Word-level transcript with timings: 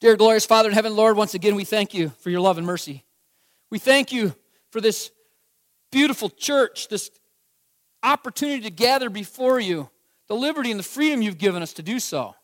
Dear 0.00 0.16
glorious 0.16 0.46
Father 0.46 0.70
in 0.70 0.74
heaven, 0.74 0.96
Lord, 0.96 1.18
once 1.18 1.34
again 1.34 1.54
we 1.54 1.64
thank 1.64 1.92
you 1.92 2.08
for 2.20 2.30
your 2.30 2.40
love 2.40 2.56
and 2.56 2.66
mercy. 2.66 3.04
We 3.68 3.78
thank 3.78 4.12
you 4.12 4.34
for 4.70 4.80
this 4.80 5.10
beautiful 5.92 6.30
church, 6.30 6.88
this 6.88 7.10
opportunity 8.02 8.62
to 8.62 8.70
gather 8.70 9.10
before 9.10 9.60
you, 9.60 9.90
the 10.26 10.34
liberty 10.34 10.70
and 10.70 10.80
the 10.80 10.84
freedom 10.84 11.20
you've 11.20 11.36
given 11.36 11.62
us 11.62 11.74
to 11.74 11.82
do 11.82 12.00
so. 12.00 12.34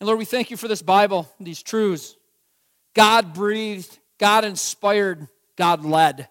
And 0.00 0.08
Lord, 0.08 0.18
we 0.18 0.24
thank 0.24 0.50
you 0.50 0.56
for 0.56 0.66
this 0.66 0.82
Bible, 0.82 1.32
these 1.38 1.62
truths. 1.62 2.16
God 2.94 3.32
breathed, 3.32 4.00
God 4.18 4.44
inspired, 4.44 5.28
God 5.54 5.84
led. 5.84 6.28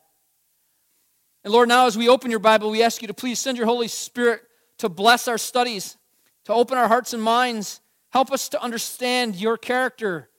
And 1.46 1.54
Lord, 1.54 1.70
now 1.70 1.88
as 1.88 1.98
we 1.98 2.10
open 2.10 2.30
your 2.30 2.42
Bible, 2.42 2.72
we 2.72 2.84
ask 2.84 3.02
you 3.02 3.08
to 3.08 3.14
please 3.14 3.40
send 3.40 3.58
your 3.58 3.68
Holy 3.68 3.88
Spirit 3.88 4.42
to 4.80 4.90
bless 4.90 5.30
our 5.30 5.38
studies, 5.38 5.96
to 6.44 6.54
open 6.54 6.78
our 6.78 6.90
hearts 6.90 7.14
and 7.14 7.24
minds 7.24 7.80
Help 8.10 8.32
us 8.32 8.50
to 8.50 8.62
understand 8.62 9.36
your 9.36 9.58
character. 9.58 10.30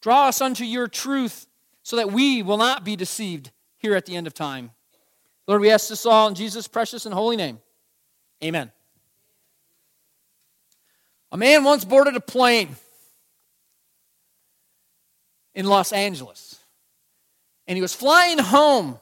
Draw 0.00 0.28
us 0.28 0.40
unto 0.40 0.64
your 0.64 0.88
truth 0.88 1.46
so 1.82 1.96
that 1.96 2.12
we 2.12 2.42
will 2.42 2.58
not 2.58 2.84
be 2.84 2.96
deceived 2.96 3.50
here 3.78 3.94
at 3.94 4.06
the 4.06 4.16
end 4.16 4.26
of 4.26 4.34
time. 4.34 4.70
Lord, 5.46 5.60
we 5.60 5.70
ask 5.70 5.88
this 5.88 6.06
all 6.06 6.28
in 6.28 6.34
Jesus' 6.34 6.68
precious 6.68 7.06
and 7.06 7.14
holy 7.14 7.36
name. 7.36 7.60
Amen. 8.44 8.70
A 11.32 11.36
man 11.36 11.64
once 11.64 11.84
boarded 11.84 12.14
a 12.14 12.20
plane 12.20 12.76
in 15.54 15.66
Los 15.66 15.92
Angeles, 15.92 16.58
and 17.66 17.76
he 17.76 17.82
was 17.82 17.94
flying 17.94 18.38
home 18.38 18.98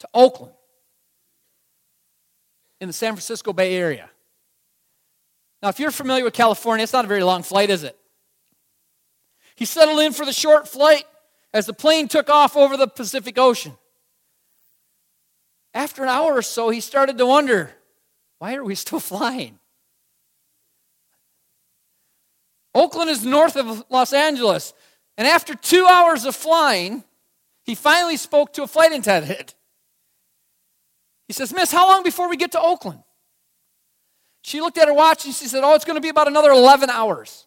to 0.00 0.08
Oakland 0.12 0.52
in 2.80 2.88
the 2.88 2.92
San 2.92 3.14
Francisco 3.14 3.52
Bay 3.52 3.74
Area. 3.74 4.10
Now, 5.64 5.70
if 5.70 5.80
you're 5.80 5.90
familiar 5.90 6.24
with 6.24 6.34
California, 6.34 6.82
it's 6.82 6.92
not 6.92 7.06
a 7.06 7.08
very 7.08 7.22
long 7.22 7.42
flight, 7.42 7.70
is 7.70 7.84
it? 7.84 7.96
He 9.54 9.64
settled 9.64 9.98
in 10.00 10.12
for 10.12 10.26
the 10.26 10.32
short 10.32 10.68
flight 10.68 11.04
as 11.54 11.64
the 11.64 11.72
plane 11.72 12.06
took 12.06 12.28
off 12.28 12.54
over 12.54 12.76
the 12.76 12.86
Pacific 12.86 13.38
Ocean. 13.38 13.72
After 15.72 16.02
an 16.02 16.10
hour 16.10 16.34
or 16.34 16.42
so, 16.42 16.68
he 16.68 16.80
started 16.80 17.16
to 17.16 17.24
wonder 17.24 17.70
why 18.40 18.56
are 18.56 18.62
we 18.62 18.74
still 18.74 19.00
flying? 19.00 19.58
Oakland 22.74 23.08
is 23.08 23.24
north 23.24 23.56
of 23.56 23.86
Los 23.88 24.12
Angeles. 24.12 24.74
And 25.16 25.26
after 25.26 25.54
two 25.54 25.86
hours 25.86 26.26
of 26.26 26.36
flying, 26.36 27.04
he 27.62 27.74
finally 27.74 28.18
spoke 28.18 28.52
to 28.52 28.64
a 28.64 28.66
flight 28.66 28.92
attendant. 28.92 29.54
He 31.26 31.32
says, 31.32 31.54
Miss, 31.54 31.72
how 31.72 31.88
long 31.88 32.02
before 32.02 32.28
we 32.28 32.36
get 32.36 32.52
to 32.52 32.60
Oakland? 32.60 33.00
She 34.44 34.60
looked 34.60 34.76
at 34.76 34.88
her 34.88 34.94
watch 34.94 35.24
and 35.24 35.34
she 35.34 35.46
said, 35.46 35.64
Oh, 35.64 35.74
it's 35.74 35.86
going 35.86 35.96
to 35.96 36.02
be 36.02 36.10
about 36.10 36.28
another 36.28 36.50
11 36.50 36.90
hours. 36.90 37.46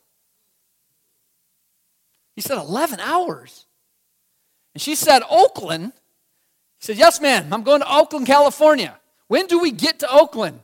He 2.35 2.41
said, 2.41 2.57
11 2.57 2.99
hours? 2.99 3.67
And 4.73 4.81
she 4.81 4.95
said, 4.95 5.21
Oakland? 5.29 5.93
He 6.79 6.85
said, 6.85 6.97
Yes, 6.97 7.21
ma'am. 7.21 7.53
I'm 7.53 7.61
going 7.61 7.81
to 7.81 7.95
Oakland, 7.95 8.25
California. 8.25 8.97
When 9.27 9.45
do 9.45 9.59
we 9.59 9.69
get 9.69 9.99
to 9.99 10.11
Oakland? 10.11 10.59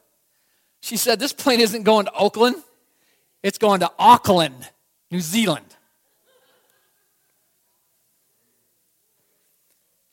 She 0.81 0.97
said, 0.97 1.19
This 1.19 1.33
plane 1.33 1.59
isn't 1.59 1.83
going 1.83 2.07
to 2.07 2.13
Oakland, 2.13 2.55
it's 3.43 3.59
going 3.59 3.81
to 3.81 3.91
Auckland, 3.99 4.67
New 5.11 5.21
Zealand. 5.21 5.67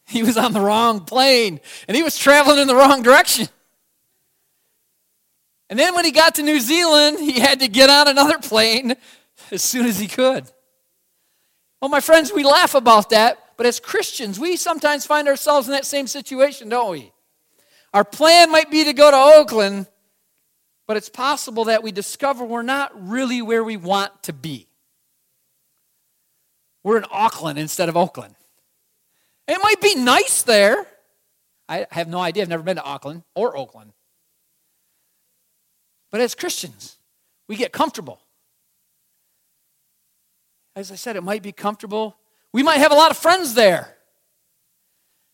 He 0.04 0.22
was 0.22 0.36
on 0.36 0.52
the 0.52 0.60
wrong 0.60 1.00
plane 1.00 1.60
and 1.88 1.96
he 1.96 2.02
was 2.02 2.18
traveling 2.18 2.58
in 2.58 2.66
the 2.66 2.74
wrong 2.74 3.02
direction. 3.02 3.48
And 5.70 5.78
then 5.78 5.94
when 5.94 6.04
he 6.04 6.10
got 6.10 6.34
to 6.34 6.42
New 6.42 6.58
Zealand, 6.58 7.20
he 7.20 7.38
had 7.38 7.60
to 7.60 7.68
get 7.68 7.88
on 7.88 8.08
another 8.08 8.38
plane 8.38 8.96
as 9.52 9.62
soon 9.62 9.86
as 9.86 10.00
he 10.00 10.08
could. 10.08 10.44
Well, 11.80 11.88
my 11.88 12.00
friends, 12.00 12.32
we 12.34 12.42
laugh 12.42 12.74
about 12.74 13.10
that, 13.10 13.38
but 13.56 13.66
as 13.66 13.78
Christians, 13.78 14.38
we 14.38 14.56
sometimes 14.56 15.06
find 15.06 15.28
ourselves 15.28 15.68
in 15.68 15.72
that 15.72 15.86
same 15.86 16.08
situation, 16.08 16.68
don't 16.68 16.90
we? 16.90 17.12
Our 17.94 18.04
plan 18.04 18.50
might 18.50 18.70
be 18.70 18.84
to 18.84 18.92
go 18.92 19.10
to 19.10 19.16
Oakland, 19.16 19.86
but 20.88 20.96
it's 20.96 21.08
possible 21.08 21.64
that 21.66 21.84
we 21.84 21.92
discover 21.92 22.44
we're 22.44 22.62
not 22.62 22.90
really 23.08 23.40
where 23.40 23.62
we 23.62 23.76
want 23.76 24.24
to 24.24 24.32
be. 24.32 24.66
We're 26.82 26.98
in 26.98 27.04
Auckland 27.12 27.58
instead 27.58 27.88
of 27.88 27.96
Oakland. 27.96 28.34
It 29.46 29.58
might 29.62 29.80
be 29.80 29.94
nice 29.94 30.42
there. 30.42 30.86
I 31.68 31.86
have 31.92 32.08
no 32.08 32.18
idea. 32.18 32.42
I've 32.42 32.48
never 32.48 32.62
been 32.64 32.76
to 32.76 32.82
Auckland 32.82 33.22
or 33.34 33.56
Oakland. 33.56 33.92
But 36.10 36.20
as 36.20 36.34
Christians, 36.34 36.96
we 37.48 37.56
get 37.56 37.72
comfortable. 37.72 38.20
As 40.76 40.90
I 40.90 40.94
said, 40.94 41.16
it 41.16 41.22
might 41.22 41.42
be 41.42 41.52
comfortable. 41.52 42.16
We 42.52 42.62
might 42.62 42.78
have 42.78 42.92
a 42.92 42.96
lot 42.96 43.10
of 43.10 43.16
friends 43.16 43.54
there. 43.54 43.96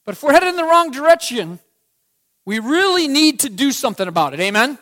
But 0.04 0.14
if 0.14 0.22
we're 0.22 0.32
headed 0.32 0.50
in 0.50 0.56
the 0.56 0.64
wrong 0.64 0.90
direction, 0.90 1.58
we 2.44 2.58
really 2.58 3.08
need 3.08 3.40
to 3.40 3.48
do 3.48 3.72
something 3.72 4.06
about 4.06 4.34
it. 4.34 4.40
Amen? 4.40 4.78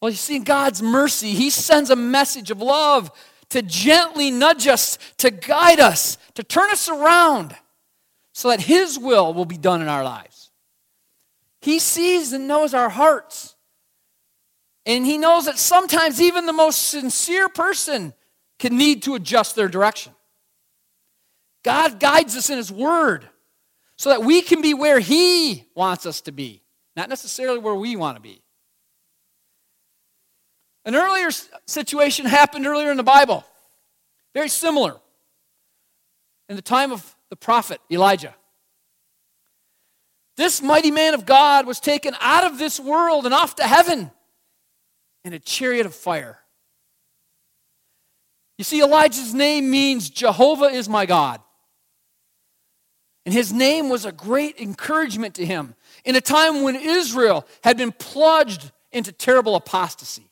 Well, 0.00 0.10
you 0.10 0.16
see, 0.16 0.36
in 0.36 0.44
God's 0.44 0.82
mercy, 0.82 1.30
He 1.30 1.48
sends 1.48 1.88
a 1.88 1.96
message 1.96 2.50
of 2.50 2.60
love 2.60 3.10
to 3.50 3.62
gently 3.62 4.30
nudge 4.30 4.66
us, 4.66 4.98
to 5.18 5.30
guide 5.30 5.80
us, 5.80 6.18
to 6.34 6.42
turn 6.42 6.70
us 6.70 6.88
around 6.88 7.56
so 8.32 8.48
that 8.48 8.60
His 8.60 8.98
will 8.98 9.32
will 9.32 9.44
be 9.46 9.56
done 9.56 9.80
in 9.80 9.88
our 9.88 10.04
lives. 10.04 10.50
He 11.60 11.78
sees 11.78 12.32
and 12.34 12.46
knows 12.46 12.74
our 12.74 12.90
hearts. 12.90 13.53
And 14.86 15.06
he 15.06 15.16
knows 15.16 15.46
that 15.46 15.58
sometimes 15.58 16.20
even 16.20 16.46
the 16.46 16.52
most 16.52 16.90
sincere 16.90 17.48
person 17.48 18.12
can 18.58 18.76
need 18.76 19.02
to 19.04 19.14
adjust 19.14 19.56
their 19.56 19.68
direction. 19.68 20.12
God 21.62 21.98
guides 21.98 22.36
us 22.36 22.50
in 22.50 22.58
his 22.58 22.70
word 22.70 23.28
so 23.96 24.10
that 24.10 24.22
we 24.22 24.42
can 24.42 24.60
be 24.60 24.74
where 24.74 25.00
he 25.00 25.64
wants 25.74 26.04
us 26.04 26.20
to 26.22 26.32
be, 26.32 26.62
not 26.96 27.08
necessarily 27.08 27.58
where 27.58 27.74
we 27.74 27.96
want 27.96 28.16
to 28.16 28.20
be. 28.20 28.42
An 30.84 30.94
earlier 30.94 31.30
situation 31.66 32.26
happened 32.26 32.66
earlier 32.66 32.90
in 32.90 32.98
the 32.98 33.02
Bible, 33.02 33.44
very 34.34 34.50
similar, 34.50 34.96
in 36.50 36.56
the 36.56 36.62
time 36.62 36.92
of 36.92 37.16
the 37.30 37.36
prophet 37.36 37.80
Elijah. 37.90 38.34
This 40.36 40.60
mighty 40.60 40.90
man 40.90 41.14
of 41.14 41.24
God 41.24 41.66
was 41.66 41.80
taken 41.80 42.14
out 42.20 42.44
of 42.44 42.58
this 42.58 42.78
world 42.78 43.24
and 43.24 43.32
off 43.32 43.54
to 43.56 43.62
heaven 43.62 44.10
in 45.24 45.32
a 45.32 45.38
chariot 45.38 45.86
of 45.86 45.94
fire. 45.94 46.38
You 48.58 48.64
see, 48.64 48.82
Elijah's 48.82 49.34
name 49.34 49.70
means 49.70 50.10
Jehovah 50.10 50.66
is 50.66 50.88
my 50.88 51.06
God. 51.06 51.40
And 53.26 53.34
his 53.34 53.52
name 53.52 53.88
was 53.88 54.04
a 54.04 54.12
great 54.12 54.60
encouragement 54.60 55.34
to 55.36 55.46
him 55.46 55.74
in 56.04 56.14
a 56.14 56.20
time 56.20 56.62
when 56.62 56.76
Israel 56.76 57.46
had 57.62 57.76
been 57.76 57.92
plunged 57.92 58.70
into 58.92 59.12
terrible 59.12 59.56
apostasy. 59.56 60.30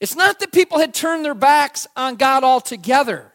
It's 0.00 0.14
not 0.14 0.38
that 0.38 0.52
people 0.52 0.78
had 0.78 0.94
turned 0.94 1.24
their 1.24 1.34
backs 1.34 1.86
on 1.96 2.14
God 2.14 2.44
altogether. 2.44 3.32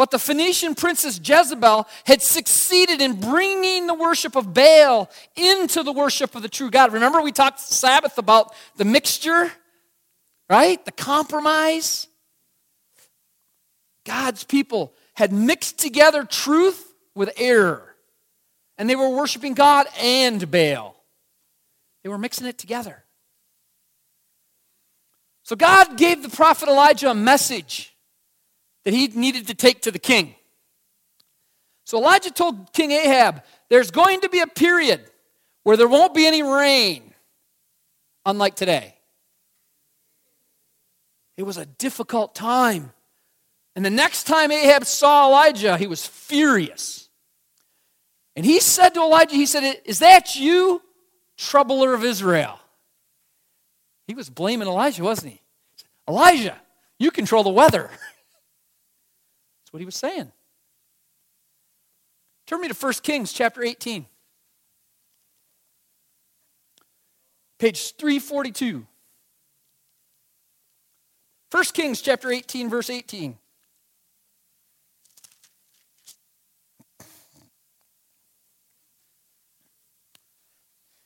But 0.00 0.10
the 0.10 0.18
Phoenician 0.18 0.74
princess 0.74 1.20
Jezebel 1.22 1.86
had 2.06 2.22
succeeded 2.22 3.02
in 3.02 3.20
bringing 3.20 3.86
the 3.86 3.92
worship 3.92 4.34
of 4.34 4.54
Baal 4.54 5.10
into 5.36 5.82
the 5.82 5.92
worship 5.92 6.34
of 6.34 6.40
the 6.40 6.48
true 6.48 6.70
God. 6.70 6.94
Remember, 6.94 7.20
we 7.20 7.32
talked 7.32 7.60
Sabbath 7.60 8.16
about 8.16 8.54
the 8.76 8.86
mixture, 8.86 9.52
right? 10.48 10.82
The 10.86 10.92
compromise. 10.92 12.08
God's 14.06 14.42
people 14.42 14.94
had 15.12 15.34
mixed 15.34 15.78
together 15.78 16.24
truth 16.24 16.94
with 17.14 17.34
error, 17.36 17.94
and 18.78 18.88
they 18.88 18.96
were 18.96 19.10
worshiping 19.10 19.52
God 19.52 19.86
and 20.00 20.50
Baal. 20.50 20.96
They 22.04 22.08
were 22.08 22.16
mixing 22.16 22.46
it 22.46 22.56
together. 22.56 23.04
So 25.42 25.56
God 25.56 25.98
gave 25.98 26.22
the 26.22 26.30
prophet 26.30 26.70
Elijah 26.70 27.10
a 27.10 27.14
message 27.14 27.89
that 28.84 28.94
he 28.94 29.08
needed 29.08 29.48
to 29.48 29.54
take 29.54 29.82
to 29.82 29.90
the 29.90 29.98
king. 29.98 30.34
So 31.84 31.98
Elijah 31.98 32.30
told 32.30 32.72
King 32.72 32.92
Ahab, 32.92 33.42
There's 33.68 33.90
going 33.90 34.20
to 34.20 34.28
be 34.28 34.40
a 34.40 34.46
period 34.46 35.00
where 35.62 35.76
there 35.76 35.88
won't 35.88 36.14
be 36.14 36.26
any 36.26 36.42
rain, 36.42 37.14
unlike 38.24 38.54
today. 38.54 38.94
It 41.36 41.42
was 41.42 41.56
a 41.56 41.66
difficult 41.66 42.34
time. 42.34 42.92
And 43.74 43.84
the 43.84 43.90
next 43.90 44.24
time 44.24 44.50
Ahab 44.50 44.84
saw 44.84 45.28
Elijah, 45.28 45.76
he 45.78 45.86
was 45.86 46.06
furious. 46.06 47.08
And 48.36 48.44
he 48.44 48.60
said 48.60 48.90
to 48.90 49.00
Elijah, 49.00 49.34
He 49.34 49.46
said, 49.46 49.80
Is 49.84 50.00
that 50.00 50.36
you, 50.36 50.82
troubler 51.36 51.94
of 51.94 52.04
Israel? 52.04 52.60
He 54.06 54.14
was 54.14 54.28
blaming 54.28 54.68
Elijah, 54.68 55.02
wasn't 55.02 55.32
he? 55.32 55.40
Elijah, 56.08 56.60
you 56.98 57.10
control 57.10 57.42
the 57.42 57.50
weather. 57.50 57.90
That's 59.70 59.74
what 59.74 59.80
he 59.82 59.86
was 59.86 59.94
saying. 59.94 60.32
Turn 62.48 62.60
me 62.60 62.66
to 62.66 62.74
1 62.74 62.92
Kings 63.04 63.32
chapter 63.32 63.62
18. 63.62 64.04
Page 67.56 67.94
342. 67.94 68.84
1 71.52 71.64
Kings 71.72 72.00
chapter 72.00 72.32
18, 72.32 72.68
verse 72.68 72.90
18. 72.90 73.38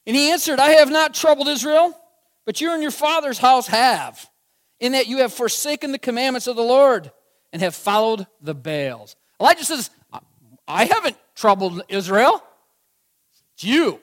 And 0.07 0.17
he 0.17 0.31
answered, 0.31 0.59
I 0.59 0.71
have 0.71 0.91
not 0.91 1.13
troubled 1.13 1.49
Israel, 1.49 1.95
but 2.47 2.63
you 2.63 2.73
and 2.73 2.81
your 2.81 2.91
father's 2.91 3.37
house 3.37 3.67
have, 3.67 4.27
in 4.81 4.93
that 4.93 5.07
you 5.07 5.19
have 5.19 5.35
forsaken 5.35 5.93
the 5.93 5.99
commandments 5.99 6.47
of 6.47 6.57
the 6.57 6.63
Lord 6.63 7.13
and 7.55 7.63
have 7.63 7.75
followed 7.77 8.27
the 8.43 8.53
Baals. 8.53 9.15
Elijah 9.41 9.65
says, 9.65 9.89
I 10.67 10.87
haven't 10.87 11.17
troubled 11.37 11.83
Israel. 11.89 12.43
It's 13.55 13.63
you. 13.63 14.01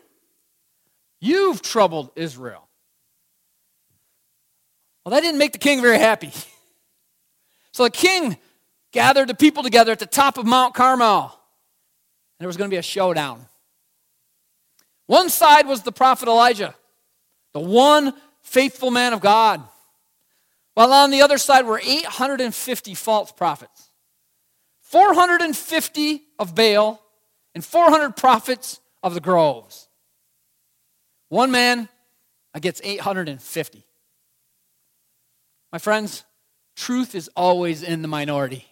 You've 1.19 1.62
troubled 1.62 2.12
Israel. 2.15 2.69
Well, 5.03 5.13
that 5.13 5.21
didn't 5.21 5.38
make 5.38 5.51
the 5.51 5.59
king 5.59 5.81
very 5.81 6.00
happy. 6.00 6.31
So 7.74 7.86
the 7.86 7.89
king 7.89 8.38
gathered 8.92 9.30
the 9.30 9.33
people 9.33 9.63
together 9.63 9.94
at 9.94 10.00
the 10.00 10.06
top 10.06 10.38
of 10.38 10.45
Mount 10.45 10.74
Carmel. 10.74 11.21
And 11.24 11.31
there 12.38 12.48
was 12.48 12.57
going 12.57 12.69
to 12.69 12.74
be 12.74 12.77
a 12.77 12.81
showdown. 12.81 13.45
One 15.06 15.30
side 15.30 15.65
was 15.68 15.81
the 15.81 15.94
prophet 15.94 16.27
Elijah, 16.27 16.75
the 17.53 17.62
one 17.62 18.13
faithful 18.42 18.92
man 18.92 19.13
of 19.13 19.21
God, 19.21 19.63
while 20.73 20.94
on 20.94 21.12
the 21.12 21.21
other 21.21 21.38
side 21.38 21.65
were 21.65 21.81
850 21.83 22.94
false 22.95 23.31
prophets 23.31 23.89
450 24.81 26.21
of 26.38 26.53
Baal 26.53 27.01
and 27.56 27.63
400 27.63 28.15
prophets 28.15 28.79
of 29.01 29.13
the 29.13 29.21
groves. 29.21 29.88
One 31.29 31.51
man 31.51 31.88
against 32.53 32.81
850. 32.83 33.85
My 35.71 35.77
friends, 35.77 36.25
truth 36.75 37.15
is 37.15 37.29
always 37.38 37.83
in 37.83 38.01
the 38.01 38.09
minority. 38.09 38.65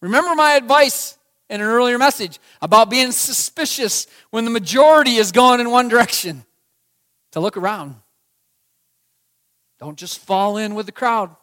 Remember 0.00 0.34
my 0.34 0.54
advice 0.54 1.16
in 1.48 1.60
an 1.60 1.66
earlier 1.66 1.98
message 1.98 2.40
about 2.60 2.90
being 2.90 3.12
suspicious 3.12 4.08
when 4.30 4.44
the 4.44 4.50
majority 4.50 5.16
is 5.16 5.30
going 5.30 5.60
in 5.60 5.70
one 5.70 5.88
direction. 5.88 6.44
To 7.32 7.40
look 7.40 7.56
around. 7.56 7.96
Don't 9.84 9.98
just 9.98 10.18
fall 10.20 10.56
in 10.56 10.74
with 10.74 10.86
the 10.86 10.92
crowd. 10.92 11.36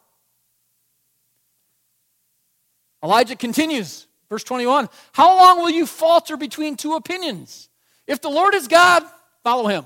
Elijah 3.00 3.36
continues, 3.36 4.08
verse 4.28 4.42
21 4.42 4.88
How 5.12 5.36
long 5.36 5.58
will 5.58 5.70
you 5.70 5.86
falter 5.86 6.36
between 6.36 6.74
two 6.74 6.94
opinions? 6.94 7.68
If 8.08 8.20
the 8.20 8.28
Lord 8.28 8.56
is 8.56 8.66
God, 8.66 9.04
follow 9.44 9.68
him. 9.68 9.84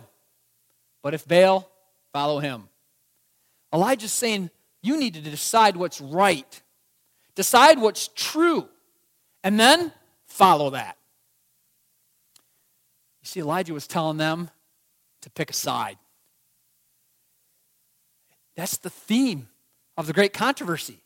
But 1.02 1.12
if 1.12 1.28
Baal, 1.28 1.70
follow 2.14 2.38
him. 2.38 2.70
Elijah's 3.74 4.14
saying, 4.14 4.48
You 4.80 4.96
need 4.96 5.12
to 5.14 5.20
decide 5.20 5.76
what's 5.76 6.00
right, 6.00 6.62
decide 7.34 7.78
what's 7.78 8.08
true, 8.08 8.66
and 9.44 9.60
then 9.60 9.92
follow 10.28 10.70
that. 10.70 10.96
You 13.20 13.26
see, 13.26 13.40
Elijah 13.40 13.74
was 13.74 13.86
telling 13.86 14.16
them 14.16 14.48
to 15.20 15.28
pick 15.28 15.50
a 15.50 15.52
side. 15.54 15.98
That's 18.56 18.78
the 18.78 18.90
theme 18.90 19.48
of 19.96 20.06
the 20.06 20.12
great 20.12 20.32
controversy. 20.32 20.98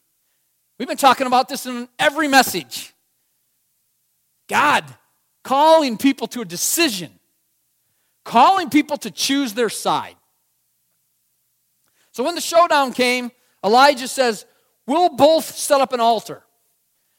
We've 0.79 0.88
been 0.88 0.97
talking 0.97 1.26
about 1.26 1.49
this 1.49 1.67
in 1.67 1.88
every 1.99 2.29
message. 2.29 2.94
God 4.49 4.85
calling 5.44 5.97
people 5.97 6.26
to 6.29 6.41
a 6.41 6.44
decision, 6.44 7.11
calling 8.25 8.70
people 8.70 8.97
to 8.99 9.11
choose 9.11 9.52
their 9.52 9.69
side. 9.69 10.17
So 12.12 12.25
when 12.25 12.35
the 12.35 12.41
showdown 12.41 12.93
came, 12.93 13.31
Elijah 13.64 14.08
says, 14.08 14.47
We'll 14.87 15.11
both 15.11 15.44
set 15.44 15.81
up 15.81 15.93
an 15.93 16.00
altar. 16.00 16.43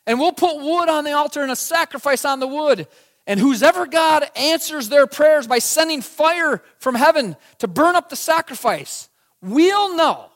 And 0.05 0.19
we'll 0.19 0.33
put 0.33 0.57
wood 0.57 0.89
on 0.89 1.03
the 1.03 1.13
altar 1.13 1.41
and 1.41 1.51
a 1.51 1.55
sacrifice 1.55 2.25
on 2.25 2.39
the 2.39 2.47
wood. 2.47 2.87
And 3.27 3.39
whosoever 3.39 3.85
God 3.85 4.25
answers 4.35 4.89
their 4.89 5.07
prayers 5.07 5.47
by 5.47 5.59
sending 5.59 6.01
fire 6.01 6.61
from 6.79 6.95
heaven 6.95 7.37
to 7.59 7.67
burn 7.67 7.95
up 7.95 8.09
the 8.09 8.15
sacrifice, 8.15 9.09
we'll 9.41 9.95
know 9.95 10.29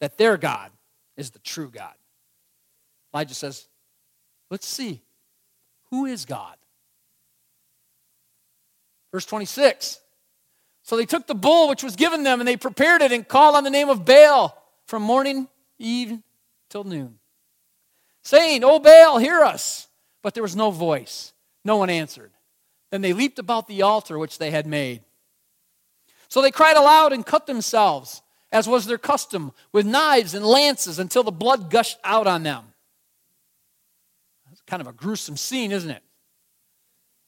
that 0.00 0.18
their 0.18 0.36
God 0.36 0.70
is 1.16 1.30
the 1.30 1.38
true 1.38 1.70
God. 1.70 1.94
Elijah 3.12 3.34
says, 3.34 3.66
Let's 4.50 4.66
see. 4.66 5.00
Who 5.90 6.06
is 6.06 6.24
God? 6.24 6.56
Verse 9.12 9.26
26. 9.26 10.00
So 10.82 10.96
they 10.96 11.06
took 11.06 11.26
the 11.26 11.34
bull 11.34 11.68
which 11.68 11.82
was 11.82 11.96
given 11.96 12.24
them 12.24 12.40
and 12.40 12.48
they 12.48 12.56
prepared 12.56 13.00
it 13.00 13.12
and 13.12 13.26
called 13.26 13.56
on 13.56 13.64
the 13.64 13.70
name 13.70 13.88
of 13.88 14.04
Baal 14.04 14.56
from 14.86 15.02
morning, 15.02 15.48
eve 15.78 16.18
till 16.68 16.84
noon 16.84 17.18
saying, 18.24 18.64
O 18.64 18.80
Baal, 18.80 19.18
hear 19.18 19.42
us. 19.42 19.86
But 20.22 20.34
there 20.34 20.42
was 20.42 20.56
no 20.56 20.70
voice. 20.70 21.32
No 21.64 21.76
one 21.76 21.90
answered. 21.90 22.32
Then 22.90 23.02
they 23.02 23.12
leaped 23.12 23.38
about 23.38 23.68
the 23.68 23.82
altar 23.82 24.18
which 24.18 24.38
they 24.38 24.50
had 24.50 24.66
made. 24.66 25.02
So 26.28 26.42
they 26.42 26.50
cried 26.50 26.76
aloud 26.76 27.12
and 27.12 27.24
cut 27.24 27.46
themselves, 27.46 28.22
as 28.54 28.68
was 28.68 28.86
their 28.86 28.98
custom, 28.98 29.52
with 29.72 29.84
knives 29.84 30.32
and 30.32 30.46
lances 30.46 31.00
until 31.00 31.24
the 31.24 31.32
blood 31.32 31.70
gushed 31.70 31.98
out 32.04 32.28
on 32.28 32.44
them. 32.44 32.64
That's 34.46 34.60
kind 34.62 34.80
of 34.80 34.86
a 34.86 34.92
gruesome 34.92 35.36
scene, 35.36 35.72
isn't 35.72 35.90
it? 35.90 36.04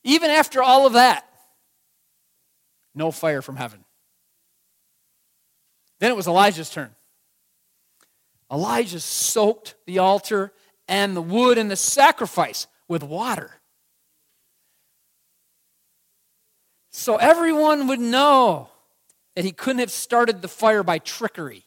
Even 0.05 0.31
after 0.31 0.63
all 0.63 0.87
of 0.87 0.93
that, 0.93 1.29
no 2.95 3.11
fire 3.11 3.43
from 3.43 3.57
heaven. 3.57 3.85
Then 5.99 6.13
it 6.13 6.17
was 6.17 6.29
Elijah's 6.29 6.71
turn. 6.71 6.95
Elijah 8.51 9.01
soaked 9.01 9.75
the 9.85 9.99
altar 9.99 10.53
and 10.87 11.17
the 11.17 11.23
wood 11.23 11.59
and 11.59 11.69
the 11.69 11.75
sacrifice 11.75 12.69
with 12.87 13.03
water. 13.03 13.51
So 16.93 17.17
everyone 17.17 17.89
would 17.89 17.99
know 17.99 18.71
that 19.37 19.45
he 19.45 19.53
couldn't 19.53 19.79
have 19.79 19.93
started 19.93 20.43
the 20.43 20.49
fire 20.49 20.83
by 20.83 20.99
trickery. 20.99 21.65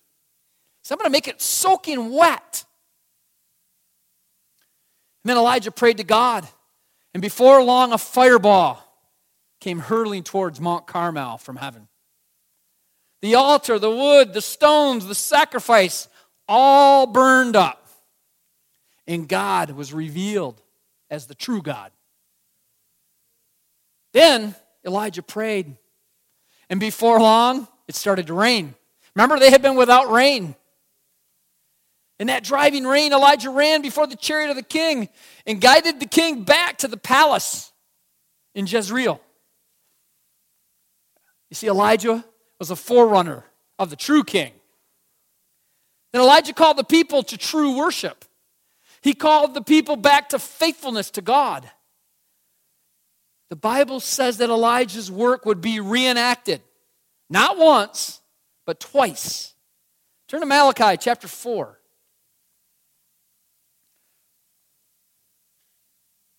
So 0.81 0.94
I'm 0.94 0.98
going 0.98 1.06
to 1.06 1.12
make 1.12 1.30
it 1.30 1.42
soaking 1.42 2.12
wet. 2.12 2.66
And 5.24 5.30
then 5.30 5.38
Elijah 5.38 5.71
prayed 5.71 5.98
to 5.98 6.04
God, 6.04 6.45
and 7.13 7.21
before 7.21 7.63
long, 7.63 7.94
a 7.94 7.98
fireball 7.98 8.83
came 9.62 9.80
hurtling 9.80 10.24
towards 10.24 10.60
Mount 10.60 10.88
Carmel 10.88 11.38
from 11.38 11.56
heaven. 11.56 11.88
The 13.21 13.36
altar, 13.36 13.80
the 13.80 13.89
wood, 13.89 14.33
the 14.33 14.42
stones, 14.42 15.06
the 15.06 15.15
sacrifice, 15.15 16.10
all 16.48 17.05
burned 17.05 17.55
up 17.55 17.79
and 19.10 19.27
God 19.27 19.72
was 19.72 19.91
revealed 19.91 20.62
as 21.10 21.25
the 21.25 21.34
true 21.34 21.63
God. 21.63 21.91
Then 24.13 24.53
Elijah 24.86 25.24
prayed, 25.24 25.77
and 26.69 26.79
before 26.79 27.19
long, 27.19 27.67
it 27.88 27.95
started 27.95 28.27
to 28.27 28.33
rain. 28.33 28.75
Remember, 29.15 29.39
they 29.39 29.51
had 29.51 29.61
been 29.61 29.75
without 29.75 30.11
rain. 30.11 30.55
In 32.19 32.27
that 32.27 32.43
driving 32.43 32.85
rain, 32.85 33.13
Elijah 33.13 33.49
ran 33.49 33.81
before 33.81 34.05
the 34.05 34.15
chariot 34.15 34.49
of 34.49 34.55
the 34.55 34.63
king 34.63 35.09
and 35.45 35.61
guided 35.61 35.99
the 35.99 36.05
king 36.05 36.43
back 36.43 36.77
to 36.79 36.88
the 36.88 36.97
palace 36.97 37.71
in 38.53 38.67
Jezreel. 38.67 39.21
You 41.49 41.55
see, 41.55 41.67
Elijah 41.67 42.23
was 42.59 42.69
a 42.69 42.75
forerunner 42.75 43.45
of 43.79 43.89
the 43.89 43.95
true 43.95 44.23
king. 44.23 44.51
Then 46.11 46.21
Elijah 46.21 46.53
called 46.53 46.77
the 46.77 46.83
people 46.83 47.23
to 47.23 47.38
true 47.38 47.77
worship. 47.77 48.25
He 49.01 49.13
called 49.13 49.53
the 49.53 49.61
people 49.61 49.95
back 49.95 50.29
to 50.29 50.39
faithfulness 50.39 51.09
to 51.11 51.21
God. 51.21 51.69
The 53.50 53.56
Bible 53.56 54.00
says 54.00 54.38
that 54.38 54.50
Elijah's 54.50 55.12
work 55.12 55.46
would 55.46 55.60
be 55.60 55.79
reenacted, 55.79 56.62
not 57.29 57.58
once, 57.58 58.22
but 58.65 58.79
twice. 58.79 59.53
Turn 60.27 60.41
to 60.41 60.46
Malachi 60.46 60.98
chapter 60.98 61.27
4. 61.27 61.79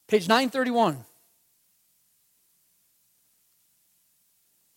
Page 0.07 0.29
931. 0.29 1.05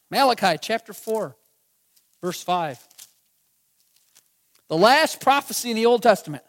Malachi 0.10 0.58
chapter 0.62 0.94
4, 0.94 1.36
verse 2.22 2.44
5. 2.44 2.88
The 4.70 4.78
last 4.78 5.22
prophecy 5.22 5.72
in 5.72 5.75
the 5.75 5.88
Old 5.88 6.04
Testament. 6.04 6.44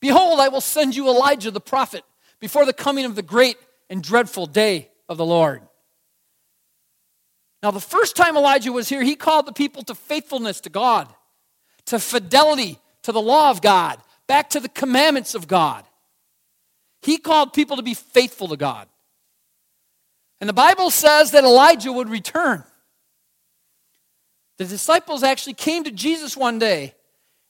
Behold, 0.00 0.40
I 0.40 0.48
will 0.48 0.60
send 0.60 0.94
you 0.94 1.08
Elijah 1.08 1.50
the 1.50 1.60
prophet 1.60 2.04
before 2.40 2.64
the 2.64 2.72
coming 2.72 3.04
of 3.04 3.14
the 3.14 3.22
great 3.22 3.56
and 3.88 4.02
dreadful 4.02 4.46
day 4.46 4.90
of 5.08 5.16
the 5.16 5.24
Lord. 5.24 5.62
Now, 7.62 7.70
the 7.70 7.80
first 7.80 8.16
time 8.16 8.36
Elijah 8.36 8.72
was 8.72 8.88
here, 8.88 9.02
he 9.02 9.16
called 9.16 9.46
the 9.46 9.52
people 9.52 9.82
to 9.84 9.94
faithfulness 9.94 10.60
to 10.62 10.70
God, 10.70 11.12
to 11.86 11.98
fidelity 11.98 12.78
to 13.02 13.12
the 13.12 13.20
law 13.20 13.50
of 13.50 13.62
God, 13.62 13.98
back 14.26 14.50
to 14.50 14.60
the 14.60 14.68
commandments 14.68 15.34
of 15.34 15.48
God. 15.48 15.84
He 17.02 17.18
called 17.18 17.52
people 17.52 17.76
to 17.76 17.82
be 17.82 17.94
faithful 17.94 18.48
to 18.48 18.56
God. 18.56 18.88
And 20.40 20.48
the 20.48 20.54
Bible 20.54 20.90
says 20.90 21.30
that 21.30 21.44
Elijah 21.44 21.92
would 21.92 22.08
return. 22.08 22.64
The 24.58 24.64
disciples 24.64 25.22
actually 25.22 25.54
came 25.54 25.84
to 25.84 25.90
Jesus 25.90 26.36
one 26.36 26.58
day 26.58 26.94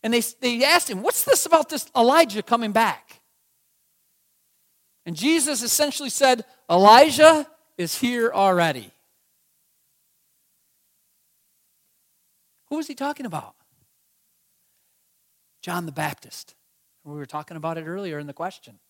and 0.03 0.15
they, 0.15 0.23
they 0.41 0.65
asked 0.65 0.89
him, 0.89 1.03
What's 1.03 1.25
this 1.25 1.47
about 1.47 1.69
this 1.69 1.87
Elijah 1.97 2.43
coming 2.43 2.73
back? 2.73 3.06
And 5.07 5.15
Jesus 5.15 5.63
essentially 5.63 6.11
said, 6.11 6.45
Elijah 6.69 7.47
is 7.79 7.97
here 7.97 8.33
already. 8.33 8.91
Who 12.69 12.77
was 12.77 12.89
he 12.89 12.97
talking 12.97 13.25
about? 13.25 13.55
John 15.63 15.87
the 15.87 15.93
Baptist. 15.93 16.57
We 17.05 17.15
were 17.15 17.27
talking 17.27 17.57
about 17.57 17.79
it 17.79 17.87
earlier 17.87 18.19
in 18.19 18.27
the 18.27 18.33
question. 18.33 18.81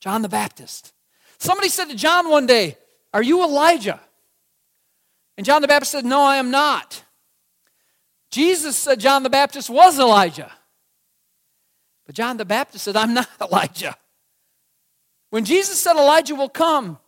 John 0.00 0.22
the 0.22 0.28
Baptist. 0.28 0.92
Somebody 1.38 1.68
said 1.68 1.86
to 1.86 1.96
John 1.96 2.28
one 2.28 2.46
day, 2.46 2.76
Are 3.14 3.22
you 3.22 3.44
Elijah? 3.44 4.00
And 5.36 5.46
John 5.46 5.62
the 5.62 5.68
Baptist 5.68 5.92
said, 5.92 6.04
No, 6.04 6.22
I 6.22 6.36
am 6.36 6.50
not. 6.50 7.04
Jesus 8.30 8.76
said 8.76 8.98
John 8.98 9.22
the 9.22 9.30
Baptist 9.30 9.70
was 9.70 9.98
Elijah. 9.98 10.50
But 12.04 12.16
John 12.16 12.36
the 12.36 12.44
Baptist 12.44 12.84
said, 12.84 12.96
I'm 12.96 13.14
not 13.14 13.28
Elijah. 13.40 13.96
When 15.36 15.44
Jesus 15.44 15.78
said 15.78 15.96
Elijah 15.96 16.34
will 16.34 16.48
come, 16.48 16.98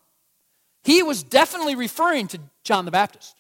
he 0.84 1.02
was 1.02 1.22
definitely 1.22 1.76
referring 1.76 2.28
to 2.28 2.40
John 2.62 2.84
the 2.84 2.90
Baptist. 2.90 3.34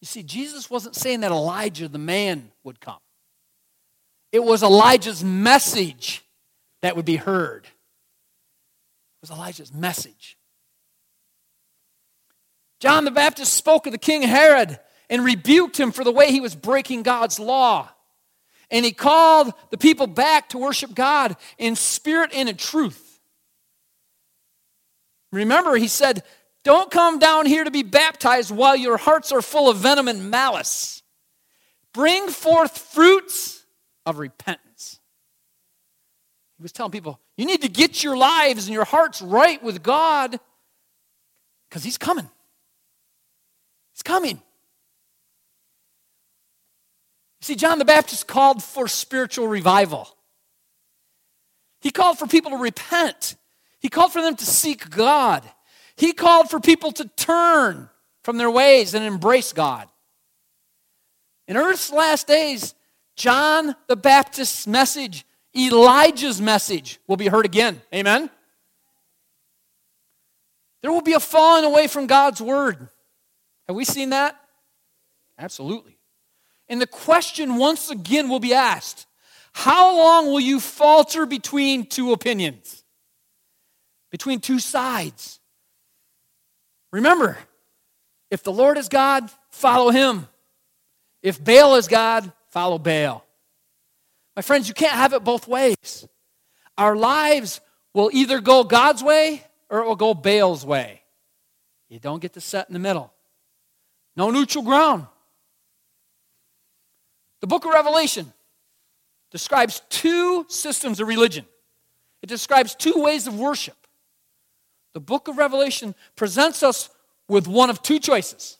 You 0.00 0.06
see, 0.06 0.22
Jesus 0.22 0.70
wasn't 0.70 0.94
saying 0.94 1.22
that 1.22 1.32
Elijah, 1.32 1.88
the 1.88 1.98
man, 1.98 2.52
would 2.62 2.80
come. 2.80 3.00
It 4.30 4.44
was 4.44 4.62
Elijah's 4.62 5.24
message 5.24 6.22
that 6.82 6.94
would 6.94 7.04
be 7.04 7.16
heard. 7.16 7.64
It 7.64 9.20
was 9.22 9.32
Elijah's 9.32 9.74
message. 9.74 10.38
John 12.78 13.06
the 13.06 13.10
Baptist 13.10 13.54
spoke 13.54 13.86
of 13.86 13.92
the 13.92 13.98
king 13.98 14.22
Herod 14.22 14.78
and 15.10 15.24
rebuked 15.24 15.80
him 15.80 15.90
for 15.90 16.04
the 16.04 16.12
way 16.12 16.30
he 16.30 16.40
was 16.40 16.54
breaking 16.54 17.02
God's 17.02 17.40
law. 17.40 17.88
And 18.70 18.84
he 18.84 18.92
called 18.92 19.52
the 19.70 19.78
people 19.78 20.06
back 20.06 20.50
to 20.50 20.58
worship 20.58 20.94
God 20.94 21.36
in 21.56 21.74
spirit 21.74 22.30
and 22.34 22.48
in 22.48 22.56
truth. 22.56 23.20
Remember, 25.32 25.76
he 25.76 25.88
said, 25.88 26.22
Don't 26.64 26.90
come 26.90 27.18
down 27.18 27.46
here 27.46 27.64
to 27.64 27.70
be 27.70 27.82
baptized 27.82 28.50
while 28.50 28.76
your 28.76 28.96
hearts 28.96 29.32
are 29.32 29.42
full 29.42 29.70
of 29.70 29.78
venom 29.78 30.08
and 30.08 30.30
malice. 30.30 31.02
Bring 31.94 32.28
forth 32.28 32.76
fruits 32.76 33.64
of 34.04 34.18
repentance. 34.18 35.00
He 36.56 36.62
was 36.62 36.72
telling 36.72 36.92
people, 36.92 37.20
You 37.36 37.46
need 37.46 37.62
to 37.62 37.68
get 37.68 38.02
your 38.02 38.16
lives 38.16 38.66
and 38.66 38.74
your 38.74 38.84
hearts 38.84 39.22
right 39.22 39.62
with 39.62 39.82
God 39.82 40.38
because 41.68 41.84
he's 41.84 41.98
coming. 41.98 42.28
He's 43.92 44.02
coming. 44.02 44.42
See, 47.48 47.54
John 47.54 47.78
the 47.78 47.86
Baptist 47.86 48.26
called 48.26 48.62
for 48.62 48.86
spiritual 48.88 49.48
revival. 49.48 50.06
He 51.80 51.90
called 51.90 52.18
for 52.18 52.26
people 52.26 52.50
to 52.50 52.58
repent. 52.58 53.36
He 53.80 53.88
called 53.88 54.12
for 54.12 54.20
them 54.20 54.36
to 54.36 54.44
seek 54.44 54.90
God. 54.90 55.50
He 55.96 56.12
called 56.12 56.50
for 56.50 56.60
people 56.60 56.92
to 56.92 57.06
turn 57.16 57.88
from 58.22 58.36
their 58.36 58.50
ways 58.50 58.92
and 58.92 59.02
embrace 59.02 59.54
God. 59.54 59.88
In 61.46 61.56
Earth's 61.56 61.90
last 61.90 62.26
days, 62.26 62.74
John 63.16 63.74
the 63.86 63.96
Baptist's 63.96 64.66
message, 64.66 65.24
Elijah's 65.56 66.42
message, 66.42 67.00
will 67.06 67.16
be 67.16 67.28
heard 67.28 67.46
again. 67.46 67.80
Amen? 67.94 68.28
There 70.82 70.92
will 70.92 71.00
be 71.00 71.14
a 71.14 71.20
falling 71.20 71.64
away 71.64 71.86
from 71.86 72.08
God's 72.08 72.42
word. 72.42 72.90
Have 73.66 73.74
we 73.74 73.86
seen 73.86 74.10
that? 74.10 74.38
Absolutely. 75.38 75.97
And 76.68 76.80
the 76.80 76.86
question 76.86 77.56
once 77.56 77.90
again 77.90 78.28
will 78.28 78.40
be 78.40 78.54
asked 78.54 79.06
How 79.52 79.96
long 79.96 80.26
will 80.26 80.40
you 80.40 80.60
falter 80.60 81.26
between 81.26 81.86
two 81.86 82.12
opinions? 82.12 82.84
Between 84.10 84.40
two 84.40 84.58
sides? 84.58 85.40
Remember, 86.92 87.36
if 88.30 88.42
the 88.42 88.52
Lord 88.52 88.78
is 88.78 88.88
God, 88.88 89.30
follow 89.50 89.90
him. 89.90 90.26
If 91.22 91.42
Baal 91.42 91.74
is 91.74 91.88
God, 91.88 92.30
follow 92.50 92.78
Baal. 92.78 93.24
My 94.36 94.42
friends, 94.42 94.68
you 94.68 94.74
can't 94.74 94.92
have 94.92 95.12
it 95.12 95.24
both 95.24 95.48
ways. 95.48 96.06
Our 96.76 96.96
lives 96.96 97.60
will 97.92 98.10
either 98.12 98.40
go 98.40 98.64
God's 98.64 99.02
way 99.02 99.42
or 99.68 99.80
it 99.80 99.86
will 99.86 99.96
go 99.96 100.14
Baal's 100.14 100.64
way. 100.64 101.02
You 101.88 101.98
don't 101.98 102.20
get 102.20 102.34
to 102.34 102.40
set 102.40 102.68
in 102.68 102.72
the 102.72 102.78
middle. 102.78 103.12
No 104.16 104.30
neutral 104.30 104.64
ground. 104.64 105.06
The 107.40 107.46
book 107.46 107.64
of 107.64 107.72
Revelation 107.72 108.32
describes 109.30 109.82
two 109.88 110.46
systems 110.48 111.00
of 111.00 111.08
religion, 111.08 111.46
it 112.22 112.26
describes 112.26 112.74
two 112.74 112.94
ways 112.96 113.26
of 113.26 113.38
worship. 113.38 113.76
The 114.94 115.00
book 115.00 115.28
of 115.28 115.36
Revelation 115.36 115.94
presents 116.16 116.62
us 116.62 116.90
with 117.28 117.46
one 117.46 117.70
of 117.70 117.82
two 117.82 118.00
choices. 118.00 118.56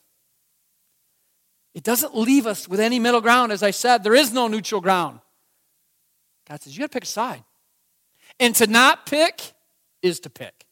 It 1.73 1.83
doesn't 1.83 2.15
leave 2.15 2.47
us 2.47 2.67
with 2.67 2.79
any 2.79 2.99
middle 2.99 3.21
ground. 3.21 3.51
As 3.51 3.63
I 3.63 3.71
said, 3.71 4.03
there 4.03 4.15
is 4.15 4.31
no 4.31 4.47
neutral 4.47 4.79
ground. 4.79 5.19
God 6.47 6.61
says, 6.61 6.75
you 6.75 6.81
got 6.81 6.91
to 6.91 6.95
pick 6.95 7.03
a 7.03 7.07
side. 7.07 7.43
And 8.39 8.55
to 8.55 8.67
not 8.67 9.05
pick 9.05 9.53
is 10.01 10.19
to 10.21 10.29
pick. 10.29 10.65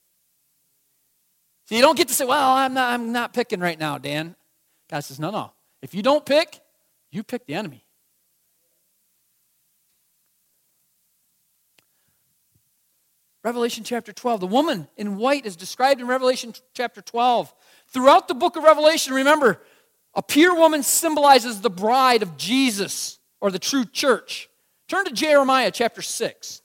So 1.65 1.75
you 1.75 1.81
don't 1.81 1.97
get 1.97 2.07
to 2.07 2.13
say, 2.13 2.25
well, 2.25 2.51
I'm 2.51 2.73
not, 2.73 2.93
I'm 2.93 3.11
not 3.11 3.33
picking 3.33 3.59
right 3.59 3.77
now, 3.77 3.97
Dan. 3.97 4.35
God 4.89 5.01
says, 5.01 5.19
no, 5.19 5.31
no. 5.31 5.51
If 5.81 5.93
you 5.93 6.01
don't 6.01 6.25
pick, 6.25 6.59
you 7.11 7.23
pick 7.23 7.45
the 7.45 7.55
enemy. 7.55 7.83
Revelation 13.47 13.85
chapter 13.85 14.11
12. 14.11 14.41
The 14.41 14.47
woman 14.47 14.89
in 14.97 15.15
white 15.15 15.45
is 15.45 15.55
described 15.55 16.01
in 16.01 16.07
Revelation 16.07 16.53
chapter 16.73 16.99
12. 17.01 17.55
Throughout 17.87 18.27
the 18.27 18.33
book 18.33 18.57
of 18.57 18.63
Revelation, 18.65 19.13
remember, 19.13 19.61
a 20.13 20.21
pure 20.21 20.53
woman 20.53 20.83
symbolizes 20.83 21.61
the 21.61 21.69
bride 21.69 22.23
of 22.23 22.35
Jesus 22.35 23.19
or 23.39 23.49
the 23.49 23.57
true 23.57 23.85
church. 23.85 24.49
Turn 24.89 25.05
to 25.05 25.13
Jeremiah 25.13 25.71
chapter 25.71 26.01
6. 26.01 26.61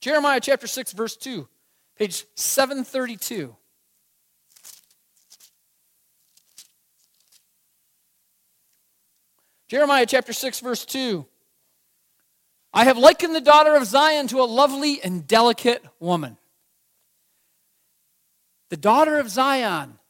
Jeremiah 0.00 0.40
chapter 0.40 0.66
6, 0.66 0.92
verse 0.92 1.16
2, 1.16 1.46
page 1.96 2.24
732. 2.34 3.54
Jeremiah 9.68 10.04
chapter 10.04 10.32
6, 10.32 10.58
verse 10.58 10.84
2. 10.84 11.26
I 12.76 12.84
have 12.84 12.98
likened 12.98 13.36
the 13.36 13.40
daughter 13.40 13.76
of 13.76 13.86
Zion 13.86 14.26
to 14.28 14.40
a 14.40 14.44
lovely 14.44 15.00
and 15.00 15.26
delicate 15.28 15.84
woman. 16.00 16.36
The 18.70 18.76
daughter 18.76 19.18
of 19.20 19.30
Zion 19.30 20.00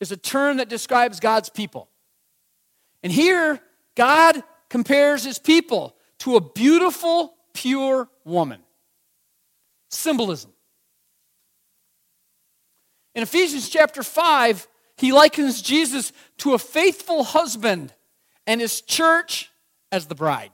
is 0.00 0.10
a 0.10 0.16
term 0.16 0.56
that 0.56 0.70
describes 0.70 1.20
God's 1.20 1.50
people. 1.50 1.90
And 3.02 3.12
here, 3.12 3.60
God 3.94 4.42
compares 4.70 5.22
his 5.22 5.38
people 5.38 5.96
to 6.20 6.36
a 6.36 6.40
beautiful, 6.40 7.34
pure 7.52 8.08
woman. 8.24 8.60
Symbolism. 9.90 10.52
In 13.14 13.22
Ephesians 13.22 13.68
chapter 13.68 14.02
5, 14.02 14.66
he 14.96 15.12
likens 15.12 15.60
Jesus 15.60 16.12
to 16.38 16.54
a 16.54 16.58
faithful 16.58 17.22
husband 17.22 17.92
and 18.46 18.62
his 18.62 18.80
church 18.80 19.50
as 19.92 20.06
the 20.06 20.14
bride. 20.14 20.52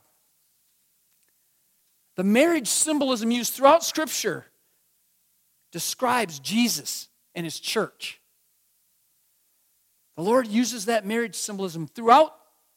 The 2.16 2.24
marriage 2.24 2.68
symbolism 2.68 3.30
used 3.30 3.54
throughout 3.54 3.84
Scripture 3.84 4.46
describes 5.72 6.38
Jesus 6.38 7.08
and 7.34 7.44
his 7.44 7.58
church. 7.58 8.20
The 10.16 10.22
Lord 10.22 10.46
uses 10.46 10.86
that 10.86 11.04
marriage 11.04 11.34
symbolism 11.34 11.88
throughout 11.88 12.32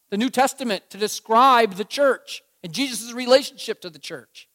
the 0.10 0.18
New 0.18 0.30
Testament 0.30 0.90
to 0.90 0.98
describe 0.98 1.76
the 1.76 1.86
church 1.86 2.42
and 2.64 2.74
Jesus' 2.74 3.14
relationship 3.14 3.82
to 3.82 3.90
the 3.90 4.00
church. 4.00 4.48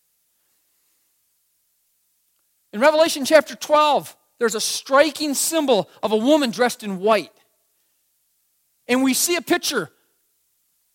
In 2.72 2.80
Revelation 2.80 3.24
chapter 3.24 3.54
12, 3.54 4.16
there's 4.38 4.54
a 4.54 4.60
striking 4.60 5.34
symbol 5.34 5.88
of 6.02 6.10
a 6.10 6.16
woman 6.16 6.50
dressed 6.50 6.82
in 6.82 6.98
white. 6.98 7.32
And 8.88 9.04
we 9.04 9.14
see 9.14 9.36
a 9.36 9.42
picture 9.42 9.90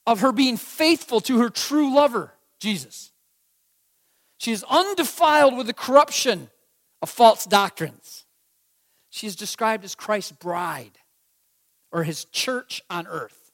of 0.05 0.21
her 0.21 0.33
being 0.33 0.57
faithful 0.57 1.21
to 1.21 1.39
her 1.39 1.49
true 1.49 1.95
lover, 1.95 2.33
Jesus. 2.59 3.11
She 4.37 4.51
is 4.51 4.63
undefiled 4.69 5.57
with 5.57 5.67
the 5.67 5.73
corruption 5.73 6.49
of 7.01 7.09
false 7.09 7.45
doctrines. 7.45 8.25
She 9.09 9.27
is 9.27 9.35
described 9.35 9.83
as 9.83 9.95
Christ's 9.95 10.31
bride 10.31 10.99
or 11.91 12.03
his 12.03 12.25
church 12.25 12.83
on 12.89 13.07
earth. 13.07 13.51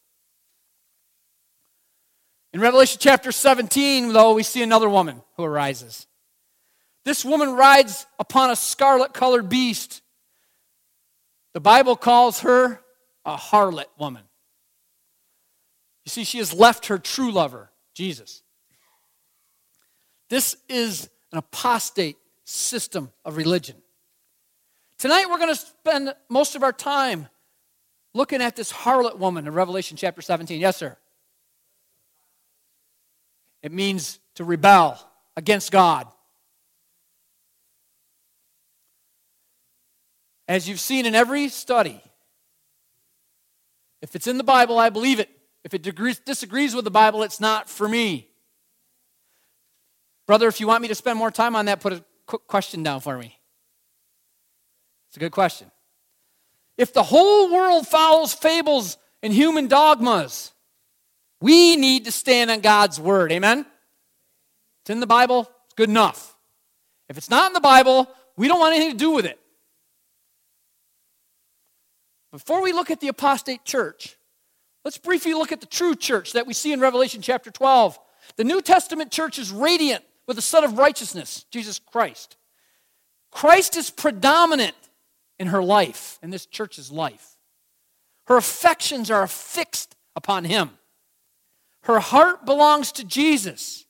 In 2.53 2.59
Revelation 2.59 2.99
chapter 3.01 3.31
17, 3.31 4.13
though, 4.13 4.33
we 4.33 4.43
see 4.43 4.61
another 4.61 4.89
woman 4.89 5.21
who 5.37 5.43
arises. 5.43 6.05
This 7.03 7.25
woman 7.25 7.53
rides 7.53 8.05
upon 8.19 8.51
a 8.51 8.55
scarlet 8.55 9.13
colored 9.13 9.49
beast. 9.49 10.01
The 11.53 11.59
Bible 11.59 11.95
calls 11.95 12.41
her 12.41 12.79
a 13.25 13.35
harlot 13.35 13.85
woman. 13.97 14.23
You 16.05 16.09
see, 16.09 16.23
she 16.23 16.37
has 16.37 16.53
left 16.53 16.87
her 16.87 16.97
true 16.97 17.31
lover, 17.31 17.71
Jesus. 17.95 18.42
This 20.33 20.55
is 20.67 21.11
an 21.31 21.37
apostate 21.37 22.17
system 22.43 23.11
of 23.23 23.37
religion. 23.37 23.75
Tonight, 24.97 25.27
we're 25.29 25.37
going 25.37 25.53
to 25.53 25.55
spend 25.55 26.15
most 26.27 26.55
of 26.55 26.63
our 26.63 26.73
time 26.73 27.27
looking 28.15 28.41
at 28.41 28.55
this 28.55 28.73
harlot 28.73 29.19
woman 29.19 29.45
in 29.45 29.53
Revelation 29.53 29.95
chapter 29.95 30.23
17. 30.23 30.59
Yes, 30.59 30.75
sir. 30.75 30.97
It 33.61 33.71
means 33.71 34.17
to 34.33 34.43
rebel 34.43 35.07
against 35.37 35.71
God. 35.71 36.07
As 40.47 40.67
you've 40.67 40.79
seen 40.79 41.05
in 41.05 41.13
every 41.13 41.47
study, 41.47 42.01
if 44.01 44.15
it's 44.15 44.25
in 44.25 44.39
the 44.39 44.43
Bible, 44.43 44.79
I 44.79 44.89
believe 44.89 45.19
it. 45.19 45.29
If 45.63 45.75
it 45.75 45.83
disagrees 46.25 46.73
with 46.73 46.85
the 46.85 46.89
Bible, 46.89 47.21
it's 47.21 47.39
not 47.39 47.69
for 47.69 47.87
me. 47.87 48.29
Brother, 50.25 50.47
if 50.47 50.59
you 50.59 50.67
want 50.67 50.81
me 50.81 50.87
to 50.87 50.95
spend 50.95 51.19
more 51.19 51.31
time 51.31 51.55
on 51.55 51.65
that, 51.65 51.81
put 51.81 51.93
a 51.93 52.03
quick 52.25 52.47
question 52.47 52.83
down 52.83 53.01
for 53.01 53.17
me. 53.17 53.37
It's 55.09 55.17
a 55.17 55.19
good 55.19 55.31
question. 55.31 55.69
If 56.77 56.93
the 56.93 57.03
whole 57.03 57.51
world 57.51 57.87
follows 57.87 58.33
fables 58.33 58.97
and 59.21 59.33
human 59.33 59.67
dogmas, 59.67 60.51
we 61.39 61.75
need 61.75 62.05
to 62.05 62.11
stand 62.11 62.49
on 62.49 62.61
God's 62.61 62.99
word. 62.99 63.31
Amen? 63.31 63.65
It's 64.81 64.89
in 64.89 64.99
the 64.99 65.07
Bible, 65.07 65.41
it's 65.65 65.75
good 65.75 65.89
enough. 65.89 66.35
If 67.09 67.17
it's 67.17 67.29
not 67.29 67.47
in 67.47 67.53
the 67.53 67.61
Bible, 67.61 68.09
we 68.37 68.47
don't 68.47 68.59
want 68.59 68.75
anything 68.75 68.93
to 68.93 68.97
do 68.97 69.11
with 69.11 69.25
it. 69.25 69.39
Before 72.31 72.63
we 72.63 72.73
look 72.73 72.89
at 72.89 72.99
the 72.99 73.09
apostate 73.09 73.63
church, 73.63 74.17
let's 74.83 74.97
briefly 74.97 75.33
look 75.33 75.51
at 75.51 75.61
the 75.61 75.67
true 75.67 75.95
church 75.95 76.33
that 76.33 76.47
we 76.47 76.53
see 76.53 76.73
in 76.73 76.79
Revelation 76.79 77.21
chapter 77.21 77.51
12. 77.51 77.99
The 78.37 78.43
New 78.43 78.61
Testament 78.61 79.11
church 79.11 79.37
is 79.37 79.51
radiant 79.51 80.03
with 80.27 80.35
the 80.35 80.41
Son 80.41 80.63
of 80.63 80.77
Righteousness, 80.77 81.45
Jesus 81.51 81.79
Christ. 81.79 82.37
Christ 83.31 83.75
is 83.75 83.89
predominant 83.89 84.75
in 85.39 85.47
her 85.47 85.63
life, 85.63 86.19
in 86.21 86.29
this 86.29 86.45
church's 86.45 86.91
life. 86.91 87.37
Her 88.27 88.37
affections 88.37 89.11
are 89.11 89.27
fixed 89.27 89.95
upon 90.15 90.45
Him. 90.45 90.71
Her 91.83 91.99
heart 91.99 92.45
belongs 92.45 92.91
to 92.93 93.03
Jesus, 93.03 93.85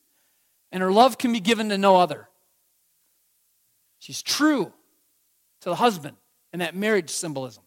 and 0.72 0.82
her 0.82 0.90
love 0.90 1.18
can 1.18 1.32
be 1.32 1.40
given 1.40 1.68
to 1.68 1.78
no 1.78 1.96
other. 1.96 2.28
She's 4.00 4.22
true 4.22 4.72
to 5.60 5.68
the 5.68 5.76
husband 5.76 6.16
in 6.52 6.58
that 6.58 6.74
marriage 6.74 7.10
symbolism. 7.10 7.62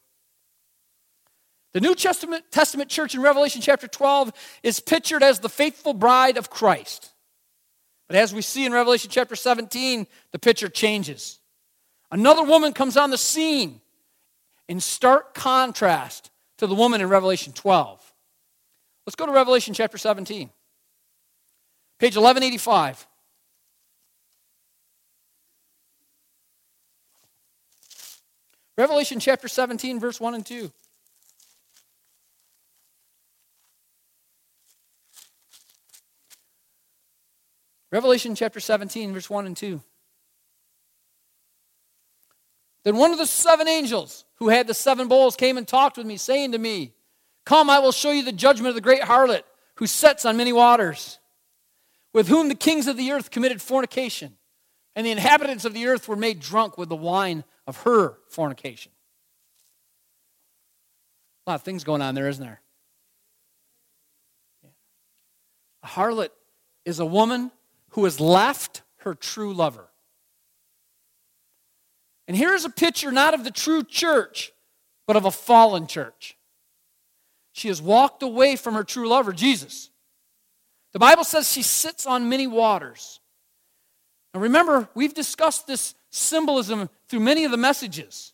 The 1.74 1.81
New 1.81 1.95
Testament, 1.95 2.45
Testament 2.51 2.89
church 2.89 3.15
in 3.15 3.21
Revelation 3.21 3.62
chapter 3.62 3.88
12 3.88 4.33
is 4.63 4.79
pictured 4.79 5.24
as 5.24 5.39
the 5.39 5.50
faithful 5.50 5.93
bride 5.93 6.38
of 6.38 6.50
Christ. 6.50 7.13
But 8.08 8.16
as 8.16 8.34
we 8.34 8.42
see 8.42 8.66
in 8.66 8.72
Revelation 8.72 9.10
chapter 9.12 9.36
17, 9.36 10.08
the 10.32 10.40
picture 10.40 10.70
changes. 10.70 11.40
Another 12.10 12.44
woman 12.44 12.72
comes 12.74 12.96
on 12.96 13.10
the 13.10 13.18
scene 13.18 13.82
in 14.70 14.80
stark 14.80 15.34
contrast 15.34 16.32
to 16.58 16.68
the 16.68 16.76
woman 16.76 17.02
in 17.02 17.10
Revelation 17.10 17.54
12. 17.54 18.14
Let's 19.06 19.16
go 19.16 19.26
to 19.26 19.32
Revelation 19.32 19.74
chapter 19.74 19.98
17, 19.98 20.50
page 22.00 22.16
1185. 22.16 23.08
Revelation 28.78 29.20
chapter 29.20 29.48
17, 29.48 30.00
verse 30.00 30.22
1 30.22 30.36
and 30.36 30.46
2. 30.46 30.72
Revelation 37.91 38.36
chapter 38.36 38.60
17, 38.60 39.13
verse 39.13 39.30
1 39.30 39.45
and 39.45 39.56
2. 39.56 39.82
Then 42.84 42.97
one 42.97 43.12
of 43.12 43.17
the 43.17 43.26
seven 43.26 43.67
angels 43.67 44.26
who 44.36 44.50
had 44.50 44.67
the 44.67 44.73
seven 44.73 45.08
bowls 45.08 45.36
came 45.36 45.58
and 45.58 45.67
talked 45.67 45.97
with 45.97 46.06
me, 46.06 46.17
saying 46.17 46.52
to 46.54 46.58
me, 46.58 46.93
Come, 47.45 47.69
I 47.69 47.80
will 47.80 47.91
show 47.91 48.12
you 48.12 48.23
the 48.23 48.32
judgment 48.32 48.69
of 48.69 48.76
the 48.76 48.82
great 48.82 49.02
harlot 49.02 49.43
who 49.76 49.88
sits 49.88 50.26
on 50.26 50.38
many 50.38 50.52
waters, 50.52 51.19
with 52.13 52.28
whom 52.28 52.50
the 52.50 52.56
kings 52.56 52.88
of 52.88 52.97
the 52.97 53.12
earth 53.12 53.32
committed 53.32 53.62
fornication, 53.62 54.38
and 54.95 55.06
the 55.06 55.12
inhabitants 55.12 55.65
of 55.65 55.73
the 55.73 55.88
earth 55.88 56.08
were 56.08 56.15
made 56.15 56.39
drunk 56.39 56.78
with 56.78 56.89
the 56.89 56.95
wine 56.95 57.43
of 57.65 57.82
her 57.82 58.17
fornication. 58.30 58.91
A 61.45 61.52
lot 61.52 61.56
of 61.56 61.63
things 61.63 61.84
going 61.84 62.02
on 62.02 62.15
there, 62.15 62.28
isn't 62.28 62.43
there? 62.43 62.62
A 65.84 65.88
harlot 65.88 66.30
is 66.84 67.00
a 67.00 67.06
woman 67.06 67.52
who 67.91 68.04
has 68.04 68.19
left 68.19 68.84
her 68.97 69.13
true 69.13 69.54
lover. 69.54 69.88
And 72.28 72.36
here's 72.36 72.65
a 72.65 72.69
picture 72.69 73.12
not 73.12 73.34
of 73.34 73.43
the 73.43 73.52
true 73.52 73.84
church, 73.84 74.52
but 75.06 75.15
of 75.15 75.26
a 75.26 75.32
fallen 75.32 75.88
church. 75.88 76.38
She 77.54 77.69
has 77.69 77.82
walked 77.82 78.21
away 78.21 78.56
from 78.56 78.76
her 78.76 78.84
true 78.84 79.08
lover, 79.08 79.34
Jesus. 79.34 79.89
The 80.93 81.00
Bible 81.00 81.23
says 81.23 81.52
she 81.52 81.63
sits 81.63 82.06
on 82.06 82.30
many 82.30 82.47
waters. 82.47 83.19
Now 84.34 84.41
remember, 84.41 84.89
we've 84.93 85.13
discussed 85.13 85.67
this 85.67 85.95
symbolism 86.10 86.89
through 87.08 87.21
many 87.21 87.45
of 87.45 87.52
the 87.52 87.58
messages. 87.58 88.34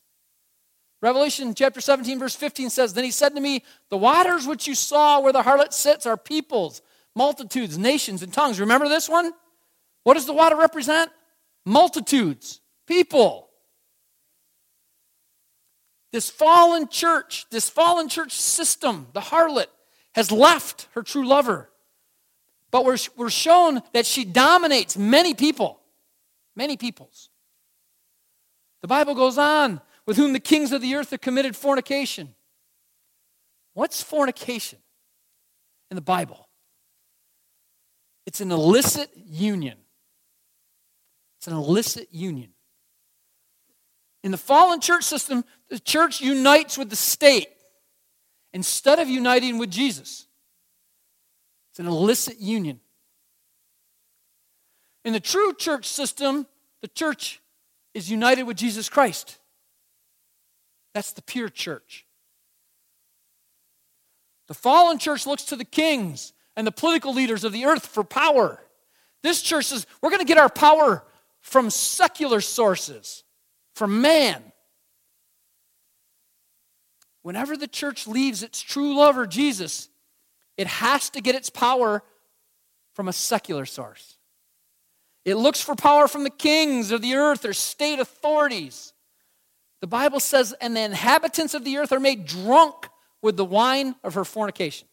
Revelation 1.02 1.54
chapter 1.54 1.82
17, 1.82 2.18
verse 2.18 2.36
15 2.36 2.70
says, 2.70 2.94
Then 2.94 3.04
he 3.04 3.12
said 3.12 3.36
to 3.36 3.42
me, 3.42 3.64
The 3.90 3.98
waters 3.98 4.48
which 4.48 4.68
you 4.68 4.76
saw 4.76 5.20
where 5.20 5.34
the 5.34 5.42
harlot 5.44 5.74
sits 5.74 6.06
are 6.06 6.16
peoples, 6.16 6.82
multitudes, 7.14 7.78
nations, 7.78 8.24
and 8.24 8.32
tongues. 8.32 8.60
Remember 8.60 8.88
this 8.88 9.10
one? 9.10 9.34
What 10.04 10.16
does 10.16 10.26
the 10.26 10.34
water 10.34 10.56
represent? 10.56 11.12
Multitudes, 11.66 12.60
people. 12.88 13.50
This 16.12 16.30
fallen 16.30 16.88
church, 16.90 17.46
this 17.50 17.70
fallen 17.70 18.08
church 18.08 18.34
system, 18.34 19.08
the 19.14 19.22
harlot, 19.22 19.68
has 20.14 20.32
left 20.32 20.88
her 20.94 21.02
true 21.02 21.26
lover. 21.26 21.70
But 22.70 22.86
we're, 22.86 22.98
we're 23.16 23.30
shown 23.30 23.82
that 23.94 24.06
she 24.06 24.26
dominates 24.26 24.98
many 24.98 25.34
people, 25.34 25.80
many 26.56 26.78
peoples. 26.78 27.30
The 28.82 28.88
Bible 28.88 29.16
goes 29.16 29.38
on, 29.38 29.82
with 30.06 30.18
whom 30.18 30.34
the 30.34 30.40
kings 30.40 30.72
of 30.72 30.82
the 30.82 30.96
earth 30.96 31.12
have 31.12 31.22
committed 31.22 31.56
fornication. 31.56 32.36
What's 33.74 34.04
fornication 34.04 34.80
in 35.90 35.96
the 35.96 36.02
Bible? 36.02 36.50
It's 38.26 38.42
an 38.42 38.52
illicit 38.52 39.10
union. 39.16 39.78
It's 41.44 41.50
an 41.50 41.56
illicit 41.56 42.08
union. 42.10 42.52
In 44.24 44.32
the 44.32 44.38
fallen 44.38 44.80
church 44.80 45.04
system, 45.04 45.44
the 45.68 45.78
church 45.78 46.22
unites 46.22 46.78
with 46.78 46.90
the 46.90 46.96
state 46.96 47.50
instead 48.54 48.98
of 48.98 49.10
uniting 49.10 49.58
with 49.58 49.70
Jesus. 49.70 50.26
It's 51.70 51.82
an 51.82 51.88
illicit 51.88 52.40
union. 52.40 52.80
In 55.04 55.12
the 55.12 55.20
true 55.20 55.54
church 55.54 55.86
system, 55.86 56.48
the 56.82 56.88
church 56.88 57.42
is 57.94 58.10
united 58.10 58.44
with 58.44 58.56
Jesus 58.56 58.88
Christ. 58.88 59.38
That's 60.94 61.12
the 61.12 61.24
pure 61.24 61.50
church. 61.50 62.06
The 64.48 64.54
fallen 64.54 64.98
church 64.98 65.28
looks 65.28 65.44
to 65.44 65.58
the 65.58 65.66
kings 65.66 66.32
and 66.56 66.66
the 66.66 66.72
political 66.72 67.14
leaders 67.14 67.44
of 67.44 67.52
the 67.52 67.66
earth 67.66 67.86
for 67.86 68.06
power. 68.06 68.62
This 69.24 69.42
church 69.42 69.66
says 69.66 69.86
we're 70.02 70.10
going 70.10 70.22
to 70.22 70.26
get 70.26 70.38
our 70.38 70.48
power 70.48 71.04
from 71.44 71.70
secular 71.70 72.42
sources, 72.42 73.24
from 73.76 74.02
man. 74.02 74.42
Whenever 77.22 77.56
the 77.56 77.68
church 77.68 78.08
leaves 78.08 78.42
its 78.42 78.62
true 78.62 78.98
lover, 78.98 79.28
Jesus, 79.28 79.90
it 80.58 80.68
has 80.68 81.10
to 81.12 81.22
get 81.22 81.36
its 81.36 81.50
power 81.50 82.02
from 82.94 83.08
a 83.08 83.14
secular 83.14 83.66
source. 83.66 84.18
It 85.26 85.36
looks 85.36 85.62
for 85.62 85.76
power 85.76 86.08
from 86.08 86.24
the 86.24 86.30
kings 86.30 86.92
of 86.92 87.02
the 87.02 87.16
earth 87.16 87.46
or 87.46 87.54
state 87.54 88.00
authorities. 88.00 88.94
The 89.82 89.88
Bible 89.88 90.22
says, 90.22 90.54
and 90.62 90.76
the 90.76 90.82
inhabitants 90.82 91.54
of 91.54 91.66
the 91.66 91.78
earth 91.78 91.92
are 91.92 92.00
made 92.00 92.26
drunk 92.26 92.88
with 93.22 93.36
the 93.36 93.46
wine 93.46 93.96
of 94.04 94.14
her 94.14 94.26
fornication. 94.26 94.88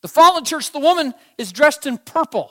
The 0.00 0.08
fallen 0.08 0.44
church, 0.44 0.72
the 0.72 0.78
woman, 0.78 1.14
is 1.36 1.52
dressed 1.52 1.86
in 1.86 1.98
purple 1.98 2.50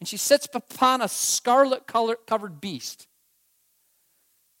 and 0.00 0.08
she 0.08 0.16
sits 0.16 0.48
upon 0.54 1.02
a 1.02 1.08
scarlet 1.08 1.86
covered 1.86 2.60
beast. 2.60 3.06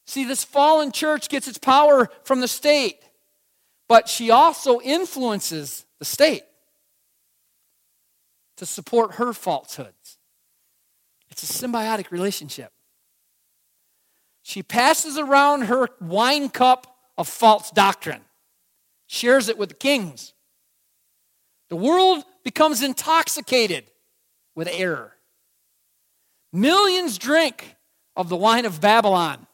See, 0.06 0.24
this 0.24 0.42
fallen 0.42 0.90
church 0.90 1.28
gets 1.28 1.46
its 1.46 1.58
power 1.58 2.08
from 2.24 2.40
the 2.40 2.48
state, 2.48 2.98
but 3.88 4.08
she 4.08 4.30
also 4.30 4.80
influences 4.80 5.84
the 5.98 6.04
state 6.04 6.44
to 8.56 8.66
support 8.66 9.14
her 9.14 9.32
falsehoods. 9.32 10.18
It's 11.30 11.42
a 11.42 11.66
symbiotic 11.66 12.10
relationship. 12.10 12.72
she 14.42 14.62
passes 14.62 15.18
around 15.18 15.62
her 15.62 15.88
wine 16.00 16.48
cup 16.48 16.96
of 17.18 17.28
false 17.28 17.70
doctrine, 17.70 18.22
shares 19.06 19.48
it 19.50 19.58
with 19.58 19.68
the 19.68 19.74
kings. 19.74 20.32
The 21.68 21.76
world 21.76 22.24
becomes 22.44 22.82
intoxicated 22.82 23.84
with 24.54 24.68
error. 24.72 25.17
Millions 26.52 27.18
drink 27.18 27.76
of 28.16 28.28
the 28.28 28.36
wine 28.36 28.64
of 28.64 28.80
Babylon, 28.80 29.46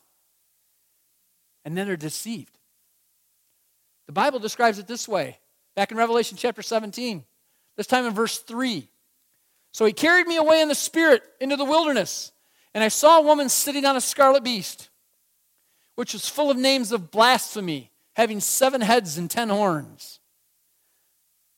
and 1.65 1.77
then 1.77 1.89
are 1.89 1.97
deceived. 1.97 2.59
The 4.07 4.13
Bible 4.13 4.39
describes 4.39 4.79
it 4.79 4.87
this 4.87 5.09
way 5.09 5.39
back 5.75 5.91
in 5.91 5.97
Revelation 5.97 6.37
chapter 6.37 6.63
17, 6.63 7.25
this 7.77 7.87
time 7.87 8.05
in 8.05 8.13
verse 8.13 8.39
3. 8.39 8.89
So 9.73 9.85
he 9.85 9.93
carried 9.93 10.27
me 10.27 10.37
away 10.37 10.61
in 10.61 10.69
the 10.69 10.75
Spirit 10.75 11.23
into 11.41 11.57
the 11.57 11.65
wilderness, 11.65 12.33
and 12.75 12.85
I 12.85 12.89
saw 12.89 13.19
a 13.19 13.23
woman 13.23 13.49
sitting 13.49 13.85
on 13.85 13.97
a 13.97 14.01
scarlet 14.01 14.45
beast, 14.45 14.89
which 15.97 16.13
was 16.13 16.29
full 16.29 16.51
of 16.51 16.57
names 16.57 16.93
of 16.93 17.11
blasphemy, 17.11 17.91
having 18.15 18.41
seven 18.41 18.81
heads 18.81 19.19
and 19.19 19.31
ten 19.31 19.49
horns. 19.49 20.21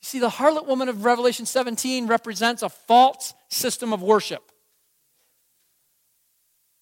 You 0.01 0.07
see, 0.07 0.19
the 0.19 0.31
harlot 0.31 0.67
woman 0.67 0.89
of 0.89 1.05
Revelation 1.05 1.47
17 1.47 2.07
represents 2.07 2.63
a 2.63 2.69
false 2.69 3.35
system 3.49 3.93
of 3.93 4.03
worship, 4.03 4.53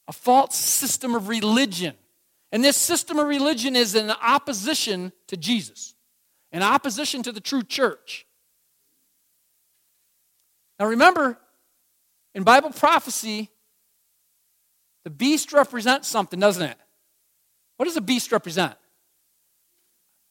a 0.09 0.13
false 0.13 0.57
system 0.57 1.15
of 1.15 1.29
religion. 1.29 1.95
And 2.53 2.63
this 2.63 2.77
system 2.77 3.19
of 3.19 3.27
religion 3.27 3.75
is 3.75 3.95
in 3.95 4.11
opposition 4.11 5.13
to 5.29 5.37
Jesus, 5.37 5.95
in 6.53 6.63
opposition 6.63 7.23
to 7.25 7.33
the 7.33 7.41
true 7.41 7.63
church. 7.63 8.27
Now 10.79 10.87
remember, 10.87 11.39
in 12.35 12.43
Bible 12.43 12.71
prophecy, 12.71 13.51
the 15.05 15.11
beast 15.11 15.53
represents 15.53 16.09
something, 16.09 16.41
doesn't 16.41 16.63
it? 16.63 16.77
What 17.77 17.87
does 17.87 17.97
a 17.97 18.01
beast 18.01 18.33
represent? 18.33 18.75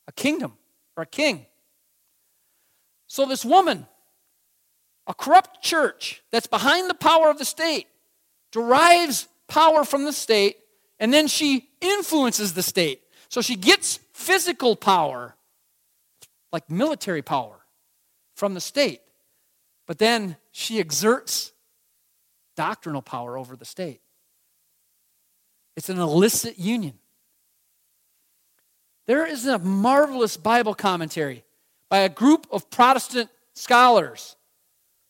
A 0.07 0.11
kingdom 0.11 0.53
or 0.97 1.03
a 1.03 1.07
king. 1.07 1.45
So, 3.07 3.25
this 3.25 3.45
woman, 3.45 3.85
a 5.07 5.13
corrupt 5.13 5.61
church 5.61 6.23
that's 6.31 6.47
behind 6.47 6.89
the 6.89 6.95
power 6.95 7.29
of 7.29 7.37
the 7.37 7.45
state, 7.45 7.87
derives 8.51 9.27
power 9.47 9.83
from 9.83 10.05
the 10.05 10.13
state, 10.13 10.57
and 10.99 11.13
then 11.13 11.27
she 11.27 11.69
influences 11.81 12.53
the 12.53 12.63
state. 12.63 13.01
So, 13.29 13.41
she 13.41 13.55
gets 13.55 13.99
physical 14.13 14.75
power, 14.75 15.35
like 16.51 16.69
military 16.69 17.21
power, 17.21 17.65
from 18.35 18.53
the 18.53 18.61
state. 18.61 19.01
But 19.85 19.97
then 19.97 20.37
she 20.51 20.79
exerts 20.79 21.51
doctrinal 22.55 23.01
power 23.01 23.37
over 23.37 23.55
the 23.55 23.65
state. 23.65 24.01
It's 25.75 25.89
an 25.89 25.99
illicit 25.99 26.59
union. 26.59 26.99
There 29.05 29.25
is 29.25 29.45
a 29.45 29.59
marvelous 29.59 30.37
Bible 30.37 30.75
commentary 30.75 31.43
by 31.89 31.99
a 31.99 32.09
group 32.09 32.47
of 32.51 32.69
Protestant 32.69 33.29
scholars 33.53 34.35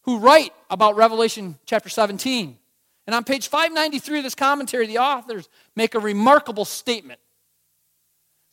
who 0.04 0.18
write 0.18 0.54
about 0.70 0.96
Revelation 0.96 1.58
chapter 1.66 1.90
17. 1.90 2.58
And 3.06 3.16
on 3.16 3.24
page 3.24 3.48
593 3.48 4.20
of 4.20 4.24
this 4.24 4.36
commentary, 4.36 4.88
the 4.88 5.00
authors 5.00 5.50
make 5.76 5.96
a 5.96 6.00
remarkable 6.00 6.66
statement. 6.66 7.20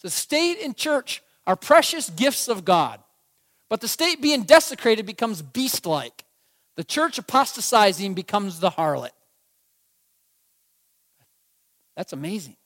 The 0.03 0.11
state 0.11 0.59
and 0.63 0.77
church 0.77 1.23
are 1.47 1.57
precious 1.57 2.11
gifts 2.11 2.49
of 2.49 2.65
God, 2.65 3.01
but 3.69 3.81
the 3.81 3.89
state 3.89 4.23
being 4.23 4.43
desecrated 4.43 5.07
becomes 5.07 5.43
beast 5.43 5.87
like. 5.87 6.25
The 6.77 6.85
church 6.85 7.19
apostatizing 7.19 8.15
becomes 8.15 8.61
the 8.61 8.71
harlot. 8.71 9.11
That's 11.97 12.15
amazing 12.15 12.57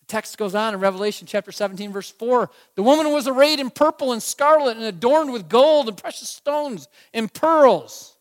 The 0.00 0.06
text 0.08 0.36
goes 0.36 0.54
on 0.54 0.74
in 0.74 0.80
Revelation 0.80 1.26
chapter 1.26 1.52
17, 1.52 1.90
verse 1.90 2.10
4. 2.10 2.50
The 2.74 2.82
woman 2.82 3.10
was 3.10 3.26
arrayed 3.26 3.60
in 3.60 3.70
purple 3.70 4.12
and 4.12 4.22
scarlet 4.22 4.76
and 4.76 4.84
adorned 4.84 5.32
with 5.32 5.48
gold 5.48 5.88
and 5.88 5.96
precious 5.96 6.28
stones 6.28 6.86
and 7.14 7.32
pearls. 7.32 8.17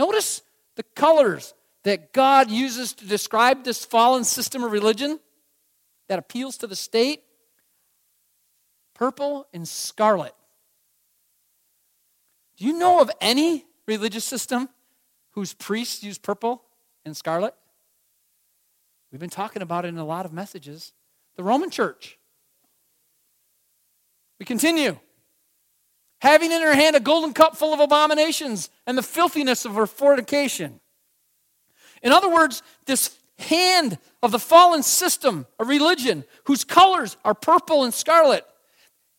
Notice 0.00 0.40
the 0.76 0.82
colors 0.82 1.52
that 1.82 2.14
God 2.14 2.50
uses 2.50 2.94
to 2.94 3.06
describe 3.06 3.64
this 3.64 3.84
fallen 3.84 4.24
system 4.24 4.64
of 4.64 4.72
religion 4.72 5.20
that 6.08 6.18
appeals 6.18 6.56
to 6.56 6.66
the 6.66 6.74
state 6.74 7.20
purple 8.94 9.46
and 9.52 9.68
scarlet. 9.68 10.32
Do 12.56 12.64
you 12.64 12.78
know 12.78 13.02
of 13.02 13.10
any 13.20 13.66
religious 13.86 14.24
system 14.24 14.70
whose 15.32 15.52
priests 15.52 16.02
use 16.02 16.16
purple 16.16 16.62
and 17.04 17.14
scarlet? 17.14 17.52
We've 19.12 19.20
been 19.20 19.28
talking 19.28 19.60
about 19.60 19.84
it 19.84 19.88
in 19.88 19.98
a 19.98 20.04
lot 20.06 20.24
of 20.24 20.32
messages. 20.32 20.94
The 21.36 21.44
Roman 21.44 21.68
church. 21.68 22.18
We 24.38 24.46
continue. 24.46 24.98
Having 26.20 26.52
in 26.52 26.62
her 26.62 26.74
hand 26.74 26.96
a 26.96 27.00
golden 27.00 27.32
cup 27.32 27.56
full 27.56 27.72
of 27.72 27.80
abominations 27.80 28.70
and 28.86 28.96
the 28.96 29.02
filthiness 29.02 29.64
of 29.64 29.74
her 29.74 29.86
fornication. 29.86 30.80
In 32.02 32.12
other 32.12 32.30
words, 32.30 32.62
this 32.86 33.16
hand 33.38 33.98
of 34.22 34.30
the 34.32 34.38
fallen 34.38 34.82
system 34.82 35.46
a 35.58 35.64
religion, 35.64 36.24
whose 36.44 36.64
colors 36.64 37.16
are 37.24 37.34
purple 37.34 37.84
and 37.84 37.94
scarlet, 37.94 38.44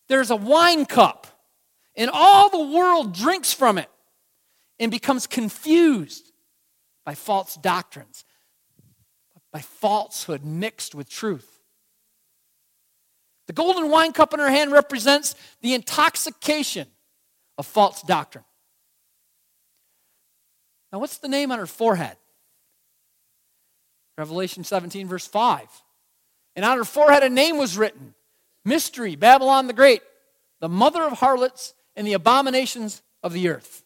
there's 0.07 0.29
a 0.29 0.35
wine 0.35 0.85
cup, 0.85 1.27
and 1.95 2.09
all 2.13 2.49
the 2.49 2.75
world 2.75 3.13
drinks 3.13 3.53
from 3.53 3.77
it 3.77 3.89
and 4.79 4.91
becomes 4.91 5.27
confused 5.27 6.31
by 7.05 7.15
false 7.15 7.55
doctrines 7.55 8.25
by 9.51 9.59
falsehood 9.59 10.43
mixed 10.43 10.95
with 10.95 11.09
truth. 11.09 11.60
The 13.51 13.55
golden 13.55 13.89
wine 13.89 14.13
cup 14.13 14.33
in 14.33 14.39
her 14.39 14.49
hand 14.49 14.71
represents 14.71 15.35
the 15.59 15.73
intoxication 15.73 16.87
of 17.57 17.67
false 17.67 18.01
doctrine. 18.01 18.45
Now, 20.93 20.99
what's 20.99 21.17
the 21.17 21.27
name 21.27 21.51
on 21.51 21.59
her 21.59 21.67
forehead? 21.67 22.15
Revelation 24.17 24.63
17, 24.63 25.05
verse 25.05 25.27
5. 25.27 25.67
And 26.55 26.63
on 26.63 26.77
her 26.77 26.85
forehead 26.85 27.23
a 27.23 27.29
name 27.29 27.57
was 27.57 27.77
written 27.77 28.13
Mystery, 28.63 29.17
Babylon 29.17 29.67
the 29.67 29.73
Great, 29.73 30.01
the 30.61 30.69
mother 30.69 31.03
of 31.03 31.19
harlots 31.19 31.73
and 31.93 32.07
the 32.07 32.13
abominations 32.13 33.01
of 33.21 33.33
the 33.33 33.49
earth. 33.49 33.83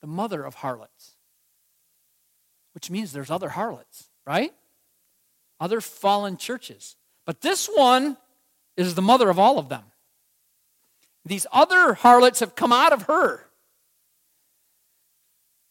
The 0.00 0.08
mother 0.08 0.42
of 0.42 0.56
harlots 0.56 1.14
which 2.72 2.90
means 2.90 3.12
there's 3.12 3.30
other 3.30 3.50
harlots, 3.50 4.08
right? 4.26 4.52
Other 5.60 5.80
fallen 5.80 6.38
churches. 6.38 6.96
But 7.26 7.42
this 7.42 7.68
one 7.68 8.16
is 8.76 8.94
the 8.94 9.02
mother 9.02 9.28
of 9.28 9.38
all 9.38 9.58
of 9.58 9.68
them. 9.68 9.84
These 11.24 11.46
other 11.52 11.94
harlots 11.94 12.40
have 12.40 12.56
come 12.56 12.72
out 12.72 12.92
of 12.94 13.02
her, 13.02 13.46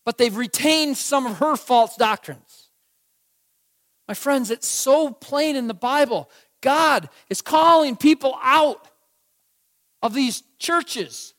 but 0.05 0.17
they've 0.17 0.35
retained 0.35 0.95
some 0.95 1.25
of 1.25 1.39
her 1.39 1.55
false 1.55 1.95
doctrines. 1.95 2.69
My 4.07 4.13
friends, 4.13 4.51
it's 4.51 4.67
so 4.67 5.11
plain 5.11 5.55
in 5.55 5.67
the 5.67 5.73
Bible. 5.73 6.29
God 6.61 7.09
is 7.29 7.41
calling 7.41 7.95
people 7.95 8.37
out 8.41 8.87
of 10.01 10.13
these 10.13 10.43
churches 10.59 11.33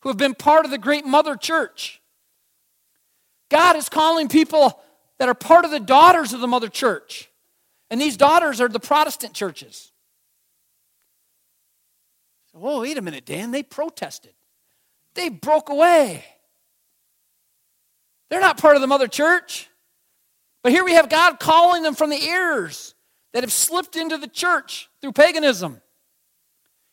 who 0.00 0.08
have 0.08 0.18
been 0.18 0.34
part 0.34 0.64
of 0.64 0.70
the 0.70 0.78
great 0.78 1.06
mother 1.06 1.36
church. 1.36 2.00
God 3.48 3.76
is 3.76 3.88
calling 3.88 4.28
people 4.28 4.80
that 5.18 5.28
are 5.28 5.34
part 5.34 5.64
of 5.64 5.70
the 5.70 5.80
daughters 5.80 6.32
of 6.32 6.40
the 6.40 6.48
mother 6.48 6.68
church. 6.68 7.28
And 7.92 8.00
these 8.00 8.16
daughters 8.16 8.58
are 8.62 8.68
the 8.68 8.80
Protestant 8.80 9.34
churches. 9.34 9.92
Oh, 12.54 12.80
wait 12.80 12.96
a 12.96 13.02
minute, 13.02 13.26
Dan. 13.26 13.50
They 13.50 13.62
protested. 13.62 14.32
They 15.12 15.28
broke 15.28 15.68
away. 15.68 16.24
They're 18.30 18.40
not 18.40 18.56
part 18.56 18.76
of 18.76 18.80
the 18.80 18.86
mother 18.86 19.08
church. 19.08 19.68
But 20.62 20.72
here 20.72 20.86
we 20.86 20.94
have 20.94 21.10
God 21.10 21.38
calling 21.38 21.82
them 21.82 21.94
from 21.94 22.08
the 22.08 22.26
errors 22.26 22.94
that 23.34 23.42
have 23.42 23.52
slipped 23.52 23.94
into 23.94 24.16
the 24.16 24.26
church 24.26 24.88
through 25.02 25.12
paganism. 25.12 25.82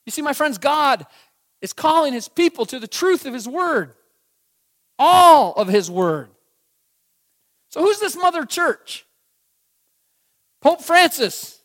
You 0.05 0.11
see, 0.11 0.21
my 0.21 0.33
friends, 0.33 0.57
God 0.57 1.05
is 1.61 1.71
calling 1.71 2.11
his 2.11 2.27
people 2.27 2.65
to 2.65 2.77
the 2.77 2.89
truth 2.89 3.25
of 3.25 3.33
his 3.33 3.47
word, 3.47 3.93
all 4.97 5.53
of 5.53 5.69
his 5.69 5.89
word. 5.89 6.27
So, 7.69 7.79
who's 7.79 8.01
this 8.01 8.17
mother 8.17 8.45
church? 8.45 9.05
Pope 10.61 10.81
Francis. 10.81 11.59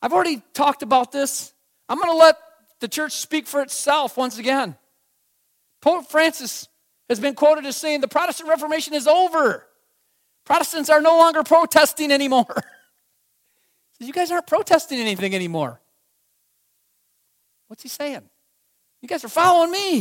I've 0.00 0.12
already 0.12 0.42
talked 0.54 0.82
about 0.82 1.12
this. 1.12 1.52
I'm 1.88 1.98
going 1.98 2.10
to 2.10 2.16
let 2.16 2.36
the 2.80 2.88
church 2.88 3.12
speak 3.12 3.46
for 3.46 3.62
itself 3.62 4.16
once 4.16 4.38
again. 4.38 4.76
Pope 5.80 6.08
Francis 6.10 6.68
has 7.08 7.20
been 7.20 7.34
quoted 7.34 7.64
as 7.66 7.76
saying 7.76 8.00
the 8.00 8.08
Protestant 8.08 8.48
Reformation 8.48 8.94
is 8.94 9.06
over. 9.06 9.66
Protestants 10.44 10.90
are 10.90 11.00
no 11.00 11.16
longer 11.16 11.42
protesting 11.42 12.12
anymore. 12.12 12.62
you 13.98 14.12
guys 14.12 14.30
aren't 14.30 14.46
protesting 14.46 14.98
anything 15.00 15.34
anymore. 15.34 15.80
What's 17.68 17.82
he 17.82 17.88
saying? 17.88 18.22
You 19.02 19.08
guys 19.08 19.24
are 19.24 19.28
following 19.28 19.70
me. 19.70 19.96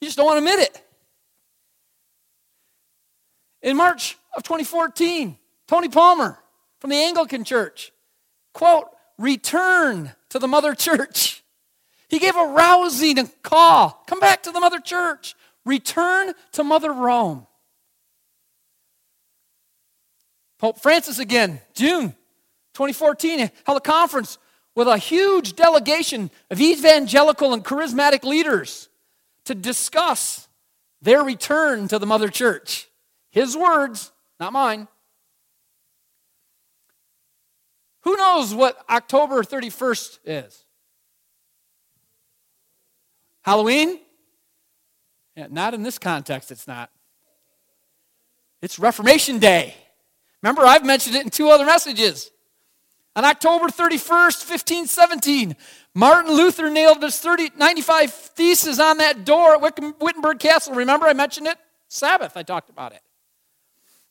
You 0.00 0.06
just 0.06 0.16
don't 0.16 0.26
want 0.26 0.44
to 0.44 0.50
admit 0.50 0.68
it. 0.68 0.84
In 3.62 3.76
March 3.76 4.16
of 4.36 4.42
2014, 4.44 5.36
Tony 5.68 5.88
Palmer 5.88 6.38
from 6.80 6.90
the 6.90 6.96
Anglican 6.96 7.44
Church, 7.44 7.92
quote, 8.54 8.88
return 9.18 10.12
to 10.30 10.38
the 10.38 10.48
mother 10.48 10.74
church. 10.74 11.44
He 12.08 12.18
gave 12.18 12.36
a 12.36 12.46
rousing 12.46 13.30
call. 13.42 14.02
Come 14.06 14.18
back 14.18 14.42
to 14.44 14.50
the 14.50 14.60
mother 14.60 14.80
church. 14.80 15.36
Return 15.66 16.32
to 16.52 16.64
Mother 16.64 16.92
Rome. 16.92 17.46
Pope 20.58 20.80
Francis 20.80 21.18
again, 21.18 21.60
June 21.74 22.14
2014, 22.72 23.50
held 23.64 23.78
a 23.78 23.80
conference 23.80 24.38
with 24.74 24.88
a 24.88 24.96
huge 24.96 25.54
delegation 25.54 26.30
of 26.50 26.60
evangelical 26.60 27.52
and 27.52 27.64
charismatic 27.64 28.24
leaders 28.24 28.88
to 29.44 29.54
discuss 29.54 30.48
their 31.02 31.22
return 31.22 31.88
to 31.88 31.98
the 31.98 32.06
mother 32.06 32.28
church. 32.28 32.88
His 33.30 33.56
words, 33.56 34.10
not 34.40 34.52
mine. 34.52 34.88
Who 38.08 38.16
knows 38.16 38.54
what 38.54 38.82
October 38.88 39.42
31st 39.42 40.20
is? 40.24 40.64
Halloween? 43.42 44.00
Yeah, 45.36 45.48
not 45.50 45.74
in 45.74 45.82
this 45.82 45.98
context, 45.98 46.50
it's 46.50 46.66
not. 46.66 46.88
It's 48.62 48.78
Reformation 48.78 49.38
Day. 49.38 49.74
Remember, 50.42 50.62
I've 50.62 50.86
mentioned 50.86 51.16
it 51.16 51.24
in 51.24 51.28
two 51.28 51.50
other 51.50 51.66
messages. 51.66 52.30
On 53.14 53.26
October 53.26 53.66
31st, 53.66 54.48
1517, 54.48 55.54
Martin 55.92 56.32
Luther 56.32 56.70
nailed 56.70 57.02
his 57.02 57.18
30, 57.18 57.50
95 57.58 58.10
theses 58.10 58.80
on 58.80 58.96
that 58.96 59.26
door 59.26 59.62
at 59.62 60.00
Wittenberg 60.00 60.38
Castle. 60.38 60.74
Remember, 60.74 61.04
I 61.04 61.12
mentioned 61.12 61.46
it? 61.46 61.58
Sabbath, 61.88 62.38
I 62.38 62.42
talked 62.42 62.70
about 62.70 62.92
it. 62.92 63.02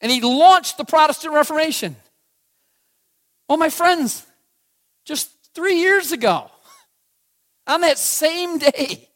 And 0.01 0.11
he 0.11 0.21
launched 0.21 0.77
the 0.77 0.85
Protestant 0.85 1.33
Reformation. 1.33 1.95
Oh, 3.49 3.57
my 3.57 3.69
friends, 3.69 4.25
just 5.05 5.31
three 5.53 5.79
years 5.79 6.11
ago, 6.11 6.49
on 7.67 7.81
that 7.81 7.97
same 7.97 8.57
day, 8.57 9.09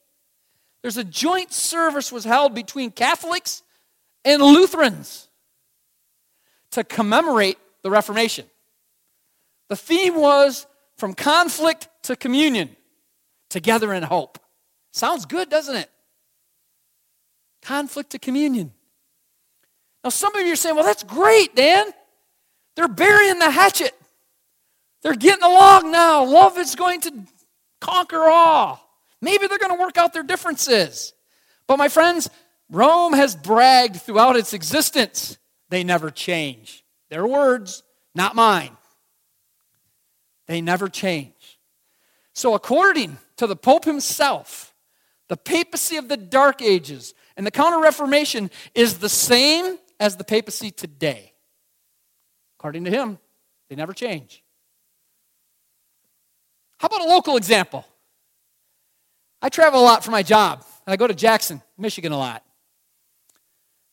there's 0.82 0.98
a 0.98 1.04
joint 1.04 1.54
service 1.54 2.12
was 2.12 2.24
held 2.24 2.56
between 2.56 2.91
Catholics 2.91 3.62
and 4.26 4.41
Lutherans 4.41 5.28
to 6.72 6.84
commemorate 6.84 7.58
the 7.84 7.91
Reformation. 7.91 8.46
The 9.70 9.76
theme 9.76 10.15
was 10.15 10.65
from 10.98 11.13
conflict 11.13 11.88
to 12.04 12.15
communion, 12.15 12.76
together 13.50 13.94
in 13.94 14.04
hope. 14.04 14.39
Sounds 14.91 15.26
good, 15.26 15.50
doesn't 15.50 15.76
it? 15.76 15.89
Conflict 17.62 18.12
to 18.12 18.20
communion. 18.20 18.72
Now, 20.04 20.10
some 20.10 20.36
of 20.36 20.46
you 20.46 20.54
are 20.54 20.58
saying, 20.58 20.76
well, 20.76 20.86
that's 20.86 21.04
great, 21.04 21.56
Dan. 21.56 21.88
They're 22.76 22.88
burying 22.88 23.39
the 23.39 23.50
hatchet. 23.50 23.94
They're 25.02 25.16
getting 25.16 25.44
along 25.44 25.92
now. 25.92 26.24
Love 26.24 26.58
is 26.58 26.76
going 26.76 27.02
to 27.02 27.12
conquer 27.80 28.30
all. 28.30 28.88
Maybe 29.22 29.48
they're 29.48 29.60
going 29.60 29.76
to 29.76 29.82
work 29.82 29.98
out 29.98 30.14
their 30.14 30.24
differences. 30.24 31.14
But 31.68 31.78
my 31.78 31.90
friends, 31.90 32.30
Rome 32.70 33.14
has 33.14 33.36
bragged 33.36 33.98
throughout 33.98 34.36
its 34.36 34.54
existence. 34.54 35.38
They 35.70 35.84
never 35.84 36.10
change. 36.10 36.84
Their 37.10 37.26
words, 37.26 37.84
not 38.16 38.36
mine. 38.36 38.78
They 40.48 40.62
never 40.62 40.88
change. 40.88 41.60
So, 42.34 42.56
according 42.56 43.18
to 43.38 43.48
the 43.48 43.56
Pope 43.56 43.86
himself, 43.86 44.74
the 45.28 45.38
papacy 45.38 45.98
of 45.98 46.08
the 46.08 46.18
Dark 46.18 46.62
Ages 46.62 47.14
and 47.38 47.46
the 47.46 47.52
Counter 47.52 47.80
Reformation 47.80 48.50
is 48.76 49.00
the 49.00 49.10
same 49.10 49.78
as 50.00 50.18
the 50.18 50.24
papacy 50.24 50.72
today. 50.72 51.34
According 52.58 52.86
to 52.86 52.92
him, 52.92 53.18
they 53.70 53.76
never 53.76 53.94
change. 53.94 54.40
How 56.82 56.88
about 56.88 57.02
a 57.02 57.10
local 57.10 57.38
example? 57.38 57.86
I 59.39 59.50
travel 59.50 59.80
a 59.80 59.84
lot 59.86 60.04
for 60.04 60.10
my 60.10 60.24
job, 60.24 60.65
and 60.88 60.91
I 60.91 60.96
go 60.96 61.06
to 61.06 61.13
Jackson, 61.13 61.62
Michigan 61.78 62.12
a 62.12 62.17
lot. 62.17 62.44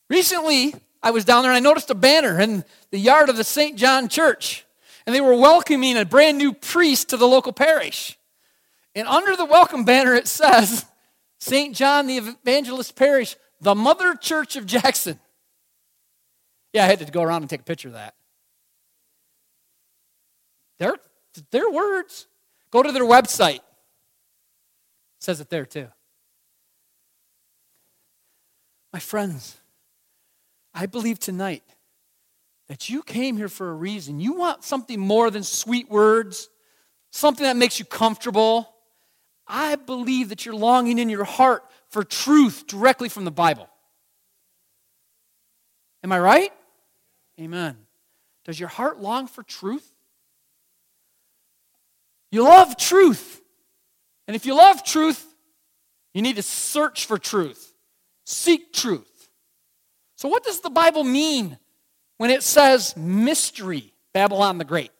Recently, 0.08 0.74
I 1.02 1.10
was 1.10 1.26
down 1.26 1.42
there 1.42 1.52
and 1.52 1.56
I 1.58 1.60
noticed 1.60 1.90
a 1.90 1.94
banner 1.94 2.40
in 2.40 2.64
the 2.90 2.98
yard 2.98 3.28
of 3.28 3.36
the 3.36 3.44
St. 3.44 3.76
John 3.76 4.08
Church, 4.08 4.64
and 5.04 5.14
they 5.14 5.20
were 5.20 5.34
welcoming 5.34 5.98
a 5.98 6.06
brand 6.06 6.38
new 6.38 6.54
priest 6.54 7.10
to 7.10 7.18
the 7.18 7.28
local 7.28 7.52
parish. 7.52 8.18
And 8.94 9.06
under 9.06 9.36
the 9.36 9.44
welcome 9.44 9.84
banner, 9.84 10.14
it 10.14 10.26
says, 10.26 10.86
St. 11.40 11.76
John 11.76 12.06
the 12.06 12.16
Evangelist 12.16 12.96
Parish, 12.96 13.36
the 13.60 13.74
Mother 13.74 14.14
Church 14.14 14.56
of 14.56 14.64
Jackson. 14.64 15.20
Yeah, 16.72 16.84
I 16.84 16.86
had 16.86 17.00
to 17.00 17.12
go 17.12 17.22
around 17.22 17.42
and 17.42 17.50
take 17.50 17.60
a 17.60 17.64
picture 17.64 17.88
of 17.88 17.94
that. 17.94 18.14
Their, 20.78 20.94
their 21.50 21.68
words. 21.68 22.27
Go 22.70 22.82
to 22.82 22.92
their 22.92 23.04
website 23.04 23.60
says 25.18 25.40
it 25.40 25.50
there 25.50 25.66
too. 25.66 25.88
My 28.92 28.98
friends, 28.98 29.56
I 30.72 30.86
believe 30.86 31.18
tonight 31.18 31.62
that 32.68 32.88
you 32.88 33.02
came 33.02 33.36
here 33.36 33.48
for 33.48 33.70
a 33.70 33.74
reason. 33.74 34.20
You 34.20 34.34
want 34.34 34.64
something 34.64 34.98
more 34.98 35.30
than 35.30 35.42
sweet 35.42 35.90
words, 35.90 36.48
something 37.10 37.44
that 37.44 37.56
makes 37.56 37.78
you 37.78 37.84
comfortable. 37.84 38.74
I 39.46 39.76
believe 39.76 40.28
that 40.28 40.46
you're 40.46 40.54
longing 40.54 40.98
in 40.98 41.08
your 41.08 41.24
heart 41.24 41.64
for 41.90 42.04
truth 42.04 42.66
directly 42.66 43.08
from 43.08 43.24
the 43.24 43.30
Bible. 43.30 43.68
Am 46.04 46.12
I 46.12 46.18
right? 46.18 46.52
Amen. 47.40 47.76
Does 48.44 48.58
your 48.60 48.68
heart 48.68 49.00
long 49.00 49.26
for 49.26 49.42
truth? 49.42 49.92
You 52.30 52.44
love 52.44 52.76
truth. 52.76 53.40
And 54.26 54.36
if 54.36 54.44
you 54.44 54.54
love 54.54 54.84
truth, 54.84 55.24
you 56.12 56.22
need 56.22 56.36
to 56.36 56.42
search 56.42 57.06
for 57.06 57.18
truth, 57.18 57.74
seek 58.24 58.72
truth. 58.72 59.30
So, 60.16 60.28
what 60.28 60.44
does 60.44 60.60
the 60.60 60.70
Bible 60.70 61.04
mean 61.04 61.58
when 62.16 62.30
it 62.30 62.42
says 62.42 62.96
mystery, 62.96 63.94
Babylon 64.12 64.58
the 64.58 64.64
Great? 64.64 64.90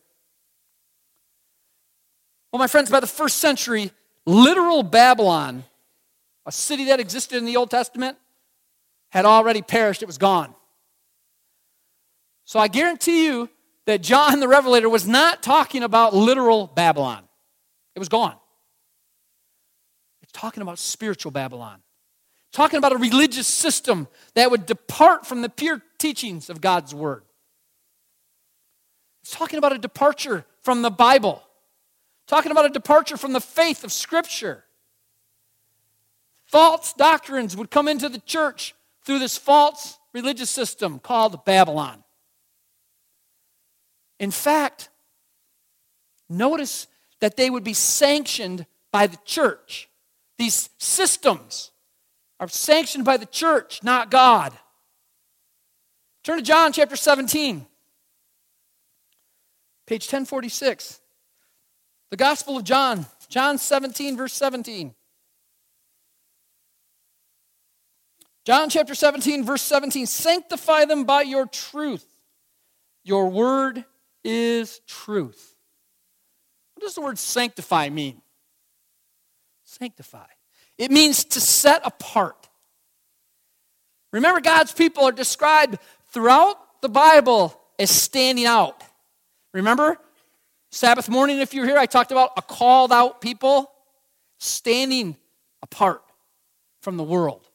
Well, 2.52 2.58
my 2.58 2.66
friends, 2.66 2.90
by 2.90 3.00
the 3.00 3.06
first 3.06 3.38
century, 3.38 3.90
literal 4.24 4.82
Babylon, 4.82 5.64
a 6.46 6.52
city 6.52 6.86
that 6.86 7.00
existed 7.00 7.36
in 7.36 7.44
the 7.44 7.56
Old 7.56 7.70
Testament, 7.70 8.16
had 9.10 9.24
already 9.24 9.60
perished. 9.60 10.02
It 10.02 10.06
was 10.06 10.18
gone. 10.18 10.54
So 12.44 12.58
I 12.58 12.68
guarantee 12.68 13.26
you 13.26 13.50
that 13.88 14.02
John 14.02 14.38
the 14.38 14.48
Revelator 14.48 14.90
was 14.90 15.08
not 15.08 15.42
talking 15.42 15.82
about 15.82 16.14
literal 16.14 16.66
Babylon, 16.66 17.24
it 17.96 17.98
was 17.98 18.10
gone 18.10 18.36
It's 20.22 20.30
talking 20.30 20.62
about 20.62 20.78
spiritual 20.78 21.32
Babylon, 21.32 21.80
talking 22.52 22.76
about 22.76 22.92
a 22.92 22.98
religious 22.98 23.46
system 23.46 24.06
that 24.34 24.50
would 24.50 24.66
depart 24.66 25.26
from 25.26 25.40
the 25.40 25.48
pure 25.48 25.80
teachings 25.96 26.50
of 26.50 26.60
God's 26.60 26.94
Word. 26.94 27.22
It's 29.22 29.34
talking 29.34 29.56
about 29.56 29.72
a 29.72 29.78
departure 29.78 30.44
from 30.60 30.82
the 30.82 30.90
Bible, 30.90 31.42
talking 32.26 32.52
about 32.52 32.66
a 32.66 32.68
departure 32.68 33.16
from 33.16 33.32
the 33.32 33.40
faith 33.40 33.84
of 33.84 33.92
Scripture. 33.92 34.64
False 36.44 36.92
doctrines 36.92 37.56
would 37.56 37.70
come 37.70 37.88
into 37.88 38.10
the 38.10 38.20
church 38.20 38.74
through 39.06 39.18
this 39.18 39.38
false 39.38 39.98
religious 40.12 40.50
system 40.50 40.98
called 40.98 41.42
Babylon. 41.46 42.04
In 44.18 44.30
fact, 44.30 44.88
notice 46.28 46.86
that 47.20 47.36
they 47.36 47.50
would 47.50 47.64
be 47.64 47.74
sanctioned 47.74 48.66
by 48.92 49.06
the 49.06 49.18
church. 49.24 49.88
These 50.38 50.70
systems 50.78 51.70
are 52.40 52.48
sanctioned 52.48 53.04
by 53.04 53.16
the 53.16 53.26
church, 53.26 53.82
not 53.82 54.10
God. 54.10 54.52
Turn 56.22 56.38
to 56.38 56.44
John 56.44 56.72
chapter 56.72 56.96
17, 56.96 57.66
page 59.86 60.02
1046. 60.02 61.00
The 62.10 62.16
Gospel 62.16 62.56
of 62.56 62.64
John, 62.64 63.06
John 63.28 63.58
17, 63.58 64.16
verse 64.16 64.32
17. 64.32 64.94
John 68.44 68.70
chapter 68.70 68.94
17, 68.94 69.44
verse 69.44 69.62
17 69.62 70.06
Sanctify 70.06 70.86
them 70.86 71.04
by 71.04 71.22
your 71.22 71.46
truth. 71.46 72.06
Your 73.04 73.28
word 73.28 73.84
is 74.24 74.80
truth. 74.86 75.54
What 76.74 76.82
does 76.82 76.94
the 76.94 77.00
word 77.00 77.18
sanctify 77.18 77.88
mean? 77.88 78.20
Sanctify. 79.64 80.26
It 80.76 80.90
means 80.90 81.24
to 81.24 81.40
set 81.40 81.82
apart. 81.84 82.48
Remember, 84.12 84.40
God's 84.40 84.72
people 84.72 85.04
are 85.04 85.12
described 85.12 85.78
throughout 86.12 86.56
the 86.80 86.88
Bible 86.88 87.58
as 87.78 87.90
standing 87.90 88.46
out. 88.46 88.82
Remember? 89.52 89.98
Sabbath 90.70 91.08
morning, 91.08 91.38
if 91.38 91.54
you're 91.54 91.66
here, 91.66 91.78
I 91.78 91.86
talked 91.86 92.12
about 92.12 92.30
a 92.36 92.42
called 92.42 92.92
out 92.92 93.20
people 93.20 93.70
standing 94.38 95.16
apart 95.62 96.02
from 96.82 96.96
the 96.96 97.02
world. 97.02 97.47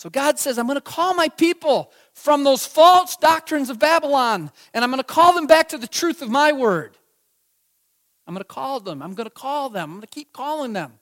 So 0.00 0.08
God 0.08 0.38
says, 0.38 0.56
I'm 0.56 0.64
going 0.64 0.78
to 0.78 0.80
call 0.80 1.12
my 1.12 1.28
people 1.28 1.92
from 2.14 2.42
those 2.42 2.66
false 2.66 3.18
doctrines 3.18 3.68
of 3.68 3.78
Babylon, 3.78 4.50
and 4.72 4.82
I'm 4.82 4.90
going 4.90 4.96
to 4.96 5.04
call 5.04 5.34
them 5.34 5.46
back 5.46 5.68
to 5.68 5.76
the 5.76 5.86
truth 5.86 6.22
of 6.22 6.30
my 6.30 6.52
word. 6.52 6.96
I'm 8.26 8.32
going 8.32 8.40
to 8.40 8.48
call 8.48 8.80
them. 8.80 9.02
I'm 9.02 9.12
going 9.12 9.26
to 9.26 9.30
call 9.30 9.68
them. 9.68 9.90
I'm 9.90 9.96
going 9.96 10.00
to 10.00 10.06
keep 10.06 10.32
calling 10.32 10.72
them. 10.72 10.94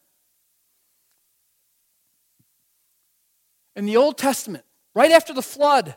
In 3.76 3.86
the 3.86 3.96
Old 3.96 4.18
Testament, 4.18 4.64
right 4.96 5.12
after 5.12 5.32
the 5.32 5.42
flood, 5.42 5.94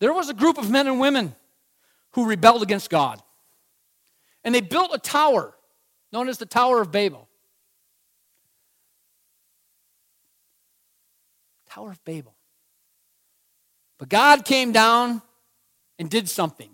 there 0.00 0.14
was 0.14 0.30
a 0.30 0.34
group 0.34 0.56
of 0.56 0.70
men 0.70 0.86
and 0.86 0.98
women 0.98 1.34
who 2.12 2.26
rebelled 2.26 2.62
against 2.62 2.88
God. 2.88 3.22
And 4.44 4.54
they 4.54 4.62
built 4.62 4.92
a 4.94 4.98
tower 4.98 5.54
known 6.10 6.30
as 6.30 6.38
the 6.38 6.46
Tower 6.46 6.80
of 6.80 6.90
Babel. 6.90 7.27
Tower 11.78 11.92
of 11.92 12.04
Babel. 12.04 12.34
But 14.00 14.08
God 14.08 14.44
came 14.44 14.72
down 14.72 15.22
and 15.96 16.10
did 16.10 16.28
something. 16.28 16.70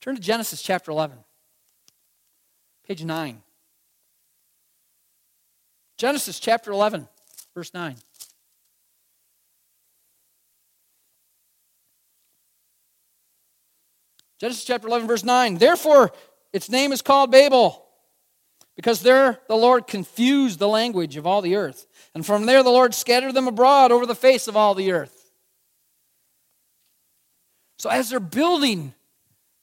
Turn 0.00 0.14
to 0.14 0.20
Genesis 0.20 0.62
chapter 0.62 0.90
11, 0.90 1.18
page 2.88 3.04
9. 3.04 3.42
Genesis 5.98 6.40
chapter 6.40 6.72
11, 6.72 7.06
verse 7.54 7.74
9. 7.74 7.96
Genesis 14.40 14.64
chapter 14.64 14.88
11, 14.88 15.06
verse 15.06 15.22
9. 15.22 15.58
Therefore, 15.58 16.12
its 16.54 16.70
name 16.70 16.92
is 16.92 17.02
called 17.02 17.30
Babel, 17.30 17.83
because 18.76 19.02
there 19.02 19.40
the 19.48 19.56
Lord 19.56 19.86
confused 19.86 20.58
the 20.58 20.68
language 20.68 21.16
of 21.16 21.26
all 21.26 21.42
the 21.42 21.56
earth. 21.56 21.86
And 22.14 22.24
from 22.24 22.46
there 22.46 22.62
the 22.62 22.70
Lord 22.70 22.94
scattered 22.94 23.34
them 23.34 23.48
abroad 23.48 23.92
over 23.92 24.06
the 24.06 24.14
face 24.14 24.48
of 24.48 24.56
all 24.56 24.74
the 24.74 24.92
earth. 24.92 25.32
So, 27.78 27.90
as 27.90 28.08
they're 28.08 28.20
building 28.20 28.94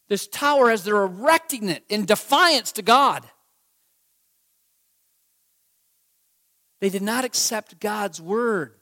this 0.07 0.27
tower, 0.27 0.69
as 0.69 0.83
they're 0.83 1.03
erecting 1.03 1.69
it 1.69 1.83
in 1.89 2.05
defiance 2.05 2.73
to 2.73 2.81
God, 2.81 3.25
they 6.81 6.89
did 6.89 7.01
not 7.01 7.25
accept 7.25 7.79
God's 7.79 8.21
word. 8.21 8.75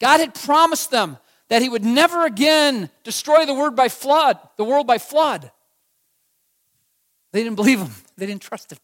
God 0.00 0.20
had 0.20 0.34
promised 0.34 0.90
them 0.90 1.18
that 1.48 1.62
he 1.62 1.68
would 1.68 1.84
never 1.84 2.26
again 2.26 2.90
destroy 3.04 3.46
the 3.46 3.54
word 3.54 3.74
by 3.74 3.88
flood, 3.88 4.38
the 4.56 4.64
world 4.64 4.86
by 4.86 4.98
flood. 4.98 5.50
They 7.32 7.42
didn't 7.42 7.56
believe 7.56 7.80
him. 7.80 7.90
They 8.16 8.26
didn't 8.26 8.42
trust 8.42 8.72
him. 8.72 8.78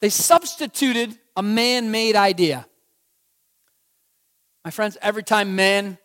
They 0.00 0.10
substituted 0.10 1.18
a 1.36 1.42
man 1.42 1.90
made 1.90 2.16
idea. 2.16 2.66
My 4.64 4.70
friends, 4.70 4.98
every 5.00 5.22
time 5.22 5.56
man 5.56 5.98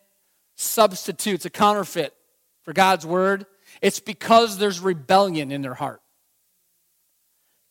substitutes 0.56 1.44
a 1.44 1.50
counterfeit 1.50 2.14
for 2.62 2.72
God's 2.72 3.04
word, 3.04 3.46
it's 3.80 4.00
because 4.00 4.58
there's 4.58 4.80
rebellion 4.80 5.50
in 5.50 5.62
their 5.62 5.74
heart. 5.74 6.00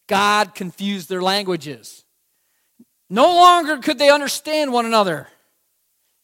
God 0.08 0.56
confused 0.56 1.08
their 1.08 1.22
languages. 1.22 2.04
No 3.10 3.34
longer 3.34 3.78
could 3.78 3.98
they 3.98 4.10
understand 4.10 4.74
one 4.74 4.86
another, 4.86 5.28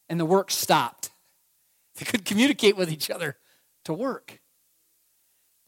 and 0.08 0.20
the 0.20 0.26
work 0.26 0.50
stopped. 0.50 1.10
They 1.96 2.04
could 2.04 2.24
communicate 2.24 2.76
with 2.76 2.90
each 2.90 3.10
other 3.10 3.36
to 3.84 3.94
work. 3.94 4.40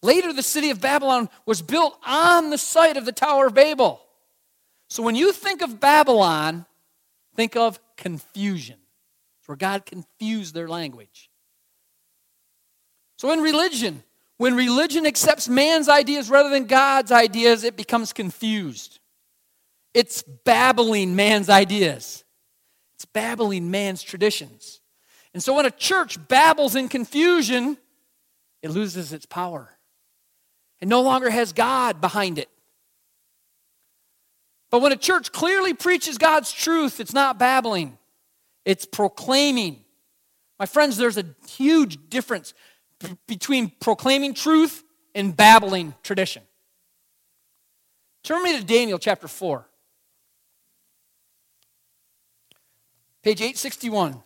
Later, 0.03 0.33
the 0.33 0.43
city 0.43 0.71
of 0.71 0.81
Babylon 0.81 1.29
was 1.47 1.63
built 1.63 1.99
on 2.07 2.51
the 2.51 2.59
site 2.59 2.97
of 2.97 3.05
the 3.05 3.13
Tower 3.13 3.47
of 3.47 3.55
Babel. 3.55 4.01
So 4.91 5.05
when 5.05 5.15
you 5.15 5.33
think 5.33 5.63
of 5.63 5.79
Babylon, 5.79 6.67
think 7.37 7.57
of 7.57 7.79
confusion. 7.97 8.77
It's 9.39 9.49
where 9.49 9.57
God 9.57 9.87
confused 9.87 10.53
their 10.53 10.69
language. 10.69 11.31
So 13.17 13.31
in 13.33 13.41
religion, 13.41 14.03
when 14.37 14.57
religion 14.57 15.07
accepts 15.07 15.49
man's 15.49 15.89
ideas 15.89 16.29
rather 16.29 16.51
than 16.51 16.65
God's 16.65 17.13
ideas, 17.13 17.63
it 17.63 17.77
becomes 17.77 18.13
confused. 18.13 18.99
It's 19.95 20.23
babbling 20.23 21.15
man's 21.15 21.49
ideas, 21.49 22.25
it's 22.95 23.05
babbling 23.05 23.71
man's 23.71 24.03
traditions. 24.03 24.81
And 25.33 25.41
so 25.41 25.55
when 25.55 25.67
a 25.67 25.71
church 25.71 26.19
babbles 26.27 26.75
in 26.75 26.89
confusion, 26.89 27.79
it 28.63 28.71
loses 28.71 29.13
its 29.13 29.27
power 29.27 29.71
and 30.81 30.91
no 30.91 31.03
longer 31.03 31.31
has 31.31 31.53
God 31.53 32.01
behind 32.01 32.37
it. 32.39 32.49
But 34.71 34.81
when 34.81 34.93
a 34.93 34.97
church 34.97 35.33
clearly 35.33 35.75
preaches 35.75 36.17
God's 36.17 36.53
truth, 36.53 37.01
it's 37.01 37.13
not 37.13 37.39
babbling, 37.39 37.99
it's 38.65 38.85
proclaiming. 38.85 39.85
My 40.59 40.67
friends, 40.67 40.97
there's 40.97 41.17
a 41.17 41.25
huge 41.49 41.99
difference 42.09 42.55
between 43.27 43.73
proclaiming 43.81 44.35
truth 44.35 44.85
and 45.15 45.37
babbling 45.37 45.95
tradition. 46.03 46.43
Turn 48.23 48.43
me 48.43 48.59
to 48.59 48.65
Daniel 48.65 48.99
chapter 48.99 49.27
4. 49.27 49.67
Page 53.23 53.41
861. 53.41 54.23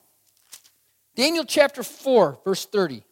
Daniel 1.17 1.45
chapter 1.45 1.83
4, 1.83 2.41
verse 2.45 2.67
30. 2.67 3.03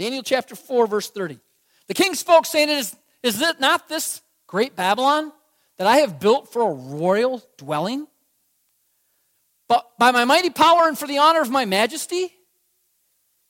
Daniel 0.00 0.22
chapter 0.22 0.56
4, 0.56 0.86
verse 0.86 1.10
30. 1.10 1.38
The 1.86 1.92
king 1.92 2.14
spoke, 2.14 2.46
saying, 2.46 2.70
Is, 2.70 2.96
is 3.22 3.42
it 3.42 3.60
not 3.60 3.86
this 3.86 4.22
great 4.46 4.74
Babylon 4.74 5.30
that 5.76 5.86
I 5.86 5.98
have 5.98 6.18
built 6.18 6.50
for 6.50 6.62
a 6.62 6.72
royal 6.72 7.42
dwelling? 7.58 8.06
But 9.68 9.86
by 9.98 10.10
my 10.10 10.24
mighty 10.24 10.48
power 10.48 10.88
and 10.88 10.98
for 10.98 11.06
the 11.06 11.18
honor 11.18 11.42
of 11.42 11.50
my 11.50 11.66
majesty? 11.66 12.32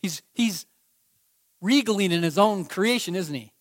He's, 0.02 0.22
he's 0.34 0.66
regaling 1.60 2.10
in 2.10 2.24
his 2.24 2.36
own 2.36 2.64
creation, 2.64 3.14
isn't 3.14 3.34
he? 3.34 3.52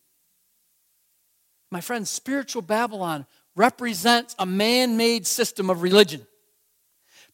My 1.70 1.82
friend, 1.82 2.08
spiritual 2.08 2.64
Babylon 2.64 3.28
represents 3.56 4.36
a 4.40 4.48
man 4.48 4.98
made 4.98 5.28
system 5.28 5.70
of 5.70 5.84
religion 5.84 6.26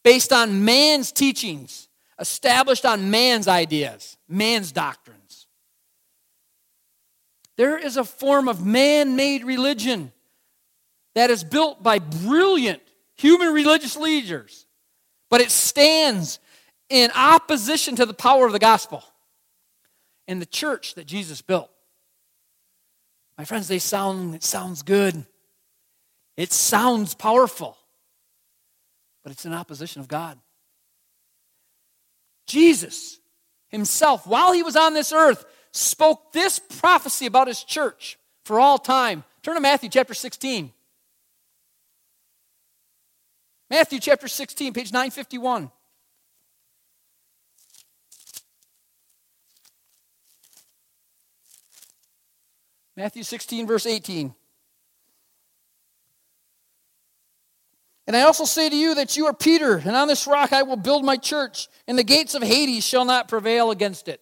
based 0.03 0.33
on 0.33 0.65
man's 0.65 1.13
teachings, 1.13 1.87
established 2.19 2.85
on 2.85 3.09
man's 3.09 3.47
ideas, 3.47 4.17
man's 4.27 4.73
doctrine. 4.73 5.15
There 7.57 7.77
is 7.77 7.97
a 7.97 8.03
form 8.03 8.47
of 8.47 8.65
man 8.65 9.15
made 9.15 9.43
religion 9.43 10.11
that 11.13 11.29
is 11.29 11.43
built 11.43 11.81
by 11.81 11.99
brilliant 11.99 12.81
human 13.15 13.53
religious 13.53 13.95
leaders, 13.95 14.65
but 15.29 15.41
it 15.41 15.51
stands 15.51 16.39
in 16.89 17.11
opposition 17.15 17.95
to 17.95 18.05
the 18.05 18.13
power 18.13 18.45
of 18.45 18.51
the 18.51 18.59
gospel 18.59 19.03
and 20.27 20.41
the 20.41 20.45
church 20.45 20.95
that 20.95 21.05
Jesus 21.05 21.41
built. 21.41 21.69
My 23.37 23.45
friends, 23.45 23.67
they 23.67 23.79
sound, 23.79 24.35
it 24.35 24.43
sounds 24.43 24.81
good. 24.81 25.25
It 26.37 26.51
sounds 26.51 27.15
powerful, 27.15 27.77
but 29.23 29.31
it's 29.31 29.45
in 29.45 29.53
opposition 29.53 30.01
of 30.01 30.07
God. 30.07 30.37
Jesus 32.47 33.19
himself, 33.69 34.27
while 34.27 34.51
he 34.51 34.63
was 34.63 34.75
on 34.75 34.93
this 34.93 35.11
earth, 35.11 35.45
spoke 35.75 36.31
this 36.31 36.59
prophecy 36.59 37.25
about 37.25 37.47
his 37.47 37.63
church 37.63 38.17
for 38.43 38.59
all 38.59 38.77
time. 38.77 39.23
Turn 39.43 39.55
to 39.55 39.61
Matthew 39.61 39.89
chapter 39.89 40.13
16. 40.13 40.71
Matthew 43.69 43.99
chapter 43.99 44.27
16, 44.27 44.73
page 44.73 44.93
951. 44.93 45.71
Matthew 52.95 53.23
16, 53.23 53.67
verse 53.67 53.85
18. 53.85 54.33
And 58.07 58.15
I 58.15 58.21
also 58.21 58.45
say 58.45 58.69
to 58.69 58.75
you 58.75 58.95
that 58.95 59.17
you 59.17 59.25
are 59.25 59.33
Peter, 59.33 59.75
and 59.75 59.95
on 59.95 60.07
this 60.07 60.27
rock 60.27 60.53
I 60.53 60.63
will 60.63 60.77
build 60.77 61.03
my 61.03 61.17
church, 61.17 61.67
and 61.87 61.97
the 61.97 62.03
gates 62.03 62.35
of 62.35 62.43
Hades 62.43 62.85
shall 62.85 63.03
not 63.03 63.27
prevail 63.27 63.71
against 63.71 64.07
it. 64.07 64.21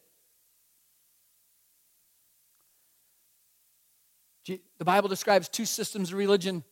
The 4.46 4.86
Bible 4.86 5.10
describes 5.10 5.48
two 5.48 5.66
systems 5.66 6.12
of 6.12 6.18
religion 6.18 6.64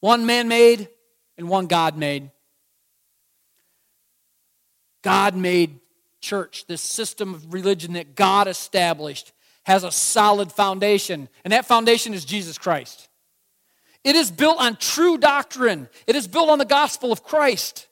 one 0.00 0.26
man 0.26 0.48
made 0.48 0.88
and 1.38 1.48
one 1.48 1.66
God 1.66 1.96
made. 1.96 2.30
God 5.02 5.36
made 5.36 5.80
church, 6.20 6.66
this 6.66 6.82
system 6.82 7.34
of 7.34 7.52
religion 7.52 7.94
that 7.94 8.14
God 8.14 8.48
established, 8.48 9.32
has 9.64 9.84
a 9.84 9.90
solid 9.90 10.52
foundation, 10.52 11.28
and 11.44 11.52
that 11.52 11.66
foundation 11.66 12.14
is 12.14 12.24
Jesus 12.24 12.58
Christ. 12.58 13.08
It 14.04 14.16
is 14.16 14.30
built 14.30 14.60
on 14.60 14.76
true 14.76 15.18
doctrine, 15.18 15.88
it 16.06 16.16
is 16.16 16.28
built 16.28 16.50
on 16.50 16.58
the 16.58 16.64
gospel 16.64 17.12
of 17.12 17.22
Christ. 17.22 17.86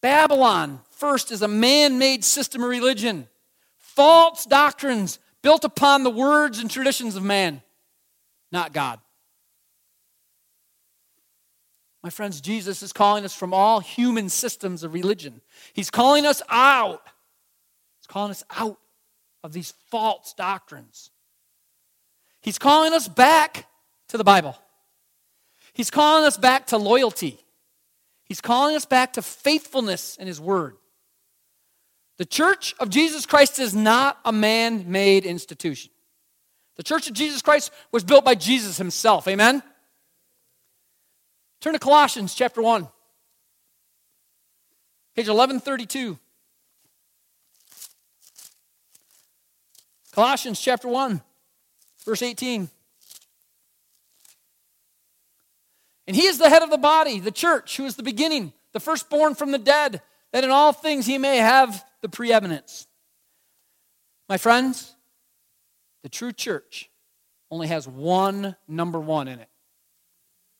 Babylon, 0.00 0.80
first, 0.90 1.30
is 1.30 1.42
a 1.42 1.48
man 1.48 1.98
made 1.98 2.24
system 2.24 2.62
of 2.62 2.70
religion, 2.70 3.28
false 3.76 4.46
doctrines 4.46 5.18
built 5.42 5.64
upon 5.64 6.02
the 6.02 6.10
words 6.10 6.58
and 6.58 6.70
traditions 6.70 7.16
of 7.16 7.22
man, 7.22 7.62
not 8.52 8.72
God. 8.72 9.00
My 12.02 12.10
friends, 12.10 12.40
Jesus 12.40 12.82
is 12.82 12.92
calling 12.92 13.24
us 13.24 13.34
from 13.34 13.52
all 13.52 13.80
human 13.80 14.28
systems 14.28 14.82
of 14.82 14.94
religion. 14.94 15.42
He's 15.72 15.90
calling 15.90 16.24
us 16.24 16.40
out. 16.48 17.02
He's 17.98 18.06
calling 18.06 18.30
us 18.30 18.42
out 18.50 18.78
of 19.44 19.52
these 19.52 19.74
false 19.90 20.32
doctrines. 20.34 21.10
He's 22.40 22.58
calling 22.58 22.94
us 22.94 23.06
back 23.06 23.66
to 24.08 24.16
the 24.16 24.24
Bible. 24.24 24.56
He's 25.74 25.90
calling 25.90 26.24
us 26.24 26.38
back 26.38 26.66
to 26.68 26.78
loyalty. 26.78 27.38
He's 28.24 28.40
calling 28.40 28.76
us 28.76 28.86
back 28.86 29.14
to 29.14 29.22
faithfulness 29.22 30.16
in 30.16 30.26
His 30.26 30.40
Word. 30.40 30.76
The 32.20 32.26
church 32.26 32.74
of 32.78 32.90
Jesus 32.90 33.24
Christ 33.24 33.58
is 33.58 33.74
not 33.74 34.18
a 34.26 34.30
man 34.30 34.92
made 34.92 35.24
institution. 35.24 35.90
The 36.76 36.82
church 36.82 37.08
of 37.08 37.14
Jesus 37.14 37.40
Christ 37.40 37.72
was 37.92 38.04
built 38.04 38.26
by 38.26 38.34
Jesus 38.34 38.76
Himself. 38.76 39.26
Amen? 39.26 39.62
Turn 41.62 41.72
to 41.72 41.78
Colossians 41.78 42.34
chapter 42.34 42.60
1, 42.60 42.82
page 45.16 45.28
1132. 45.28 46.18
Colossians 50.12 50.60
chapter 50.60 50.88
1, 50.88 51.22
verse 52.04 52.20
18. 52.20 52.68
And 56.06 56.14
he 56.14 56.26
is 56.26 56.36
the 56.36 56.50
head 56.50 56.62
of 56.62 56.68
the 56.68 56.76
body, 56.76 57.18
the 57.18 57.30
church, 57.30 57.78
who 57.78 57.86
is 57.86 57.96
the 57.96 58.02
beginning, 58.02 58.52
the 58.74 58.80
firstborn 58.80 59.34
from 59.34 59.52
the 59.52 59.58
dead, 59.58 60.02
that 60.32 60.44
in 60.44 60.50
all 60.50 60.74
things 60.74 61.06
he 61.06 61.16
may 61.16 61.38
have 61.38 61.82
the 62.02 62.08
preeminence. 62.08 62.86
My 64.28 64.36
friends, 64.36 64.94
the 66.02 66.08
true 66.08 66.32
church 66.32 66.90
only 67.50 67.66
has 67.66 67.86
one 67.86 68.56
number 68.68 69.00
one 69.00 69.28
in 69.28 69.38
it. 69.38 69.48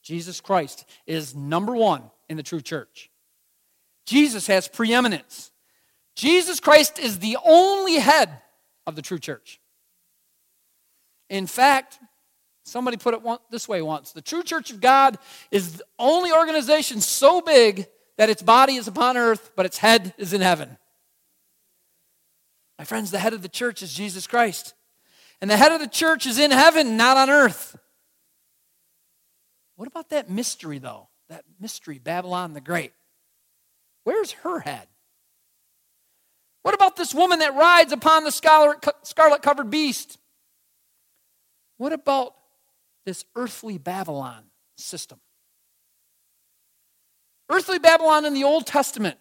Jesus 0.03 0.41
Christ 0.41 0.84
is 1.07 1.34
number 1.34 1.74
one 1.74 2.03
in 2.28 2.36
the 2.36 2.43
true 2.43 2.61
church. 2.61 3.11
Jesus 4.07 4.47
has 4.47 4.66
preeminence. 4.66 5.51
Jesus 6.16 6.59
Christ 6.59 6.99
is 6.99 7.18
the 7.18 7.36
only 7.45 7.95
head 7.97 8.43
of 8.86 8.97
the 8.97 9.03
true 9.03 9.18
church. 9.18 9.61
In 11.28 11.47
fact, 11.47 11.99
somebody 12.64 12.97
put 12.97 13.14
it 13.14 13.20
this 13.51 13.68
way 13.68 13.82
once 13.82 14.12
the 14.12 14.20
true 14.20 14.43
church 14.43 14.70
of 14.70 14.80
God 14.80 15.16
is 15.51 15.78
the 15.78 15.84
only 15.99 16.32
organization 16.32 17.01
so 17.01 17.41
big 17.41 17.86
that 18.18 18.28
its 18.30 18.43
body 18.43 18.74
is 18.74 18.88
upon 18.88 19.16
earth, 19.16 19.53
but 19.55 19.64
its 19.64 19.78
head 19.78 20.12
is 20.18 20.32
in 20.32 20.41
heaven. 20.41 20.76
My 22.81 22.85
friends, 22.85 23.11
the 23.11 23.18
head 23.18 23.35
of 23.35 23.43
the 23.43 23.49
church 23.51 23.83
is 23.83 23.93
Jesus 23.93 24.26
Christ. 24.26 24.72
And 25.43 25.51
the 25.51 25.57
head 25.59 25.70
of 25.70 25.81
the 25.81 25.87
church 25.87 26.24
is 26.24 26.39
in 26.39 26.51
heaven, 26.51 26.97
not 26.97 27.18
on 27.18 27.28
earth. 27.28 27.78
What 29.76 29.87
about 29.87 30.09
that 30.09 30.31
mystery, 30.31 30.78
though? 30.78 31.11
That 31.28 31.45
mystery, 31.61 31.99
Babylon 31.99 32.55
the 32.55 32.62
Great. 32.62 32.95
Where's 34.05 34.33
her 34.33 34.61
head? 34.61 34.89
What 36.62 36.74
about 36.74 36.97
this 36.97 37.12
woman 37.14 37.41
that 37.41 37.55
rides 37.55 37.93
upon 37.93 38.24
the 38.24 38.31
scarlet 38.31 39.43
covered 39.43 39.68
beast? 39.68 40.16
What 41.76 41.93
about 41.93 42.35
this 43.05 43.26
earthly 43.37 43.76
Babylon 43.76 44.45
system? 44.78 45.20
Earthly 47.51 47.78
Babylon 47.78 48.24
in 48.24 48.33
the 48.33 48.45
Old 48.45 48.66
Testament 48.66 49.18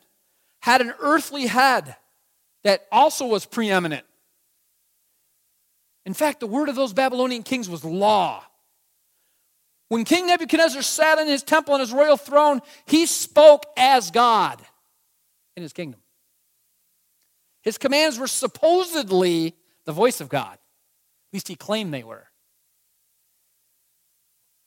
had 0.61 0.79
an 0.79 0.93
earthly 1.01 1.47
head 1.47 1.97
that 2.63 2.87
also 2.91 3.25
was 3.25 3.45
preeminent. 3.45 4.05
In 6.05 6.13
fact, 6.13 6.39
the 6.39 6.47
word 6.47 6.69
of 6.69 6.75
those 6.75 6.93
Babylonian 6.93 7.43
kings 7.43 7.69
was 7.69 7.83
law. 7.83 8.43
When 9.89 10.05
King 10.05 10.27
Nebuchadnezzar 10.27 10.81
sat 10.81 11.19
in 11.19 11.27
his 11.27 11.43
temple 11.43 11.73
on 11.73 11.79
his 11.79 11.91
royal 11.91 12.17
throne, 12.17 12.61
he 12.85 13.05
spoke 13.05 13.65
as 13.75 14.11
God 14.11 14.61
in 15.55 15.63
his 15.63 15.73
kingdom. 15.73 15.99
His 17.61 17.77
commands 17.77 18.17
were 18.17 18.27
supposedly 18.27 19.55
the 19.85 19.91
voice 19.91 20.21
of 20.21 20.29
God. 20.29 20.53
At 20.53 21.33
least 21.33 21.47
he 21.47 21.55
claimed 21.55 21.93
they 21.93 22.03
were. 22.03 22.25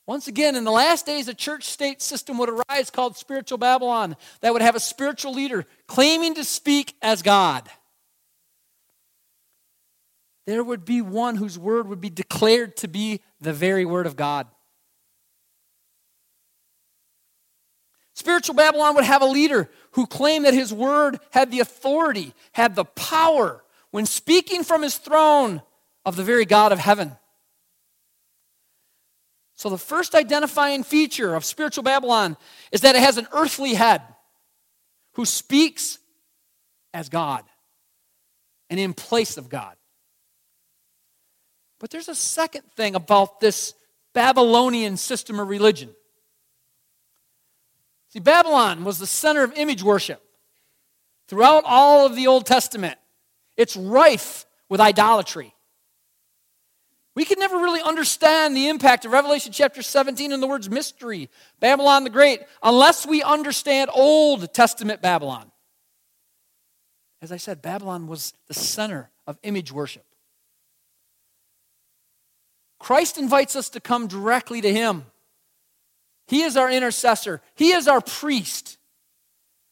Once 0.05 0.27
again, 0.27 0.55
in 0.57 0.65
the 0.65 0.71
last 0.71 1.05
days, 1.05 1.29
a 1.29 1.33
church 1.33 1.63
state 1.63 2.01
system 2.01 2.37
would 2.37 2.49
arise 2.49 2.89
called 2.89 3.15
spiritual 3.15 3.57
Babylon 3.57 4.17
that 4.41 4.51
would 4.51 4.61
have 4.61 4.75
a 4.75 4.79
spiritual 4.79 5.33
leader 5.33 5.65
claiming 5.87 6.35
to 6.35 6.43
speak 6.43 6.95
as 7.01 7.21
God. 7.21 7.69
There 10.45 10.63
would 10.63 10.85
be 10.85 11.01
one 11.01 11.35
whose 11.35 11.57
word 11.57 11.87
would 11.87 12.01
be 12.01 12.09
declared 12.09 12.75
to 12.77 12.87
be 12.87 13.21
the 13.39 13.53
very 13.53 13.85
word 13.85 14.05
of 14.05 14.15
God. 14.15 14.47
Spiritual 18.13 18.55
Babylon 18.55 18.95
would 18.95 19.05
have 19.05 19.21
a 19.21 19.27
leader 19.27 19.69
who 19.91 20.05
claimed 20.05 20.45
that 20.45 20.53
his 20.53 20.73
word 20.73 21.19
had 21.31 21.49
the 21.49 21.61
authority, 21.61 22.33
had 22.51 22.75
the 22.75 22.85
power 22.85 23.63
when 23.91 24.05
speaking 24.05 24.63
from 24.63 24.81
his 24.81 24.97
throne 24.97 25.61
of 26.05 26.15
the 26.15 26.23
very 26.23 26.45
God 26.45 26.71
of 26.71 26.79
heaven. 26.79 27.15
So, 29.55 29.69
the 29.69 29.77
first 29.77 30.13
identifying 30.15 30.83
feature 30.83 31.35
of 31.35 31.45
spiritual 31.45 31.83
Babylon 31.83 32.37
is 32.71 32.81
that 32.81 32.95
it 32.95 33.01
has 33.01 33.17
an 33.17 33.27
earthly 33.31 33.75
head 33.75 34.01
who 35.13 35.25
speaks 35.25 35.99
as 36.93 37.07
God 37.09 37.43
and 38.69 38.79
in 38.79 38.93
place 38.93 39.37
of 39.37 39.49
God. 39.49 39.75
But 41.83 41.89
there's 41.89 42.07
a 42.07 42.15
second 42.15 42.63
thing 42.77 42.95
about 42.95 43.41
this 43.41 43.73
Babylonian 44.13 44.95
system 44.95 45.37
of 45.37 45.49
religion. 45.49 45.93
See, 48.07 48.21
Babylon 48.21 48.85
was 48.85 48.99
the 48.99 49.05
center 49.05 49.43
of 49.43 49.51
image 49.57 49.83
worship 49.83 50.23
throughout 51.27 51.65
all 51.65 52.05
of 52.05 52.15
the 52.15 52.27
Old 52.27 52.45
Testament. 52.45 52.97
It's 53.57 53.75
rife 53.75 54.45
with 54.69 54.79
idolatry. 54.79 55.53
We 57.15 57.25
can 57.25 57.37
never 57.37 57.57
really 57.57 57.81
understand 57.81 58.55
the 58.55 58.69
impact 58.69 59.03
of 59.03 59.11
Revelation 59.11 59.51
chapter 59.51 59.81
17 59.81 60.31
and 60.31 60.41
the 60.41 60.47
words 60.47 60.69
mystery, 60.69 61.29
Babylon 61.59 62.05
the 62.05 62.09
Great, 62.09 62.43
unless 62.63 63.05
we 63.05 63.21
understand 63.23 63.91
Old 63.93 64.53
Testament 64.53 65.01
Babylon. 65.01 65.51
As 67.21 67.33
I 67.33 67.37
said, 67.37 67.61
Babylon 67.61 68.07
was 68.07 68.33
the 68.47 68.53
center 68.53 69.11
of 69.27 69.37
image 69.43 69.73
worship. 69.73 70.05
Christ 72.83 73.17
invites 73.17 73.55
us 73.55 73.69
to 73.69 73.79
come 73.79 74.07
directly 74.07 74.59
to 74.59 74.69
Him. 74.69 75.05
He 76.27 76.41
is 76.41 76.57
our 76.57 76.69
intercessor, 76.69 77.41
He 77.55 77.71
is 77.71 77.87
our 77.87 78.01
priest. 78.01 78.77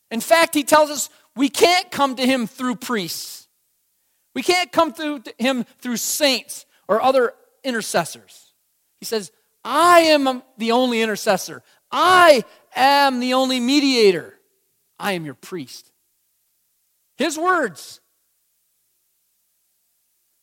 In 0.09 0.21
fact, 0.21 0.53
He 0.53 0.63
tells 0.63 0.89
us 0.89 1.09
we 1.35 1.49
can't 1.49 1.91
come 1.91 2.15
to 2.15 2.25
Him 2.25 2.47
through 2.47 2.77
priests, 2.77 3.49
we 4.33 4.41
can't 4.41 4.71
come 4.71 4.93
to 4.93 5.21
Him 5.37 5.65
through 5.79 5.97
saints 5.97 6.65
or 6.87 7.01
other 7.01 7.33
intercessors. 7.65 8.53
He 9.01 9.05
says, 9.05 9.33
I 9.65 9.99
am 9.99 10.41
the 10.57 10.71
only 10.71 11.01
intercessor, 11.01 11.63
I 11.91 12.45
am 12.77 13.19
the 13.19 13.33
only 13.33 13.59
mediator, 13.59 14.39
I 14.97 15.11
am 15.13 15.25
your 15.25 15.35
priest. 15.35 15.91
His 17.17 17.37
words. 17.37 17.99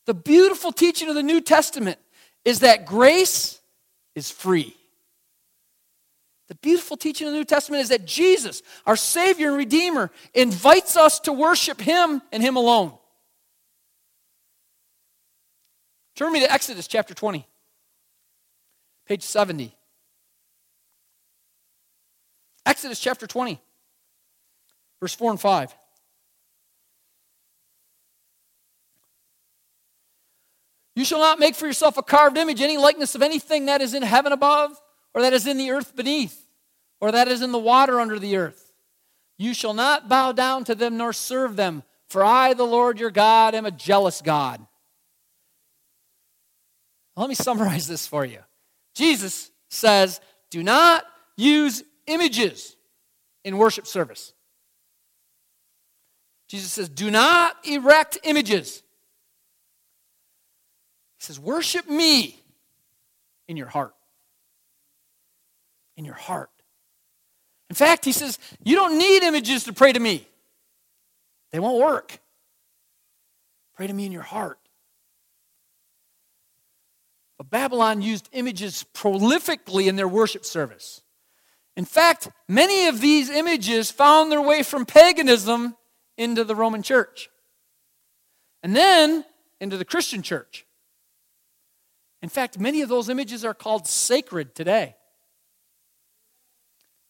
The 0.05 0.15
beautiful 0.15 0.73
teaching 0.73 1.09
of 1.09 1.15
the 1.15 1.23
New 1.23 1.41
Testament 1.41 1.99
is 2.49 2.61
that 2.61 2.87
grace 2.87 3.61
is 4.15 4.31
free. 4.31 4.75
The 6.49 6.55
beautiful 6.55 6.97
teaching 6.97 7.27
of 7.27 7.35
the 7.35 7.39
New 7.39 7.45
Testament 7.45 7.83
is 7.83 7.91
that 7.91 8.07
Jesus, 8.07 8.63
our 8.87 8.97
Savior 8.97 9.49
and 9.49 9.57
Redeemer, 9.59 10.11
invites 10.33 10.97
us 10.97 11.21
to 11.21 11.33
worship 11.35 11.79
Him 11.79 12.23
and 12.33 12.43
Him 12.43 12.57
alone. 12.57 12.95
Turn 16.17 16.33
me 16.33 16.41
to 16.41 16.51
Exodus 16.51 16.89
chapter 16.89 17.13
20, 17.13 17.47
page 19.07 19.25
70. 19.25 19.77
Exodus 22.65 22.99
chapter 22.99 23.27
20, 23.27 23.61
verse 25.01 25.15
4 25.15 25.33
and 25.33 25.41
5. 25.41 25.75
You 30.99 31.05
shall 31.05 31.21
not 31.21 31.39
make 31.39 31.55
for 31.55 31.69
yourself 31.69 31.97
a 31.97 32.03
carved 32.03 32.37
image, 32.37 32.61
any 32.61 32.77
likeness 32.77 33.15
of 33.15 33.23
anything 33.23 33.67
that 33.67 33.81
is 33.81 33.95
in 33.95 34.03
heaven 34.03 34.33
above 34.33 34.73
or 35.15 35.23
that 35.23 35.33
is 35.33 35.47
in 35.47 35.57
the 35.57 35.71
earth 35.71 35.95
beneath, 35.95 36.45
or 37.01 37.13
that 37.13 37.29
is 37.29 37.41
in 37.41 37.53
the 37.53 37.59
water 37.59 38.01
under 38.01 38.19
the 38.19 38.37
earth. 38.37 38.73
You 39.39 39.55
shall 39.55 39.75
not 39.75 40.09
bow 40.09 40.33
down 40.33 40.65
to 40.65 40.75
them 40.75 40.97
nor 40.97 41.13
serve 41.13 41.55
them, 41.55 41.85
for 42.09 42.25
I, 42.25 42.53
the 42.53 42.65
Lord 42.65 42.99
your 42.99 43.13
God, 43.13 43.55
am 43.55 43.65
a 43.65 43.71
jealous 43.71 44.21
God. 44.21 44.61
Let 47.17 47.29
me 47.29 47.37
summarize 47.37 47.87
this 47.87 48.09
for 48.09 48.25
you. 48.25 48.41
Jesus 48.97 49.53
says, 49.69 50.21
Do 50.51 50.65
not 50.65 51.05
use 51.37 51.85
images 52.09 52.75
in 53.45 53.57
worship 53.57 53.87
service. 53.87 54.33
Jesus 56.49 56.73
says, 56.73 56.89
Do 56.89 57.09
not 57.09 57.55
erect 57.65 58.19
images. 58.25 58.83
He 61.19 61.25
says, 61.25 61.39
Worship 61.39 61.89
me 61.89 62.41
in 63.47 63.57
your 63.57 63.67
heart. 63.67 63.95
In 65.97 66.05
your 66.05 66.15
heart. 66.15 66.51
In 67.71 67.77
fact, 67.77 68.05
he 68.05 68.13
says, 68.13 68.39
You 68.63 68.77
don't 68.77 68.99
need 68.99 69.23
images 69.23 69.65
to 69.65 69.73
pray 69.73 69.93
to 69.93 70.01
me, 70.01 70.27
they 71.51 71.59
won't 71.59 71.81
work. 71.81 72.21
Pray 73.77 73.87
to 73.87 73.93
me 73.93 74.07
in 74.07 74.13
your 74.13 74.23
heart. 74.23 74.59
But 77.37 77.49
Babylon 77.49 78.03
used 78.03 78.29
images 78.33 78.85
prolifically 78.93 79.87
in 79.87 79.95
their 79.95 80.09
worship 80.09 80.45
service. 80.45 81.01
In 81.77 81.85
fact, 81.85 82.29
many 82.49 82.89
of 82.89 83.01
these 83.01 83.31
images 83.31 83.93
found 83.93 84.33
their 84.33 84.43
way 84.43 84.65
from 84.65 84.85
paganism 84.85 85.77
into 86.17 86.43
the 86.43 86.57
Roman 86.57 86.83
church 86.83 87.31
and 88.65 88.75
then 88.75 89.25
into 89.61 89.77
the 89.77 89.85
Christian 89.85 90.23
church. 90.23 90.67
In 92.23 92.29
fact, 92.29 92.59
many 92.59 92.83
of 92.83 92.89
those 92.89 93.09
images 93.09 93.45
are 93.45 93.55
called 93.55 93.87
sacred 93.87 94.55
today. 94.55 94.97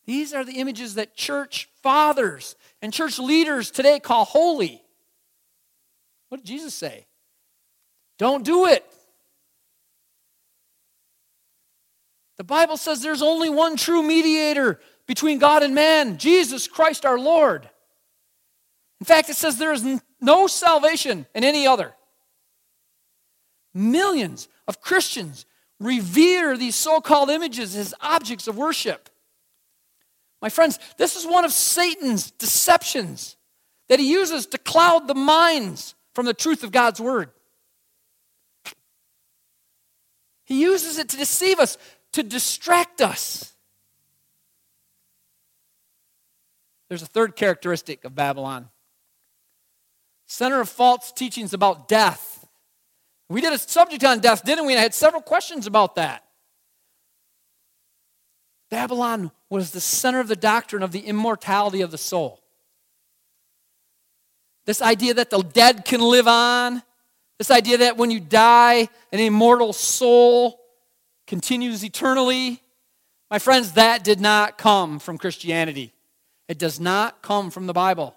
These 0.05 0.33
are 0.33 0.45
the 0.45 0.59
images 0.59 0.95
that 0.95 1.17
church 1.17 1.69
fathers 1.83 2.57
and 2.81 2.93
church 2.93 3.19
leaders 3.19 3.71
today 3.71 4.01
call 4.01 4.25
holy. 4.25 4.83
What 6.29 6.39
did 6.39 6.47
Jesus 6.47 6.75
say? 6.75 7.07
Don't 8.19 8.45
do 8.45 8.67
it. 8.67 8.85
The 12.39 12.45
Bible 12.45 12.77
says 12.77 13.03
there's 13.03 13.23
only 13.23 13.51
one 13.51 13.77
true 13.77 14.03
mediator 14.03 14.81
between 15.07 15.39
God 15.39 15.63
and 15.63 15.75
man, 15.75 16.19
Jesus 16.19 16.69
Christ 16.69 17.05
our 17.05 17.19
Lord. 17.19 17.69
In 19.01 19.05
fact, 19.05 19.29
it 19.29 19.37
says 19.37 19.59
there 19.59 19.73
is 19.73 19.85
no 20.21 20.47
salvation 20.47 21.27
in 21.35 21.45
any 21.45 21.67
other. 21.67 21.95
Millions 23.75 24.49
of 24.69 24.81
Christians 24.81 25.47
revere 25.81 26.57
these 26.57 26.77
so 26.77 27.01
called 27.01 27.31
images 27.31 27.75
as 27.75 27.95
objects 28.01 28.47
of 28.47 28.57
worship. 28.57 29.09
My 30.41 30.49
friends, 30.49 30.79
this 30.97 31.17
is 31.17 31.27
one 31.27 31.45
of 31.45 31.53
Satan's 31.53 32.31
deceptions 32.31 33.37
that 33.89 33.99
he 33.99 34.09
uses 34.09 34.47
to 34.47 34.59
cloud 34.59 35.09
the 35.09 35.15
minds 35.15 35.97
from 36.15 36.27
the 36.27 36.35
truth 36.35 36.63
of 36.63 36.71
God's 36.71 37.01
word. 37.01 37.31
He 40.45 40.63
uses 40.63 40.99
it 40.99 41.09
to 41.11 41.17
deceive 41.17 41.59
us, 41.59 41.77
to 42.13 42.23
distract 42.23 43.01
us. 43.01 43.53
There's 46.89 47.03
a 47.03 47.07
third 47.07 47.35
characteristic 47.35 48.05
of 48.05 48.15
Babylon 48.15 48.69
center 50.29 50.61
of 50.61 50.69
false 50.69 51.11
teachings 51.11 51.55
about 51.55 51.89
death. 51.89 52.38
We 53.29 53.41
did 53.41 53.53
a 53.53 53.59
subject 53.59 54.05
on 54.05 54.21
death, 54.21 54.45
didn't 54.45 54.67
we? 54.67 54.73
And 54.73 54.81
I 54.81 54.83
had 54.83 54.95
several 54.95 55.23
questions 55.23 55.67
about 55.67 55.97
that. 55.97 56.25
Babylon 58.71 59.31
was 59.51 59.71
the 59.71 59.81
center 59.81 60.21
of 60.21 60.29
the 60.29 60.37
doctrine 60.37 60.83
of 60.83 60.93
the 60.93 61.01
immortality 61.01 61.81
of 61.81 61.91
the 61.91 61.99
soul. 61.99 62.41
This 64.67 64.83
idea 64.83 65.15
that 65.15 65.31
the 65.31 65.41
dead 65.43 65.85
can 65.85 66.01
live 66.01 66.29
on, 66.29 66.83
this 67.39 67.51
idea 67.51 67.79
that 67.79 67.97
when 67.97 68.11
you 68.11 68.21
die, 68.21 68.89
an 69.13 69.21
immortal 69.21 69.73
soul 69.73 70.61
continues 71.27 71.85
eternally. 71.85 72.61
My 73.31 73.39
friends, 73.39 73.73
that 73.73 74.05
did 74.05 74.21
not 74.21 74.59
come 74.59 74.99
from 74.99 75.19
Christianity. 75.19 75.93
It 76.49 76.59
does 76.59 76.81
not 76.81 77.23
come 77.23 77.51
from 77.51 77.67
the 77.67 77.73
Bible. 77.73 78.17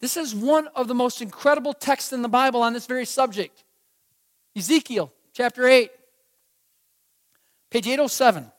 This 0.00 0.16
is 0.16 0.34
one 0.34 0.68
of 0.68 0.86
the 0.86 0.94
most 0.94 1.20
incredible 1.20 1.72
texts 1.72 2.12
in 2.12 2.22
the 2.22 2.28
Bible 2.28 2.62
on 2.62 2.72
this 2.72 2.86
very 2.86 3.04
subject. 3.04 3.64
Ezekiel 4.56 5.12
chapter 5.32 5.66
8, 5.66 5.90
page 7.70 7.86
807. 7.86 8.50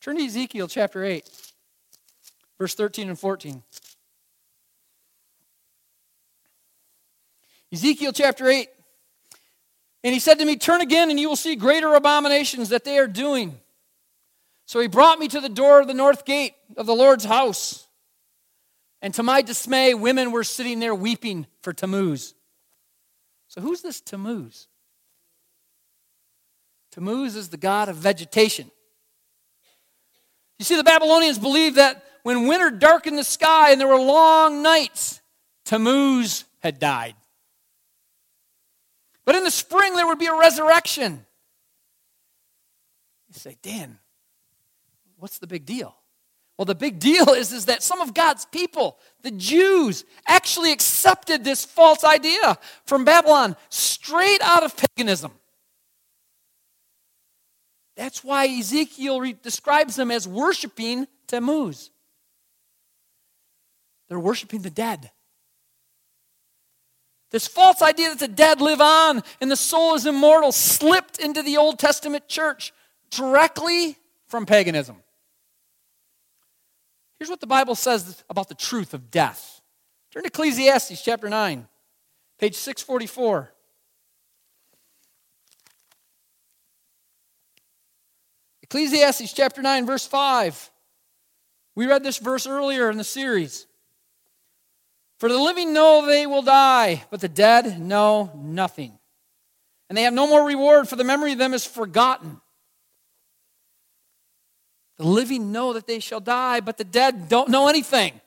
Turn 0.00 0.16
to 0.16 0.24
Ezekiel 0.24 0.68
chapter 0.68 1.04
8, 1.04 1.28
verse 2.58 2.74
13 2.74 3.08
and 3.08 3.18
14. 3.18 3.62
Ezekiel 7.72 8.12
chapter 8.12 8.48
8. 8.48 8.68
And 10.04 10.12
he 10.12 10.20
said 10.20 10.38
to 10.38 10.44
me, 10.44 10.56
Turn 10.56 10.80
again, 10.80 11.10
and 11.10 11.18
you 11.18 11.28
will 11.28 11.36
see 11.36 11.56
greater 11.56 11.94
abominations 11.94 12.68
that 12.68 12.84
they 12.84 12.98
are 12.98 13.06
doing. 13.06 13.58
So 14.66 14.80
he 14.80 14.86
brought 14.86 15.18
me 15.18 15.28
to 15.28 15.40
the 15.40 15.48
door 15.48 15.80
of 15.80 15.86
the 15.86 15.94
north 15.94 16.24
gate 16.24 16.54
of 16.76 16.86
the 16.86 16.94
Lord's 16.94 17.24
house. 17.24 17.83
And 19.04 19.12
to 19.12 19.22
my 19.22 19.42
dismay, 19.42 19.92
women 19.92 20.32
were 20.32 20.44
sitting 20.44 20.80
there 20.80 20.94
weeping 20.94 21.46
for 21.60 21.74
Tammuz. 21.74 22.34
So, 23.48 23.60
who's 23.60 23.82
this 23.82 24.00
Tammuz? 24.00 24.66
Tammuz 26.90 27.36
is 27.36 27.50
the 27.50 27.58
god 27.58 27.90
of 27.90 27.96
vegetation. 27.96 28.70
You 30.58 30.64
see, 30.64 30.76
the 30.76 30.84
Babylonians 30.84 31.38
believed 31.38 31.76
that 31.76 32.02
when 32.22 32.46
winter 32.46 32.70
darkened 32.70 33.18
the 33.18 33.24
sky 33.24 33.72
and 33.72 33.78
there 33.78 33.88
were 33.88 34.00
long 34.00 34.62
nights, 34.62 35.20
Tammuz 35.66 36.46
had 36.60 36.78
died. 36.78 37.14
But 39.26 39.34
in 39.34 39.44
the 39.44 39.50
spring, 39.50 39.96
there 39.96 40.06
would 40.06 40.18
be 40.18 40.28
a 40.28 40.34
resurrection. 40.34 41.26
You 43.28 43.34
say, 43.34 43.58
Dan, 43.60 43.98
what's 45.18 45.40
the 45.40 45.46
big 45.46 45.66
deal? 45.66 45.94
Well, 46.56 46.66
the 46.66 46.74
big 46.74 47.00
deal 47.00 47.30
is, 47.30 47.52
is 47.52 47.66
that 47.66 47.82
some 47.82 48.00
of 48.00 48.14
God's 48.14 48.44
people, 48.46 48.98
the 49.22 49.32
Jews, 49.32 50.04
actually 50.26 50.72
accepted 50.72 51.42
this 51.42 51.64
false 51.64 52.04
idea 52.04 52.58
from 52.86 53.04
Babylon 53.04 53.56
straight 53.70 54.40
out 54.40 54.62
of 54.62 54.74
paganism. 54.76 55.32
That's 57.96 58.22
why 58.22 58.46
Ezekiel 58.46 59.20
re- 59.20 59.36
describes 59.40 59.96
them 59.96 60.10
as 60.10 60.26
worshiping 60.28 61.06
Tammuz. 61.26 61.90
They're 64.08 64.20
worshiping 64.20 64.62
the 64.62 64.70
dead. 64.70 65.10
This 67.30 67.48
false 67.48 67.82
idea 67.82 68.10
that 68.10 68.20
the 68.20 68.28
dead 68.28 68.60
live 68.60 68.80
on 68.80 69.22
and 69.40 69.50
the 69.50 69.56
soul 69.56 69.94
is 69.94 70.06
immortal 70.06 70.52
slipped 70.52 71.18
into 71.18 71.42
the 71.42 71.56
Old 71.56 71.80
Testament 71.80 72.28
church 72.28 72.72
directly 73.10 73.96
from 74.28 74.46
paganism. 74.46 75.03
Here's 77.24 77.30
what 77.30 77.40
the 77.40 77.46
Bible 77.46 77.74
says 77.74 78.22
about 78.28 78.50
the 78.50 78.54
truth 78.54 78.92
of 78.92 79.10
death. 79.10 79.62
Turn 80.12 80.24
to 80.24 80.26
Ecclesiastes 80.26 81.02
chapter 81.02 81.30
9, 81.30 81.66
page 82.38 82.54
644. 82.54 83.50
Ecclesiastes 88.64 89.32
chapter 89.32 89.62
9, 89.62 89.86
verse 89.86 90.06
5. 90.06 90.70
We 91.74 91.86
read 91.86 92.04
this 92.04 92.18
verse 92.18 92.46
earlier 92.46 92.90
in 92.90 92.98
the 92.98 93.04
series. 93.04 93.66
For 95.18 95.30
the 95.30 95.38
living 95.38 95.72
know 95.72 96.04
they 96.04 96.26
will 96.26 96.42
die, 96.42 97.04
but 97.10 97.22
the 97.22 97.28
dead 97.30 97.80
know 97.80 98.32
nothing. 98.36 98.98
And 99.88 99.96
they 99.96 100.02
have 100.02 100.12
no 100.12 100.26
more 100.26 100.44
reward, 100.44 100.90
for 100.90 100.96
the 100.96 101.04
memory 101.04 101.32
of 101.32 101.38
them 101.38 101.54
is 101.54 101.64
forgotten. 101.64 102.42
The 104.96 105.04
living 105.04 105.50
know 105.50 105.72
that 105.72 105.86
they 105.86 105.98
shall 105.98 106.20
die, 106.20 106.60
but 106.60 106.76
the 106.76 106.84
dead 106.84 107.28
don't 107.28 107.48
know 107.48 107.68
anything 107.68 108.20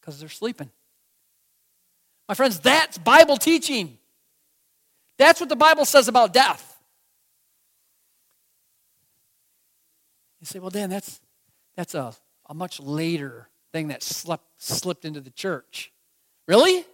because 0.00 0.20
they're 0.20 0.28
sleeping. 0.28 0.70
My 2.28 2.34
friends, 2.34 2.60
that's 2.60 2.98
Bible 2.98 3.36
teaching. 3.36 3.98
That's 5.18 5.40
what 5.40 5.48
the 5.48 5.56
Bible 5.56 5.84
says 5.84 6.08
about 6.08 6.32
death. 6.32 6.70
You 10.40 10.46
say, 10.46 10.58
well, 10.58 10.70
Dan, 10.70 10.90
that's, 10.90 11.20
that's 11.74 11.94
a, 11.94 12.14
a 12.46 12.54
much 12.54 12.80
later 12.80 13.48
thing 13.72 13.88
that 13.88 14.02
slept, 14.02 14.44
slipped 14.58 15.06
into 15.06 15.20
the 15.20 15.30
church. 15.30 15.90
Really? 16.46 16.84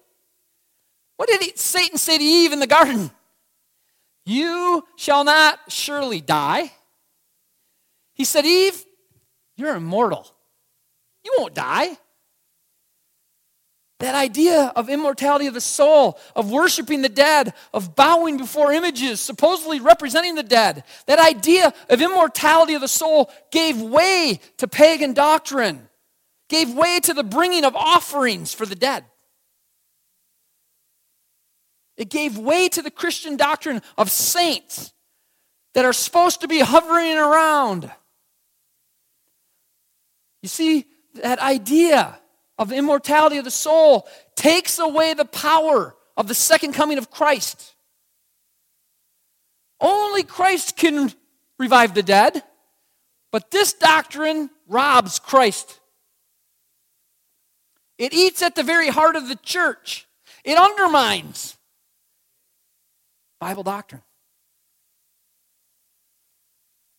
What 1.16 1.28
did 1.28 1.42
he, 1.42 1.52
Satan 1.56 1.98
say 1.98 2.16
to 2.18 2.24
Eve 2.24 2.52
in 2.52 2.60
the 2.60 2.68
garden? 2.68 3.10
You 4.24 4.84
shall 4.96 5.24
not 5.24 5.58
surely 5.68 6.20
die. 6.20 6.72
He 8.20 8.24
said, 8.24 8.44
Eve, 8.44 8.84
you're 9.56 9.74
immortal. 9.74 10.30
You 11.24 11.36
won't 11.38 11.54
die. 11.54 11.96
That 14.00 14.14
idea 14.14 14.70
of 14.76 14.90
immortality 14.90 15.46
of 15.46 15.54
the 15.54 15.60
soul, 15.62 16.18
of 16.36 16.50
worshiping 16.50 17.00
the 17.00 17.08
dead, 17.08 17.54
of 17.72 17.96
bowing 17.96 18.36
before 18.36 18.74
images 18.74 19.22
supposedly 19.22 19.80
representing 19.80 20.34
the 20.34 20.42
dead, 20.42 20.84
that 21.06 21.18
idea 21.18 21.72
of 21.88 22.02
immortality 22.02 22.74
of 22.74 22.82
the 22.82 22.88
soul 22.88 23.30
gave 23.50 23.80
way 23.80 24.38
to 24.58 24.68
pagan 24.68 25.14
doctrine, 25.14 25.88
gave 26.50 26.74
way 26.74 27.00
to 27.00 27.14
the 27.14 27.24
bringing 27.24 27.64
of 27.64 27.74
offerings 27.74 28.52
for 28.52 28.66
the 28.66 28.74
dead. 28.74 29.06
It 31.96 32.10
gave 32.10 32.36
way 32.36 32.68
to 32.68 32.82
the 32.82 32.90
Christian 32.90 33.38
doctrine 33.38 33.80
of 33.96 34.10
saints 34.10 34.92
that 35.72 35.86
are 35.86 35.94
supposed 35.94 36.42
to 36.42 36.48
be 36.48 36.58
hovering 36.58 37.16
around 37.16 37.90
you 40.42 40.48
see, 40.48 40.86
that 41.14 41.38
idea 41.38 42.18
of 42.58 42.72
immortality 42.72 43.38
of 43.38 43.44
the 43.44 43.50
soul 43.50 44.06
takes 44.36 44.78
away 44.78 45.14
the 45.14 45.24
power 45.24 45.94
of 46.16 46.28
the 46.28 46.34
second 46.34 46.72
coming 46.72 46.98
of 46.98 47.10
Christ. 47.10 47.74
Only 49.80 50.22
Christ 50.22 50.76
can 50.76 51.12
revive 51.58 51.94
the 51.94 52.02
dead, 52.02 52.42
but 53.32 53.50
this 53.50 53.72
doctrine 53.72 54.50
robs 54.68 55.18
Christ. 55.18 55.80
It 57.98 58.12
eats 58.12 58.42
at 58.42 58.54
the 58.54 58.62
very 58.62 58.88
heart 58.88 59.16
of 59.16 59.28
the 59.28 59.36
church. 59.36 60.06
It 60.44 60.56
undermines 60.56 61.56
Bible 63.40 63.62
doctrine. 63.62 64.02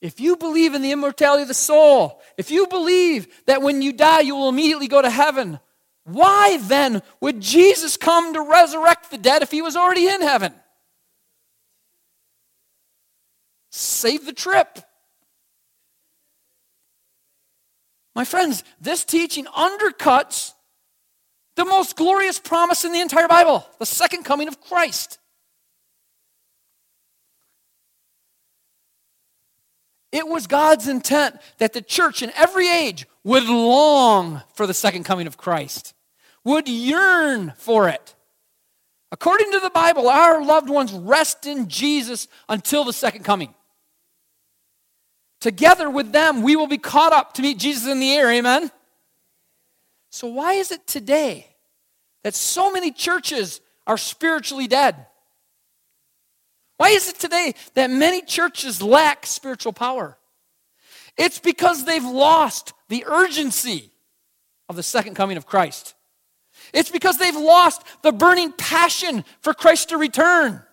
If 0.01 0.19
you 0.19 0.35
believe 0.35 0.73
in 0.73 0.81
the 0.81 0.91
immortality 0.91 1.43
of 1.43 1.47
the 1.47 1.53
soul, 1.53 2.21
if 2.35 2.49
you 2.49 2.65
believe 2.67 3.27
that 3.45 3.61
when 3.61 3.81
you 3.83 3.93
die 3.93 4.21
you 4.21 4.35
will 4.35 4.49
immediately 4.49 4.87
go 4.87 5.01
to 5.01 5.09
heaven, 5.09 5.59
why 6.03 6.57
then 6.57 7.03
would 7.19 7.39
Jesus 7.39 7.97
come 7.97 8.33
to 8.33 8.41
resurrect 8.41 9.11
the 9.11 9.19
dead 9.19 9.43
if 9.43 9.51
he 9.51 9.61
was 9.61 9.75
already 9.75 10.07
in 10.07 10.21
heaven? 10.21 10.53
Save 13.69 14.25
the 14.25 14.33
trip. 14.33 14.79
My 18.15 18.25
friends, 18.25 18.63
this 18.81 19.05
teaching 19.05 19.45
undercuts 19.45 20.53
the 21.55 21.63
most 21.63 21.95
glorious 21.95 22.39
promise 22.39 22.83
in 22.83 22.91
the 22.91 22.99
entire 22.99 23.27
Bible 23.27 23.65
the 23.79 23.85
second 23.85 24.23
coming 24.23 24.47
of 24.47 24.59
Christ. 24.59 25.19
It 30.11 30.27
was 30.27 30.47
God's 30.47 30.87
intent 30.87 31.37
that 31.57 31.73
the 31.73 31.81
church 31.81 32.21
in 32.21 32.31
every 32.35 32.67
age 32.67 33.07
would 33.23 33.45
long 33.45 34.41
for 34.53 34.67
the 34.67 34.73
second 34.73 35.03
coming 35.03 35.27
of 35.27 35.37
Christ, 35.37 35.93
would 36.43 36.67
yearn 36.67 37.53
for 37.57 37.87
it. 37.87 38.15
According 39.11 39.51
to 39.51 39.59
the 39.59 39.69
Bible, 39.69 40.09
our 40.09 40.43
loved 40.43 40.69
ones 40.69 40.91
rest 40.91 41.45
in 41.45 41.67
Jesus 41.67 42.27
until 42.49 42.83
the 42.83 42.93
second 42.93 43.23
coming. 43.23 43.53
Together 45.39 45.89
with 45.89 46.11
them, 46.11 46.41
we 46.41 46.55
will 46.55 46.67
be 46.67 46.77
caught 46.77 47.13
up 47.13 47.33
to 47.33 47.41
meet 47.41 47.57
Jesus 47.57 47.87
in 47.87 47.99
the 47.99 48.13
air. 48.13 48.29
Amen? 48.31 48.71
So, 50.09 50.27
why 50.27 50.53
is 50.53 50.71
it 50.71 50.85
today 50.87 51.55
that 52.23 52.35
so 52.35 52.71
many 52.71 52.91
churches 52.91 53.59
are 53.87 53.97
spiritually 53.97 54.67
dead? 54.67 55.07
Why 56.81 56.89
is 56.89 57.07
it 57.07 57.19
today 57.19 57.53
that 57.75 57.91
many 57.91 58.23
churches 58.23 58.81
lack 58.81 59.27
spiritual 59.27 59.71
power? 59.71 60.17
It's 61.15 61.37
because 61.37 61.85
they've 61.85 62.03
lost 62.03 62.73
the 62.89 63.05
urgency 63.05 63.91
of 64.67 64.75
the 64.75 64.81
second 64.81 65.13
coming 65.13 65.37
of 65.37 65.45
Christ. 65.45 65.93
It's 66.73 66.89
because 66.89 67.19
they've 67.19 67.35
lost 67.35 67.83
the 68.01 68.11
burning 68.11 68.51
passion 68.53 69.23
for 69.41 69.53
Christ 69.53 69.89
to 69.89 69.97
return. 69.97 70.63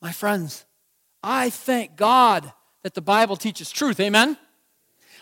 My 0.00 0.12
friends, 0.12 0.64
I 1.22 1.50
thank 1.50 1.96
God 1.96 2.50
that 2.84 2.94
the 2.94 3.02
Bible 3.02 3.36
teaches 3.36 3.70
truth. 3.70 4.00
Amen? 4.00 4.38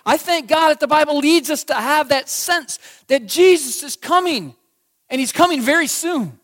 I 0.06 0.18
thank 0.18 0.46
God 0.46 0.68
that 0.68 0.78
the 0.78 0.86
Bible 0.86 1.18
leads 1.18 1.50
us 1.50 1.64
to 1.64 1.74
have 1.74 2.10
that 2.10 2.28
sense 2.28 2.78
that 3.08 3.26
Jesus 3.26 3.82
is 3.82 3.96
coming 3.96 4.54
and 5.14 5.20
he's 5.20 5.30
coming 5.30 5.60
very 5.60 5.86
soon. 5.86 6.40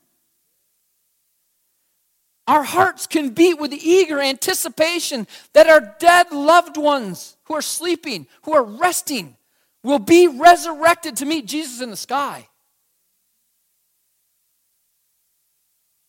Our 2.46 2.62
hearts 2.62 3.08
can 3.08 3.30
beat 3.30 3.58
with 3.58 3.72
eager 3.72 4.20
anticipation 4.20 5.26
that 5.54 5.68
our 5.68 5.96
dead 5.98 6.30
loved 6.30 6.76
ones 6.76 7.36
who 7.46 7.54
are 7.54 7.62
sleeping, 7.62 8.28
who 8.42 8.52
are 8.52 8.62
resting, 8.62 9.36
will 9.82 9.98
be 9.98 10.28
resurrected 10.28 11.16
to 11.16 11.26
meet 11.26 11.46
Jesus 11.46 11.80
in 11.80 11.90
the 11.90 11.96
sky. 11.96 12.46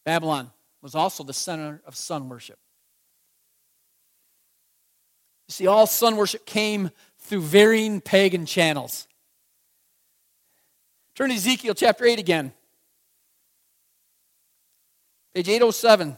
Babylon 0.05 0.51
was 0.83 0.93
also 0.93 1.23
the 1.23 1.33
center 1.33 1.81
of 1.87 1.95
sun 1.95 2.29
worship. 2.29 2.59
You 5.47 5.53
see, 5.53 5.65
all 5.65 5.87
sun 5.87 6.15
worship 6.15 6.45
came 6.45 6.91
through 7.17 7.41
varying 7.41 8.01
pagan 8.01 8.45
channels. 8.45 9.07
Turn 11.21 11.29
to 11.29 11.35
Ezekiel 11.35 11.75
chapter 11.75 12.03
8 12.03 12.17
again. 12.17 12.51
Page 15.35 15.49
807. 15.49 16.17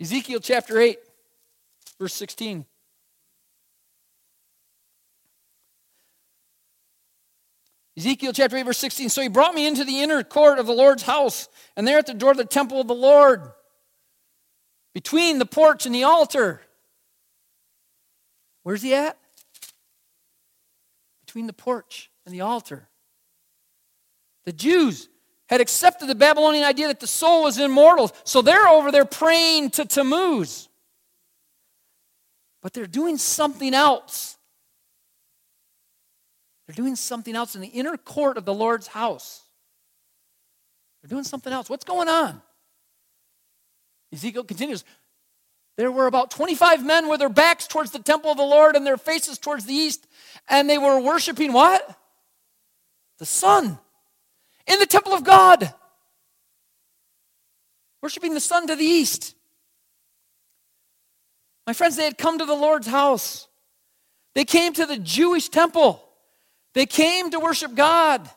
Ezekiel 0.00 0.40
chapter 0.40 0.80
8, 0.80 0.98
verse 2.00 2.14
16. 2.14 2.66
Ezekiel 7.96 8.32
chapter 8.32 8.56
8, 8.56 8.62
verse 8.64 8.78
16. 8.78 9.08
So 9.08 9.22
he 9.22 9.28
brought 9.28 9.54
me 9.54 9.64
into 9.64 9.84
the 9.84 10.00
inner 10.00 10.24
court 10.24 10.58
of 10.58 10.66
the 10.66 10.72
Lord's 10.72 11.04
house, 11.04 11.48
and 11.76 11.86
there 11.86 11.98
at 11.98 12.06
the 12.06 12.12
door 12.12 12.32
of 12.32 12.38
the 12.38 12.44
temple 12.44 12.80
of 12.80 12.88
the 12.88 12.94
Lord, 12.96 13.52
between 14.94 15.38
the 15.38 15.46
porch 15.46 15.86
and 15.86 15.94
the 15.94 16.02
altar. 16.02 16.60
Where's 18.64 18.82
he 18.82 18.94
at? 18.94 19.16
Between 21.24 21.46
the 21.46 21.52
porch 21.52 22.10
and 22.26 22.34
the 22.34 22.42
altar. 22.42 22.88
The 24.44 24.52
Jews 24.52 25.08
had 25.48 25.60
accepted 25.60 26.08
the 26.08 26.14
Babylonian 26.14 26.64
idea 26.64 26.88
that 26.88 27.00
the 27.00 27.06
soul 27.06 27.44
was 27.44 27.58
immortal, 27.58 28.10
so 28.24 28.42
they're 28.42 28.66
over 28.68 28.90
there 28.90 29.04
praying 29.04 29.70
to 29.70 29.84
Tammuz. 29.84 30.68
But 32.62 32.72
they're 32.72 32.86
doing 32.86 33.16
something 33.16 33.72
else. 33.72 34.36
They're 36.66 36.74
doing 36.74 36.96
something 36.96 37.36
else 37.36 37.54
in 37.54 37.60
the 37.60 37.68
inner 37.68 37.96
court 37.96 38.36
of 38.36 38.44
the 38.44 38.54
Lord's 38.54 38.88
house. 38.88 39.42
They're 41.00 41.08
doing 41.08 41.24
something 41.24 41.52
else. 41.52 41.70
What's 41.70 41.84
going 41.84 42.08
on? 42.08 42.42
Ezekiel 44.12 44.42
continues. 44.44 44.84
There 45.76 45.92
were 45.92 46.06
about 46.06 46.30
25 46.30 46.84
men 46.84 47.08
with 47.08 47.20
their 47.20 47.28
backs 47.28 47.68
towards 47.68 47.92
the 47.92 47.98
temple 48.00 48.32
of 48.32 48.36
the 48.36 48.42
Lord 48.42 48.74
and 48.74 48.84
their 48.84 48.96
faces 48.96 49.38
towards 49.38 49.66
the 49.66 49.74
east, 49.74 50.06
and 50.48 50.68
they 50.68 50.78
were 50.78 50.98
worshiping 50.98 51.52
what? 51.52 51.96
The 53.18 53.26
sun 53.26 53.78
in 54.66 54.78
the 54.78 54.86
temple 54.86 55.12
of 55.12 55.24
God, 55.24 55.72
worshiping 58.02 58.34
the 58.34 58.40
sun 58.40 58.66
to 58.66 58.76
the 58.76 58.84
east. 58.84 59.34
My 61.66 61.72
friends, 61.72 61.96
they 61.96 62.04
had 62.04 62.18
come 62.18 62.38
to 62.38 62.44
the 62.44 62.54
Lord's 62.54 62.86
house. 62.86 63.48
They 64.34 64.44
came 64.44 64.72
to 64.74 64.86
the 64.86 64.98
Jewish 64.98 65.48
temple. 65.48 66.02
They 66.74 66.86
came 66.86 67.30
to 67.30 67.40
worship 67.40 67.74
God. 67.74 68.28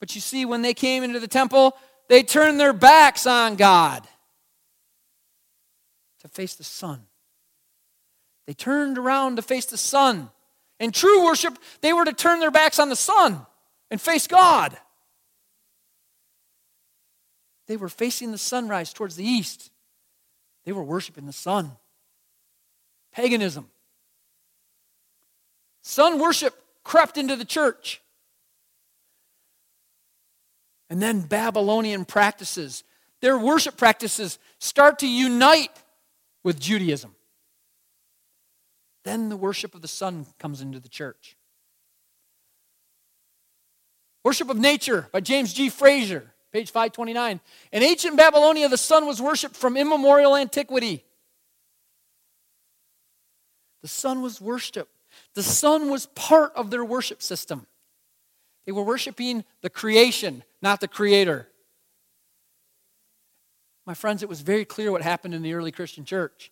But 0.00 0.14
you 0.14 0.20
see, 0.20 0.44
when 0.44 0.62
they 0.62 0.74
came 0.74 1.02
into 1.02 1.18
the 1.18 1.28
temple, 1.28 1.76
they 2.08 2.22
turned 2.22 2.60
their 2.60 2.72
backs 2.72 3.26
on 3.26 3.56
God 3.56 4.06
to 6.20 6.28
face 6.28 6.54
the 6.54 6.64
sun. 6.64 7.06
They 8.46 8.52
turned 8.52 8.98
around 8.98 9.36
to 9.36 9.42
face 9.42 9.66
the 9.66 9.76
sun. 9.76 10.30
In 10.78 10.92
true 10.92 11.24
worship, 11.24 11.58
they 11.80 11.92
were 11.92 12.04
to 12.04 12.12
turn 12.12 12.40
their 12.40 12.50
backs 12.50 12.78
on 12.78 12.88
the 12.88 12.96
sun 12.96 13.44
and 13.90 14.00
face 14.00 14.26
God. 14.26 14.76
They 17.66 17.76
were 17.76 17.88
facing 17.88 18.30
the 18.30 18.38
sunrise 18.38 18.92
towards 18.92 19.16
the 19.16 19.24
east. 19.24 19.70
They 20.64 20.72
were 20.72 20.84
worshiping 20.84 21.26
the 21.26 21.32
sun. 21.32 21.72
Paganism. 23.12 23.68
Sun 25.82 26.18
worship 26.18 26.54
crept 26.84 27.16
into 27.16 27.36
the 27.36 27.44
church. 27.44 28.00
And 30.88 31.02
then 31.02 31.22
Babylonian 31.22 32.04
practices, 32.04 32.84
their 33.20 33.36
worship 33.38 33.76
practices 33.76 34.38
start 34.58 35.00
to 35.00 35.08
unite 35.08 35.72
with 36.44 36.60
Judaism. 36.60 37.15
Then 39.06 39.28
the 39.28 39.36
worship 39.36 39.76
of 39.76 39.82
the 39.82 39.88
sun 39.88 40.26
comes 40.36 40.60
into 40.60 40.80
the 40.80 40.88
church. 40.88 41.36
Worship 44.24 44.50
of 44.50 44.56
Nature 44.56 45.08
by 45.12 45.20
James 45.20 45.54
G. 45.54 45.68
Frazer 45.68 46.32
page 46.52 46.72
529. 46.72 47.40
In 47.70 47.82
ancient 47.84 48.16
Babylonia, 48.16 48.68
the 48.68 48.76
sun 48.76 49.06
was 49.06 49.22
worshiped 49.22 49.54
from 49.54 49.76
immemorial 49.76 50.34
antiquity. 50.34 51.04
The 53.82 53.88
sun 53.88 54.22
was 54.22 54.40
worshiped. 54.40 54.90
The 55.34 55.42
sun 55.44 55.88
was 55.88 56.06
part 56.06 56.52
of 56.56 56.72
their 56.72 56.84
worship 56.84 57.22
system. 57.22 57.68
They 58.64 58.72
were 58.72 58.82
worshiping 58.82 59.44
the 59.60 59.70
creation, 59.70 60.42
not 60.60 60.80
the 60.80 60.88
creator. 60.88 61.46
My 63.86 63.94
friends, 63.94 64.24
it 64.24 64.28
was 64.28 64.40
very 64.40 64.64
clear 64.64 64.90
what 64.90 65.02
happened 65.02 65.32
in 65.32 65.42
the 65.42 65.54
early 65.54 65.70
Christian 65.70 66.04
church. 66.04 66.50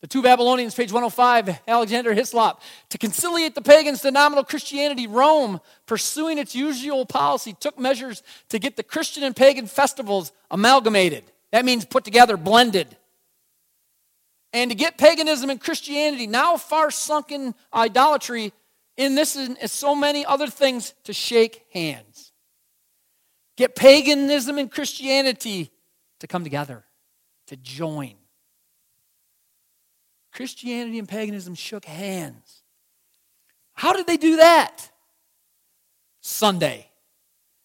The 0.00 0.06
two 0.06 0.22
Babylonians, 0.22 0.76
page 0.76 0.92
105, 0.92 1.60
Alexander 1.66 2.14
Hislop. 2.14 2.62
To 2.90 2.98
conciliate 2.98 3.56
the 3.56 3.62
pagans 3.62 4.00
to 4.02 4.12
nominal 4.12 4.44
Christianity, 4.44 5.08
Rome, 5.08 5.60
pursuing 5.86 6.38
its 6.38 6.54
usual 6.54 7.04
policy, 7.04 7.56
took 7.58 7.78
measures 7.78 8.22
to 8.50 8.60
get 8.60 8.76
the 8.76 8.84
Christian 8.84 9.24
and 9.24 9.34
pagan 9.34 9.66
festivals 9.66 10.30
amalgamated. 10.52 11.24
That 11.50 11.64
means 11.64 11.84
put 11.84 12.04
together, 12.04 12.36
blended. 12.36 12.96
and 14.52 14.70
to 14.70 14.74
get 14.76 14.98
paganism 14.98 15.50
and 15.50 15.60
Christianity, 15.60 16.26
now 16.26 16.56
far 16.56 16.90
sunken 16.90 17.54
idolatry, 17.74 18.52
in 18.96 19.14
this 19.14 19.36
and 19.36 19.58
so 19.70 19.94
many 19.94 20.24
other 20.24 20.46
things, 20.46 20.94
to 21.04 21.12
shake 21.12 21.64
hands. 21.72 22.32
Get 23.56 23.74
paganism 23.74 24.58
and 24.58 24.70
Christianity 24.70 25.70
to 26.20 26.26
come 26.26 26.44
together, 26.44 26.84
to 27.48 27.56
join. 27.56 28.17
Christianity 30.38 31.00
and 31.00 31.08
paganism 31.08 31.56
shook 31.56 31.84
hands. 31.84 32.62
How 33.74 33.92
did 33.92 34.06
they 34.06 34.16
do 34.16 34.36
that? 34.36 34.88
Sunday. 36.20 36.86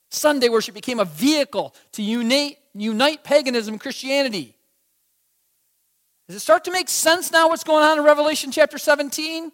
Sunday 0.09 0.49
worship 0.49 0.73
became 0.73 0.99
a 0.99 1.05
vehicle 1.05 1.75
to 1.91 2.01
unite, 2.01 2.57
unite 2.73 3.23
paganism 3.23 3.75
and 3.75 3.79
Christianity. 3.79 4.55
Does 6.27 6.37
it 6.37 6.39
start 6.39 6.63
to 6.63 6.71
make 6.71 6.89
sense 6.89 7.31
now 7.31 7.47
what's 7.47 7.63
going 7.63 7.85
on 7.85 7.99
in 7.99 8.03
Revelation 8.03 8.49
chapter 8.49 8.79
17? 8.79 9.51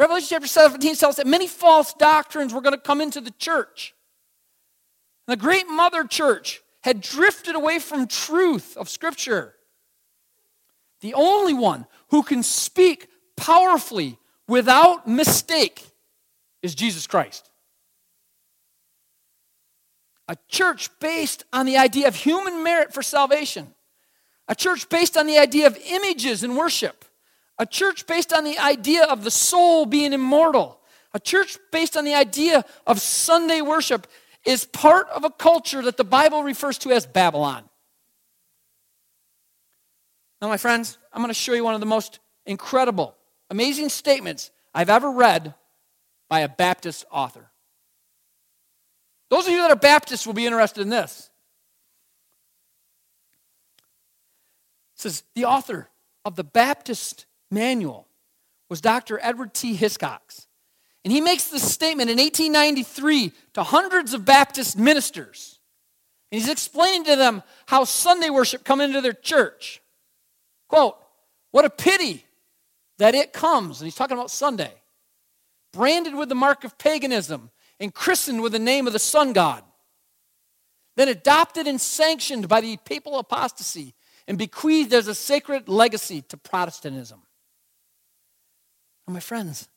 Revelation 0.00 0.28
chapter 0.30 0.48
17 0.48 0.96
tells 0.96 1.12
us 1.12 1.16
that 1.18 1.28
many 1.28 1.46
false 1.46 1.94
doctrines 1.94 2.52
were 2.52 2.60
going 2.60 2.74
to 2.74 2.80
come 2.80 3.00
into 3.00 3.20
the 3.20 3.30
church. 3.38 3.94
And 5.28 5.38
the 5.38 5.40
great 5.40 5.68
mother 5.68 6.02
church 6.02 6.60
had 6.80 7.00
drifted 7.00 7.54
away 7.54 7.78
from 7.78 8.08
truth 8.08 8.76
of 8.76 8.88
Scripture. 8.88 9.54
The 11.00 11.14
only 11.14 11.54
one 11.54 11.86
who 12.08 12.22
can 12.22 12.42
speak 12.42 13.08
powerfully 13.36 14.18
without 14.46 15.06
mistake 15.06 15.84
is 16.62 16.74
Jesus 16.74 17.06
Christ. 17.06 17.50
A 20.28 20.36
church 20.48 20.90
based 21.00 21.44
on 21.52 21.66
the 21.66 21.78
idea 21.78 22.08
of 22.08 22.14
human 22.14 22.62
merit 22.62 22.92
for 22.92 23.02
salvation. 23.02 23.74
A 24.48 24.54
church 24.54 24.88
based 24.88 25.16
on 25.16 25.26
the 25.26 25.38
idea 25.38 25.66
of 25.66 25.78
images 25.86 26.42
in 26.42 26.56
worship. 26.56 27.04
A 27.58 27.66
church 27.66 28.06
based 28.06 28.32
on 28.32 28.44
the 28.44 28.58
idea 28.58 29.04
of 29.04 29.24
the 29.24 29.30
soul 29.30 29.86
being 29.86 30.12
immortal. 30.12 30.80
A 31.14 31.20
church 31.20 31.58
based 31.72 31.96
on 31.96 32.04
the 32.04 32.14
idea 32.14 32.64
of 32.86 33.00
Sunday 33.00 33.60
worship 33.62 34.06
is 34.44 34.64
part 34.64 35.08
of 35.08 35.24
a 35.24 35.30
culture 35.30 35.82
that 35.82 35.96
the 35.96 36.04
Bible 36.04 36.42
refers 36.42 36.78
to 36.78 36.90
as 36.92 37.06
Babylon. 37.06 37.64
Now, 40.40 40.48
my 40.48 40.56
friends, 40.56 40.98
I'm 41.12 41.20
going 41.20 41.28
to 41.28 41.34
show 41.34 41.52
you 41.52 41.64
one 41.64 41.74
of 41.74 41.80
the 41.80 41.86
most 41.86 42.20
incredible, 42.46 43.14
amazing 43.50 43.88
statements 43.88 44.50
I've 44.74 44.90
ever 44.90 45.10
read 45.10 45.54
by 46.28 46.40
a 46.40 46.48
Baptist 46.48 47.04
author. 47.10 47.50
Those 49.30 49.46
of 49.46 49.52
you 49.52 49.62
that 49.62 49.70
are 49.70 49.76
Baptists 49.76 50.26
will 50.26 50.34
be 50.34 50.46
interested 50.46 50.80
in 50.80 50.88
this. 50.88 51.30
It 54.96 55.02
says 55.02 55.22
the 55.34 55.44
author 55.44 55.88
of 56.24 56.36
the 56.36 56.44
Baptist 56.44 57.26
Manual 57.50 58.06
was 58.68 58.80
Dr. 58.80 59.18
Edward 59.22 59.54
T. 59.54 59.76
Hiscox. 59.76 60.46
And 61.04 61.12
he 61.12 61.20
makes 61.20 61.48
this 61.48 61.70
statement 61.70 62.10
in 62.10 62.18
1893 62.18 63.32
to 63.54 63.62
hundreds 63.62 64.12
of 64.14 64.24
Baptist 64.24 64.76
ministers. 64.76 65.58
And 66.30 66.40
he's 66.40 66.50
explaining 66.50 67.04
to 67.04 67.16
them 67.16 67.42
how 67.66 67.84
Sunday 67.84 68.30
worship 68.30 68.64
come 68.64 68.80
into 68.80 69.00
their 69.00 69.12
church. 69.12 69.80
Quote, 70.68 70.96
what 71.50 71.64
a 71.64 71.70
pity 71.70 72.24
that 72.98 73.14
it 73.14 73.32
comes, 73.32 73.80
and 73.80 73.86
he's 73.86 73.94
talking 73.94 74.16
about 74.16 74.30
Sunday, 74.30 74.72
branded 75.72 76.14
with 76.14 76.28
the 76.28 76.34
mark 76.34 76.64
of 76.64 76.78
paganism 76.78 77.50
and 77.80 77.94
christened 77.94 78.42
with 78.42 78.52
the 78.52 78.58
name 78.58 78.86
of 78.86 78.92
the 78.92 78.98
sun 78.98 79.32
god, 79.32 79.62
then 80.96 81.08
adopted 81.08 81.66
and 81.66 81.80
sanctioned 81.80 82.48
by 82.48 82.60
the 82.60 82.76
papal 82.78 83.18
apostasy 83.18 83.94
and 84.26 84.36
bequeathed 84.36 84.92
as 84.92 85.08
a 85.08 85.14
sacred 85.14 85.68
legacy 85.68 86.22
to 86.22 86.36
Protestantism. 86.36 87.22
And 89.06 89.14
my 89.14 89.20
friends, 89.20 89.68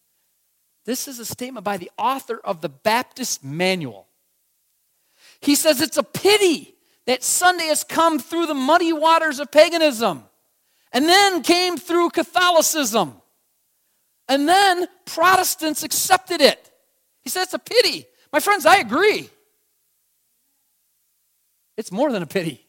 this 0.86 1.08
is 1.08 1.20
a 1.20 1.26
statement 1.26 1.64
by 1.64 1.78
the 1.78 1.92
author 1.98 2.42
of 2.44 2.62
the 2.62 2.70
Baptist 2.70 3.44
Manual. 3.44 4.08
He 5.39 5.56
says 5.56 5.80
it's 5.80 5.98
a 5.98 6.04
pity 6.04 6.76
that 7.06 7.24
Sunday 7.24 7.68
has 7.68 7.84
come 7.84 8.20
through 8.20 8.48
the 8.48 8.54
muddy 8.54 8.92
waters 8.92 9.39
of 9.39 9.52
paganism 9.52 10.24
and 10.94 11.06
then 11.06 11.42
came 11.42 11.78
through 11.78 12.10
Catholicism. 12.10 13.14
And 14.28 14.48
then 14.48 14.88
Protestants 15.06 15.84
accepted 15.84 16.42
it. 16.42 16.72
He 17.22 17.30
said 17.30 17.44
it's 17.44 17.54
a 17.54 17.60
pity. 17.60 18.06
My 18.32 18.39
friends, 18.39 18.66
I 18.66 18.78
agree. 18.78 19.30
It's 21.78 21.92
more 21.92 22.12
than 22.12 22.24
a 22.24 22.28
pity. 22.28 22.66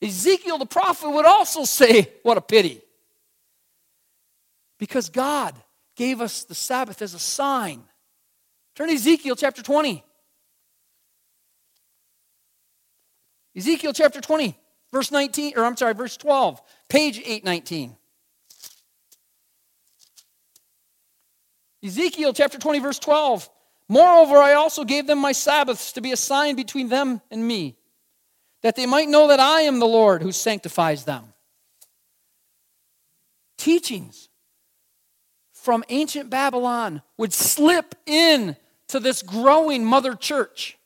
Ezekiel 0.00 0.58
the 0.58 0.66
prophet 0.66 1.08
would 1.08 1.26
also 1.26 1.64
say, 1.64 2.12
What 2.22 2.36
a 2.36 2.40
pity. 2.40 2.80
Because 4.78 5.08
God 5.08 5.54
gave 5.94 6.20
us 6.20 6.44
the 6.44 6.56
Sabbath 6.56 7.02
as 7.02 7.14
a 7.14 7.18
sign. 7.18 7.84
Turn 8.74 8.88
to 8.88 8.94
Ezekiel 8.94 9.36
chapter 9.36 9.62
20. 9.62 10.02
Ezekiel 13.54 13.92
chapter 13.92 14.20
20. 14.20 14.56
Verse 14.92 15.10
19, 15.10 15.54
or 15.56 15.64
I'm 15.64 15.76
sorry, 15.76 15.94
verse 15.94 16.16
12, 16.16 16.60
page 16.88 17.18
819. 17.18 17.96
Ezekiel 21.82 22.32
chapter 22.32 22.58
20, 22.58 22.78
verse 22.78 22.98
12. 22.98 23.48
Moreover, 23.88 24.36
I 24.36 24.54
also 24.54 24.84
gave 24.84 25.06
them 25.06 25.18
my 25.18 25.32
Sabbaths 25.32 25.92
to 25.92 26.00
be 26.00 26.12
a 26.12 26.16
sign 26.16 26.56
between 26.56 26.88
them 26.88 27.20
and 27.30 27.46
me, 27.46 27.76
that 28.62 28.76
they 28.76 28.86
might 28.86 29.08
know 29.08 29.28
that 29.28 29.40
I 29.40 29.62
am 29.62 29.80
the 29.80 29.86
Lord 29.86 30.22
who 30.22 30.30
sanctifies 30.30 31.04
them. 31.04 31.24
Teachings 33.56 34.28
from 35.52 35.84
ancient 35.88 36.28
Babylon 36.30 37.02
would 37.16 37.32
slip 37.32 37.94
in 38.06 38.56
to 38.88 39.00
this 39.00 39.22
growing 39.22 39.84
mother 39.84 40.14
church. 40.14 40.76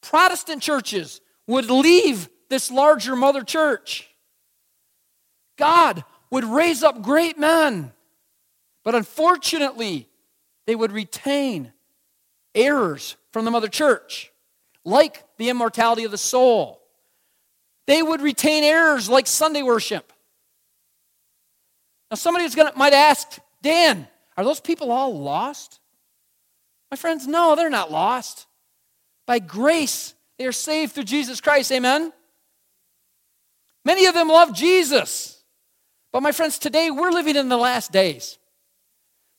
Protestant 0.00 0.62
churches 0.62 1.20
would 1.46 1.70
leave 1.70 2.28
this 2.48 2.70
larger 2.70 3.16
mother 3.16 3.42
church. 3.42 4.08
God 5.56 6.04
would 6.30 6.44
raise 6.44 6.82
up 6.82 7.02
great 7.02 7.38
men, 7.38 7.92
but 8.82 8.94
unfortunately, 8.94 10.08
they 10.66 10.74
would 10.74 10.92
retain 10.92 11.72
errors 12.54 13.16
from 13.32 13.44
the 13.44 13.50
mother 13.50 13.68
church, 13.68 14.32
like 14.84 15.24
the 15.38 15.50
immortality 15.50 16.04
of 16.04 16.10
the 16.10 16.18
soul. 16.18 16.80
They 17.86 18.02
would 18.02 18.22
retain 18.22 18.64
errors 18.64 19.08
like 19.08 19.26
Sunday 19.26 19.62
worship. 19.62 20.12
Now, 22.10 22.16
somebody 22.16 22.48
gonna, 22.50 22.72
might 22.76 22.92
ask, 22.92 23.38
Dan, 23.62 24.08
are 24.36 24.44
those 24.44 24.60
people 24.60 24.90
all 24.90 25.18
lost? 25.18 25.80
My 26.90 26.96
friends, 26.96 27.26
no, 27.26 27.54
they're 27.54 27.70
not 27.70 27.90
lost. 27.90 28.46
By 29.26 29.38
grace, 29.38 30.14
they 30.38 30.46
are 30.46 30.52
saved 30.52 30.92
through 30.92 31.04
Jesus 31.04 31.40
Christ. 31.40 31.70
Amen? 31.72 32.12
Many 33.84 34.06
of 34.06 34.14
them 34.14 34.28
love 34.28 34.54
Jesus. 34.54 35.42
But 36.12 36.22
my 36.22 36.32
friends, 36.32 36.58
today 36.58 36.90
we're 36.90 37.10
living 37.10 37.36
in 37.36 37.48
the 37.48 37.56
last 37.56 37.92
days. 37.92 38.38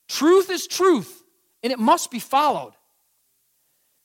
Truth 0.08 0.50
is 0.50 0.68
truth, 0.68 1.24
and 1.64 1.74
it 1.74 1.80
must 1.80 2.12
be 2.12 2.20
followed. 2.20 2.74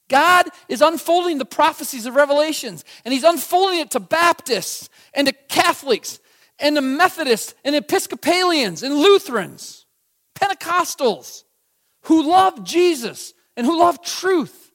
God 0.09 0.47
is 0.68 0.80
unfolding 0.80 1.38
the 1.38 1.45
prophecies 1.45 2.07
of 2.07 2.14
Revelations, 2.14 2.84
and 3.05 3.12
He's 3.12 3.24
unfolding 3.24 3.80
it 3.80 3.91
to 3.93 4.01
Baptists 4.01 4.88
and 5.14 5.26
to 5.26 5.32
Catholics 5.49 6.18
and 6.59 6.76
to 6.76 6.82
Methodists 6.82 7.55
and 7.64 7.76
Episcopalians 7.76 8.82
and 8.82 8.95
Lutherans, 8.95 9.86
Pentecostals 10.34 11.45
who 12.05 12.28
love 12.28 12.64
Jesus 12.64 13.34
and 13.57 13.66
who 13.66 13.78
love 13.78 14.03
truth. 14.03 14.70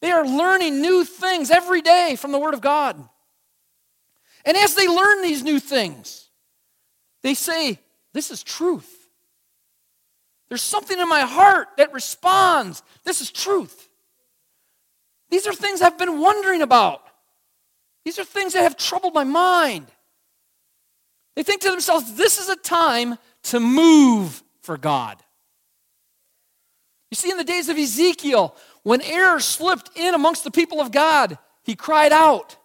They 0.00 0.10
are 0.10 0.26
learning 0.26 0.80
new 0.80 1.04
things 1.04 1.50
every 1.50 1.80
day 1.80 2.16
from 2.16 2.32
the 2.32 2.38
Word 2.38 2.54
of 2.54 2.60
God. 2.60 2.96
And 4.44 4.56
as 4.56 4.74
they 4.74 4.86
learn 4.86 5.22
these 5.22 5.42
new 5.42 5.58
things, 5.58 6.28
they 7.22 7.34
say, 7.34 7.80
This 8.12 8.30
is 8.30 8.42
truth. 8.42 8.92
There's 10.48 10.62
something 10.62 10.98
in 10.98 11.08
my 11.08 11.22
heart 11.22 11.68
that 11.78 11.92
responds, 11.92 12.82
This 13.04 13.20
is 13.20 13.30
truth. 13.30 13.88
These 15.30 15.46
are 15.46 15.54
things 15.54 15.82
I've 15.82 15.98
been 15.98 16.20
wondering 16.20 16.62
about. 16.62 17.02
These 18.04 18.20
are 18.20 18.24
things 18.24 18.52
that 18.52 18.62
have 18.62 18.76
troubled 18.76 19.14
my 19.14 19.24
mind. 19.24 19.86
They 21.34 21.42
think 21.42 21.62
to 21.62 21.70
themselves, 21.70 22.14
This 22.14 22.38
is 22.38 22.48
a 22.48 22.56
time 22.56 23.18
to 23.44 23.58
move 23.58 24.42
for 24.60 24.76
God. 24.76 25.20
You 27.10 27.16
see, 27.16 27.30
in 27.30 27.36
the 27.36 27.44
days 27.44 27.68
of 27.68 27.78
Ezekiel, 27.78 28.54
when 28.86 29.02
error 29.02 29.40
slipped 29.40 29.90
in 29.96 30.14
amongst 30.14 30.44
the 30.44 30.50
people 30.52 30.80
of 30.80 30.92
God, 30.92 31.38
he 31.64 31.74
cried 31.74 32.12
out. 32.12 32.56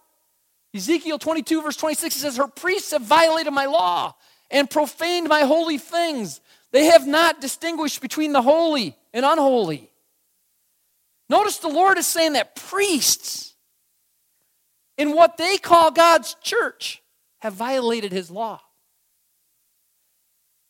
Ezekiel 0.72 1.18
22, 1.18 1.62
verse 1.62 1.76
26, 1.76 2.14
he 2.14 2.20
says, 2.20 2.36
Her 2.36 2.46
priests 2.46 2.92
have 2.92 3.02
violated 3.02 3.52
my 3.52 3.66
law 3.66 4.14
and 4.48 4.70
profaned 4.70 5.28
my 5.28 5.40
holy 5.40 5.78
things. 5.78 6.40
They 6.70 6.84
have 6.84 7.08
not 7.08 7.40
distinguished 7.40 8.00
between 8.00 8.32
the 8.32 8.40
holy 8.40 8.96
and 9.12 9.24
unholy. 9.24 9.90
Notice 11.28 11.58
the 11.58 11.66
Lord 11.66 11.98
is 11.98 12.06
saying 12.06 12.34
that 12.34 12.54
priests 12.54 13.54
in 14.96 15.14
what 15.14 15.38
they 15.38 15.56
call 15.56 15.90
God's 15.90 16.36
church 16.40 17.02
have 17.40 17.54
violated 17.54 18.12
his 18.12 18.30
law. 18.30 18.60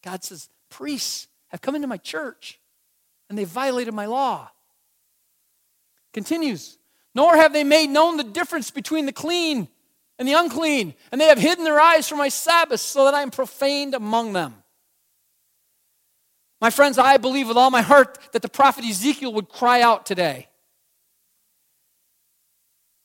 God 0.02 0.24
says, 0.24 0.48
Priests 0.70 1.28
have 1.48 1.60
come 1.60 1.74
into 1.74 1.88
my 1.88 1.98
church 1.98 2.58
and 3.28 3.36
they 3.36 3.44
violated 3.44 3.92
my 3.92 4.06
law. 4.06 4.48
Continues, 6.12 6.78
nor 7.14 7.36
have 7.36 7.52
they 7.52 7.64
made 7.64 7.88
known 7.88 8.16
the 8.16 8.24
difference 8.24 8.70
between 8.70 9.06
the 9.06 9.12
clean 9.12 9.68
and 10.18 10.28
the 10.28 10.34
unclean, 10.34 10.94
and 11.10 11.20
they 11.20 11.26
have 11.26 11.38
hidden 11.38 11.64
their 11.64 11.80
eyes 11.80 12.08
from 12.08 12.18
my 12.18 12.28
Sabbath 12.28 12.80
so 12.80 13.04
that 13.04 13.14
I 13.14 13.22
am 13.22 13.30
profaned 13.30 13.94
among 13.94 14.32
them. 14.34 14.54
My 16.60 16.70
friends, 16.70 16.98
I 16.98 17.16
believe 17.16 17.48
with 17.48 17.56
all 17.56 17.70
my 17.70 17.82
heart 17.82 18.18
that 18.32 18.42
the 18.42 18.48
prophet 18.48 18.84
Ezekiel 18.84 19.32
would 19.32 19.48
cry 19.48 19.80
out 19.80 20.06
today. 20.06 20.48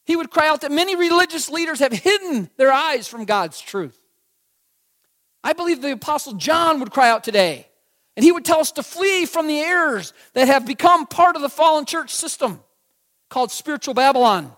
He 0.05 0.15
would 0.15 0.29
cry 0.29 0.47
out 0.47 0.61
that 0.61 0.71
many 0.71 0.95
religious 0.95 1.49
leaders 1.49 1.79
have 1.79 1.91
hidden 1.91 2.49
their 2.57 2.71
eyes 2.71 3.07
from 3.07 3.25
God's 3.25 3.59
truth. 3.59 3.97
I 5.43 5.53
believe 5.53 5.81
the 5.81 5.91
Apostle 5.93 6.33
John 6.33 6.79
would 6.81 6.91
cry 6.91 7.09
out 7.09 7.23
today, 7.23 7.67
and 8.15 8.23
he 8.23 8.31
would 8.31 8.45
tell 8.45 8.59
us 8.59 8.73
to 8.73 8.83
flee 8.83 9.25
from 9.25 9.47
the 9.47 9.59
errors 9.59 10.13
that 10.33 10.47
have 10.47 10.65
become 10.65 11.07
part 11.07 11.35
of 11.35 11.41
the 11.41 11.49
fallen 11.49 11.85
church 11.85 12.13
system 12.13 12.61
called 13.29 13.51
spiritual 13.51 13.93
Babylon. 13.93 14.51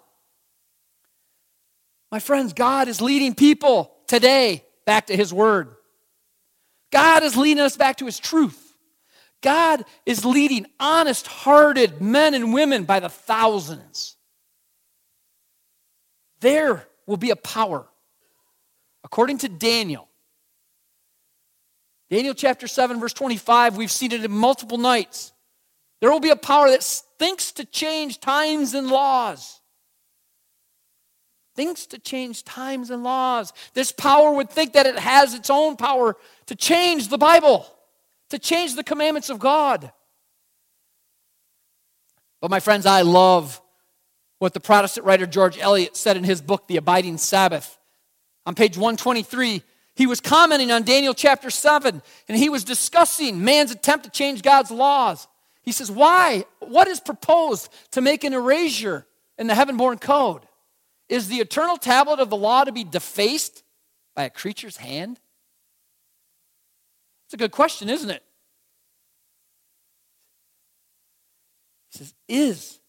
My 2.11 2.19
friends, 2.19 2.53
God 2.53 2.87
is 2.87 3.01
leading 3.01 3.35
people 3.35 3.95
today 4.07 4.65
back 4.85 5.07
to 5.07 5.15
His 5.15 5.33
Word. 5.33 5.75
God 6.91 7.23
is 7.23 7.37
leading 7.37 7.61
us 7.61 7.77
back 7.77 7.97
to 7.97 8.05
His 8.05 8.19
truth. 8.19 8.75
God 9.41 9.85
is 10.05 10.25
leading 10.25 10.65
honest 10.79 11.27
hearted 11.27 12.01
men 12.01 12.33
and 12.33 12.53
women 12.53 12.83
by 12.83 12.99
the 12.99 13.09
thousands. 13.09 14.17
There 16.41 16.87
will 17.05 17.17
be 17.17 17.29
a 17.29 17.35
power. 17.35 17.87
According 19.03 19.39
to 19.39 19.49
Daniel, 19.49 20.09
Daniel 22.09 22.33
chapter 22.33 22.67
7, 22.67 22.99
verse 22.99 23.13
25, 23.13 23.77
we've 23.77 23.91
seen 23.91 24.11
it 24.11 24.25
in 24.25 24.31
multiple 24.31 24.77
nights. 24.77 25.31
There 26.01 26.11
will 26.11 26.19
be 26.19 26.29
a 26.29 26.35
power 26.35 26.69
that 26.69 26.83
thinks 27.17 27.51
to 27.53 27.65
change 27.65 28.19
times 28.19 28.73
and 28.73 28.87
laws. 28.87 29.59
Thinks 31.55 31.85
to 31.87 31.99
change 31.99 32.45
times 32.45 32.89
and 32.89 33.03
laws. 33.03 33.51
This 33.73 33.91
power 33.91 34.31
would 34.31 34.49
think 34.49 34.73
that 34.73 34.85
it 34.85 34.97
has 34.97 35.33
its 35.33 35.49
own 35.49 35.75
power 35.75 36.15
to 36.45 36.55
change 36.55 37.09
the 37.09 37.17
Bible, 37.17 37.65
to 38.29 38.39
change 38.39 38.75
the 38.75 38.83
commandments 38.83 39.29
of 39.29 39.39
God. 39.39 39.91
But 42.41 42.49
my 42.49 42.61
friends, 42.61 42.85
I 42.85 43.01
love 43.01 43.61
what 44.37 44.53
the 44.53 44.61
Protestant 44.61 45.05
writer 45.05 45.25
George 45.25 45.57
Elliott 45.59 45.97
said 45.97 46.15
in 46.15 46.23
his 46.23 46.41
book, 46.41 46.67
The 46.67 46.77
Abiding 46.77 47.17
Sabbath. 47.17 47.77
On 48.45 48.55
page 48.55 48.77
123, 48.77 49.61
he 49.95 50.07
was 50.07 50.21
commenting 50.21 50.71
on 50.71 50.83
Daniel 50.83 51.13
chapter 51.13 51.49
7, 51.49 52.01
and 52.29 52.37
he 52.37 52.47
was 52.47 52.63
discussing 52.63 53.43
man's 53.43 53.71
attempt 53.71 54.05
to 54.05 54.11
change 54.11 54.41
God's 54.41 54.71
laws. 54.71 55.27
He 55.69 55.73
says, 55.73 55.91
Why? 55.91 56.45
What 56.61 56.87
is 56.87 56.99
proposed 56.99 57.69
to 57.91 58.01
make 58.01 58.23
an 58.23 58.33
erasure 58.33 59.05
in 59.37 59.45
the 59.45 59.53
heaven 59.53 59.77
born 59.77 59.99
code? 59.99 60.41
Is 61.09 61.27
the 61.27 61.35
eternal 61.35 61.77
tablet 61.77 62.19
of 62.19 62.31
the 62.31 62.35
law 62.35 62.63
to 62.63 62.71
be 62.71 62.83
defaced 62.83 63.61
by 64.15 64.23
a 64.23 64.31
creature's 64.31 64.77
hand? 64.77 65.19
It's 67.27 67.35
a 67.35 67.37
good 67.37 67.51
question, 67.51 67.87
isn't 67.87 68.09
it? 68.09 68.23
He 71.91 71.99
says, 71.99 72.15
Is 72.27 72.79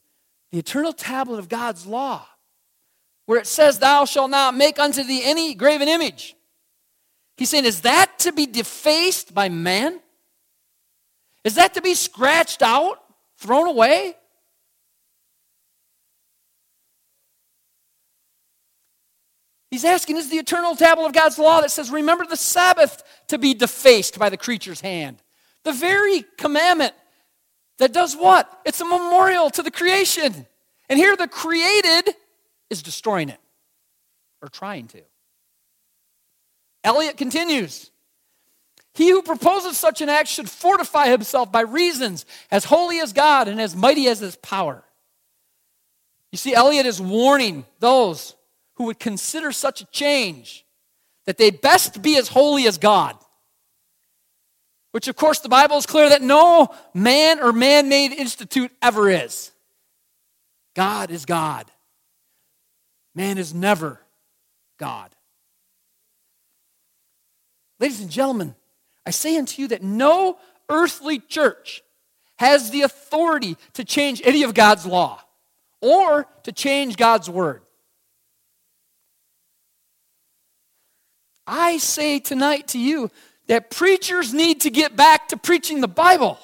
the 0.50 0.58
eternal 0.58 0.94
tablet 0.94 1.38
of 1.38 1.50
God's 1.50 1.84
law, 1.84 2.26
where 3.26 3.38
it 3.38 3.46
says, 3.46 3.78
Thou 3.78 4.06
shalt 4.06 4.30
not 4.30 4.56
make 4.56 4.78
unto 4.78 5.02
thee 5.02 5.20
any 5.22 5.52
graven 5.52 5.86
image. 5.86 6.34
He's 7.36 7.50
saying, 7.50 7.66
Is 7.66 7.82
that 7.82 8.18
to 8.20 8.32
be 8.32 8.46
defaced 8.46 9.34
by 9.34 9.50
man? 9.50 10.00
Is 11.44 11.54
that 11.54 11.74
to 11.74 11.82
be 11.82 11.94
scratched 11.94 12.62
out, 12.62 12.98
thrown 13.38 13.66
away? 13.66 14.14
He's 19.70 19.84
asking, 19.84 20.16
is 20.16 20.28
the 20.28 20.36
eternal 20.36 20.74
tablet 20.74 21.06
of 21.06 21.12
God's 21.12 21.38
law 21.38 21.60
that 21.60 21.70
says, 21.70 21.90
remember 21.90 22.26
the 22.26 22.36
Sabbath 22.36 23.02
to 23.28 23.38
be 23.38 23.54
defaced 23.54 24.18
by 24.18 24.28
the 24.28 24.36
creature's 24.36 24.80
hand? 24.80 25.22
The 25.62 25.72
very 25.72 26.24
commandment 26.38 26.92
that 27.78 27.92
does 27.92 28.16
what? 28.16 28.60
It's 28.66 28.80
a 28.80 28.84
memorial 28.84 29.48
to 29.50 29.62
the 29.62 29.70
creation. 29.70 30.46
And 30.88 30.98
here 30.98 31.16
the 31.16 31.28
created 31.28 32.14
is 32.68 32.82
destroying 32.82 33.28
it 33.28 33.38
or 34.42 34.48
trying 34.48 34.88
to. 34.88 35.02
Elliott 36.82 37.16
continues 37.16 37.90
He 39.00 39.08
who 39.08 39.22
proposes 39.22 39.78
such 39.78 40.02
an 40.02 40.10
act 40.10 40.28
should 40.28 40.50
fortify 40.50 41.08
himself 41.08 41.50
by 41.50 41.62
reasons 41.62 42.26
as 42.50 42.66
holy 42.66 43.00
as 43.00 43.14
God 43.14 43.48
and 43.48 43.58
as 43.58 43.74
mighty 43.74 44.08
as 44.08 44.18
his 44.18 44.36
power. 44.36 44.84
You 46.30 46.36
see, 46.36 46.54
Elliott 46.54 46.84
is 46.84 47.00
warning 47.00 47.64
those 47.78 48.36
who 48.74 48.84
would 48.84 48.98
consider 48.98 49.52
such 49.52 49.80
a 49.80 49.86
change 49.86 50.66
that 51.24 51.38
they 51.38 51.50
best 51.50 52.02
be 52.02 52.18
as 52.18 52.28
holy 52.28 52.66
as 52.66 52.76
God. 52.76 53.16
Which, 54.92 55.08
of 55.08 55.16
course, 55.16 55.38
the 55.38 55.48
Bible 55.48 55.78
is 55.78 55.86
clear 55.86 56.10
that 56.10 56.20
no 56.20 56.68
man 56.92 57.40
or 57.40 57.54
man 57.54 57.88
made 57.88 58.12
institute 58.12 58.70
ever 58.82 59.08
is. 59.08 59.50
God 60.76 61.10
is 61.10 61.24
God. 61.24 61.70
Man 63.14 63.38
is 63.38 63.54
never 63.54 63.98
God. 64.78 65.08
Ladies 67.78 68.02
and 68.02 68.10
gentlemen, 68.10 68.54
I 69.06 69.10
say 69.10 69.36
unto 69.36 69.60
you 69.62 69.68
that 69.68 69.82
no 69.82 70.38
earthly 70.68 71.18
church 71.18 71.82
has 72.36 72.70
the 72.70 72.82
authority 72.82 73.56
to 73.74 73.84
change 73.84 74.22
any 74.24 74.42
of 74.42 74.54
God's 74.54 74.86
law 74.86 75.20
or 75.80 76.26
to 76.44 76.52
change 76.52 76.96
God's 76.96 77.28
word. 77.28 77.62
I 81.46 81.78
say 81.78 82.18
tonight 82.20 82.68
to 82.68 82.78
you 82.78 83.10
that 83.48 83.70
preachers 83.70 84.32
need 84.32 84.60
to 84.62 84.70
get 84.70 84.94
back 84.94 85.28
to 85.28 85.36
preaching 85.36 85.80
the 85.80 85.88
Bible. 85.88 86.38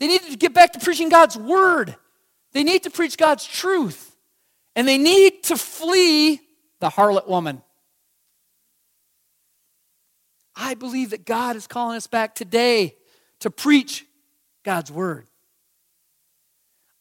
They 0.00 0.08
need 0.08 0.22
to 0.22 0.36
get 0.36 0.52
back 0.52 0.72
to 0.72 0.80
preaching 0.80 1.08
God's 1.08 1.36
word. 1.36 1.94
They 2.52 2.64
need 2.64 2.82
to 2.82 2.90
preach 2.90 3.16
God's 3.16 3.46
truth. 3.46 4.16
And 4.74 4.86
they 4.86 4.98
need 4.98 5.44
to 5.44 5.56
flee 5.56 6.40
the 6.80 6.88
harlot 6.90 7.28
woman. 7.28 7.62
I 10.56 10.74
believe 10.74 11.10
that 11.10 11.26
God 11.26 11.54
is 11.54 11.66
calling 11.66 11.96
us 11.96 12.06
back 12.06 12.34
today 12.34 12.96
to 13.40 13.50
preach 13.50 14.06
God's 14.64 14.90
word. 14.90 15.26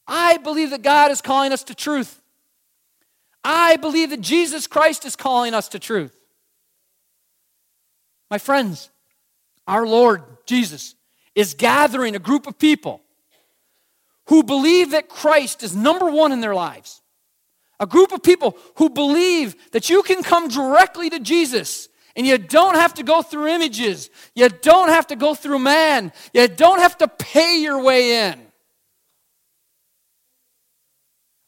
I 0.05 0.37
believe 0.37 0.71
that 0.71 0.81
God 0.81 1.09
is 1.09 1.21
calling 1.21 1.53
us 1.53 1.63
to 1.63 1.73
truth. 1.73 2.21
I 3.43 3.77
believe 3.77 4.09
that 4.09 4.21
Jesus 4.21 4.67
Christ 4.67 5.05
is 5.05 5.15
calling 5.15 5.53
us 5.53 5.69
to 5.69 5.79
truth. 5.79 6.15
My 8.29 8.37
friends, 8.37 8.89
our 9.67 9.87
Lord 9.87 10.23
Jesus 10.45 10.95
is 11.33 11.53
gathering 11.53 12.15
a 12.15 12.19
group 12.19 12.47
of 12.47 12.59
people 12.59 13.01
who 14.27 14.43
believe 14.43 14.91
that 14.91 15.09
Christ 15.09 15.63
is 15.63 15.75
number 15.75 16.09
one 16.09 16.31
in 16.31 16.41
their 16.41 16.55
lives. 16.55 17.01
A 17.79 17.85
group 17.85 18.11
of 18.11 18.23
people 18.23 18.57
who 18.77 18.89
believe 18.89 19.55
that 19.71 19.89
you 19.89 20.01
can 20.01 20.23
come 20.23 20.47
directly 20.47 21.09
to 21.09 21.19
Jesus 21.19 21.89
and 22.15 22.25
you 22.25 22.37
don't 22.37 22.75
have 22.75 22.93
to 22.95 23.03
go 23.03 23.21
through 23.21 23.47
images. 23.47 24.09
You 24.35 24.49
don't 24.49 24.89
have 24.89 25.07
to 25.07 25.15
go 25.15 25.35
through 25.35 25.59
man. 25.59 26.13
You 26.33 26.47
don't 26.47 26.79
have 26.79 26.97
to 26.99 27.07
pay 27.07 27.59
your 27.61 27.81
way 27.81 28.29
in. 28.29 28.39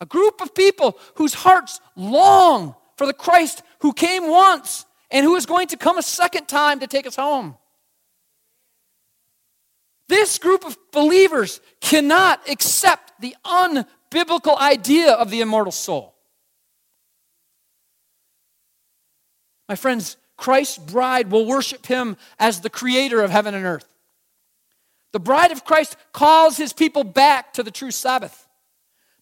A 0.02 0.06
group 0.06 0.42
of 0.42 0.54
people 0.54 1.00
whose 1.16 1.34
hearts 1.34 1.80
long 1.96 2.76
for 2.98 3.08
the 3.08 3.14
Christ 3.14 3.64
who 3.80 3.94
came 3.94 4.30
once 4.30 4.86
and 5.10 5.26
who 5.26 5.36
is 5.36 5.46
going 5.46 5.68
to 5.70 5.78
come 5.78 5.98
a 5.98 6.04
second 6.04 6.48
time 6.48 6.82
to 6.82 6.88
take 6.88 7.08
us 7.08 7.16
home. 7.16 7.56
This 10.10 10.38
group 10.38 10.66
of 10.66 10.78
believers 10.92 11.60
cannot 11.82 12.48
accept 12.50 13.20
the 13.20 13.36
unbiblical 13.46 14.58
idea 14.58 15.14
of 15.14 15.30
the 15.30 15.42
immortal 15.42 15.72
soul. 15.72 16.14
My 19.68 19.76
friends, 19.76 20.16
Christ's 20.38 20.78
bride 20.78 21.32
will 21.32 21.46
worship 21.46 21.86
him 21.88 22.16
as 22.40 22.62
the 22.62 22.70
creator 22.70 23.22
of 23.22 23.32
heaven 23.32 23.54
and 23.54 23.66
earth. 23.66 23.88
The 25.12 25.20
bride 25.20 25.52
of 25.52 25.66
Christ 25.66 25.98
calls 26.14 26.58
his 26.58 26.74
people 26.74 27.04
back 27.04 27.54
to 27.54 27.64
the 27.64 27.72
true 27.72 27.92
Sabbath. 27.92 28.48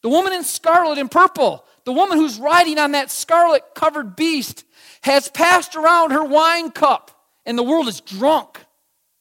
The 0.02 0.10
woman 0.10 0.34
in 0.34 0.44
scarlet 0.44 1.00
and 1.00 1.10
purple, 1.10 1.66
the 1.86 1.94
woman 1.94 2.18
who's 2.18 2.38
riding 2.38 2.78
on 2.78 2.92
that 2.92 3.10
scarlet 3.10 3.64
covered 3.74 4.16
beast, 4.16 4.66
has 5.04 5.30
passed 5.30 5.76
around 5.76 6.12
her 6.12 6.24
wine 6.24 6.72
cup, 6.72 7.12
and 7.46 7.58
the 7.58 7.64
world 7.64 7.88
is 7.88 8.02
drunk 8.02 8.66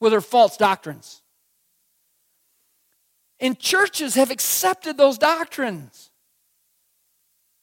with 0.01 0.13
her 0.13 0.21
false 0.21 0.57
doctrines. 0.57 1.23
And 3.41 3.59
churches 3.59 4.15
have 4.15 4.31
accepted 4.31 4.97
those 4.97 5.19
doctrines. 5.19 6.11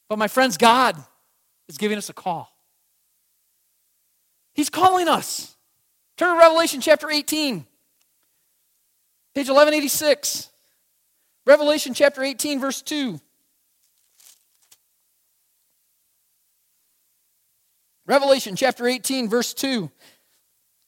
But 0.09 0.19
my 0.19 0.27
friends, 0.27 0.57
God 0.57 0.97
is 1.67 1.77
giving 1.77 1.97
us 1.97 2.09
a 2.09 2.13
call. 2.13 2.50
He's 4.53 4.69
calling 4.69 5.07
us. 5.07 5.55
Turn 6.17 6.35
to 6.35 6.39
Revelation 6.39 6.81
chapter 6.81 7.09
18, 7.09 7.65
page 9.33 9.47
1186. 9.47 10.49
Revelation 11.45 11.93
chapter 11.93 12.23
18, 12.23 12.59
verse 12.59 12.81
2. 12.81 13.19
Revelation 18.05 18.55
chapter 18.55 18.87
18, 18.87 19.29
verse 19.29 19.53
2. 19.53 19.89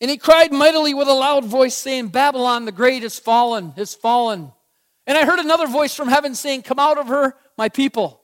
And 0.02 0.12
he 0.12 0.18
cried 0.18 0.52
mightily 0.52 0.94
with 0.94 1.08
a 1.08 1.14
loud 1.14 1.46
voice, 1.46 1.74
saying, 1.74 2.10
Babylon 2.10 2.66
the 2.66 2.72
great 2.72 3.04
is 3.04 3.18
fallen, 3.18 3.74
is 3.78 3.96
fallen. 3.96 4.52
And 5.08 5.18
I 5.18 5.26
heard 5.26 5.40
another 5.40 5.68
voice 5.68 5.96
from 5.96 6.10
heaven 6.10 6.36
saying, 6.36 6.64
Come 6.64 6.80
out 6.80 6.98
of 6.98 7.08
her, 7.08 7.36
my 7.58 7.70
people, 7.70 8.22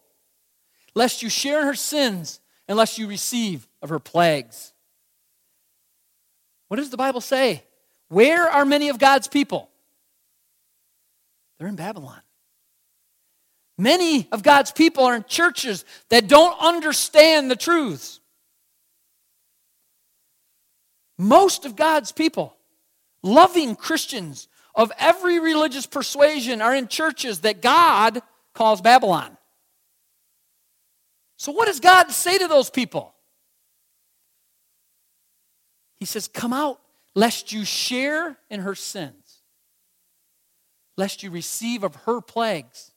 lest 0.93 1.23
you 1.23 1.29
share 1.29 1.61
in 1.61 1.67
her 1.67 1.75
sins, 1.75 2.41
unless 2.67 2.97
you 2.97 3.07
receive 3.07 3.67
of 3.81 3.89
her 3.89 3.99
plagues. 3.99 4.73
What 6.69 6.77
does 6.77 6.89
the 6.89 6.97
Bible 6.97 7.19
say? 7.19 7.63
Where 8.07 8.47
are 8.47 8.63
many 8.63 8.89
of 8.89 8.97
God's 8.97 9.27
people? 9.27 9.69
They're 11.57 11.67
in 11.67 11.75
Babylon. 11.75 12.21
Many 13.77 14.27
of 14.31 14.43
God's 14.43 14.71
people 14.71 15.03
are 15.03 15.15
in 15.15 15.25
churches 15.27 15.83
that 16.09 16.27
don't 16.27 16.57
understand 16.61 17.49
the 17.49 17.55
truths. 17.55 18.19
Most 21.17 21.65
of 21.65 21.75
God's 21.75 22.11
people, 22.11 22.55
loving 23.23 23.75
Christians 23.75 24.47
of 24.75 24.91
every 24.97 25.39
religious 25.39 25.85
persuasion, 25.85 26.61
are 26.61 26.73
in 26.73 26.87
churches 26.87 27.41
that 27.41 27.61
God 27.61 28.21
calls 28.53 28.81
Babylon. 28.81 29.37
So, 31.37 31.51
what 31.51 31.65
does 31.65 31.79
God 31.79 32.11
say 32.11 32.37
to 32.37 32.47
those 32.47 32.69
people? 32.69 33.13
He 35.99 36.05
says, 36.05 36.27
Come 36.27 36.53
out, 36.53 36.79
lest 37.13 37.51
you 37.51 37.65
share 37.65 38.37
in 38.49 38.61
her 38.61 38.75
sins, 38.75 39.41
lest 40.97 41.23
you 41.23 41.31
receive 41.31 41.83
of 41.83 41.95
her 41.95 42.21
plagues. 42.21 42.91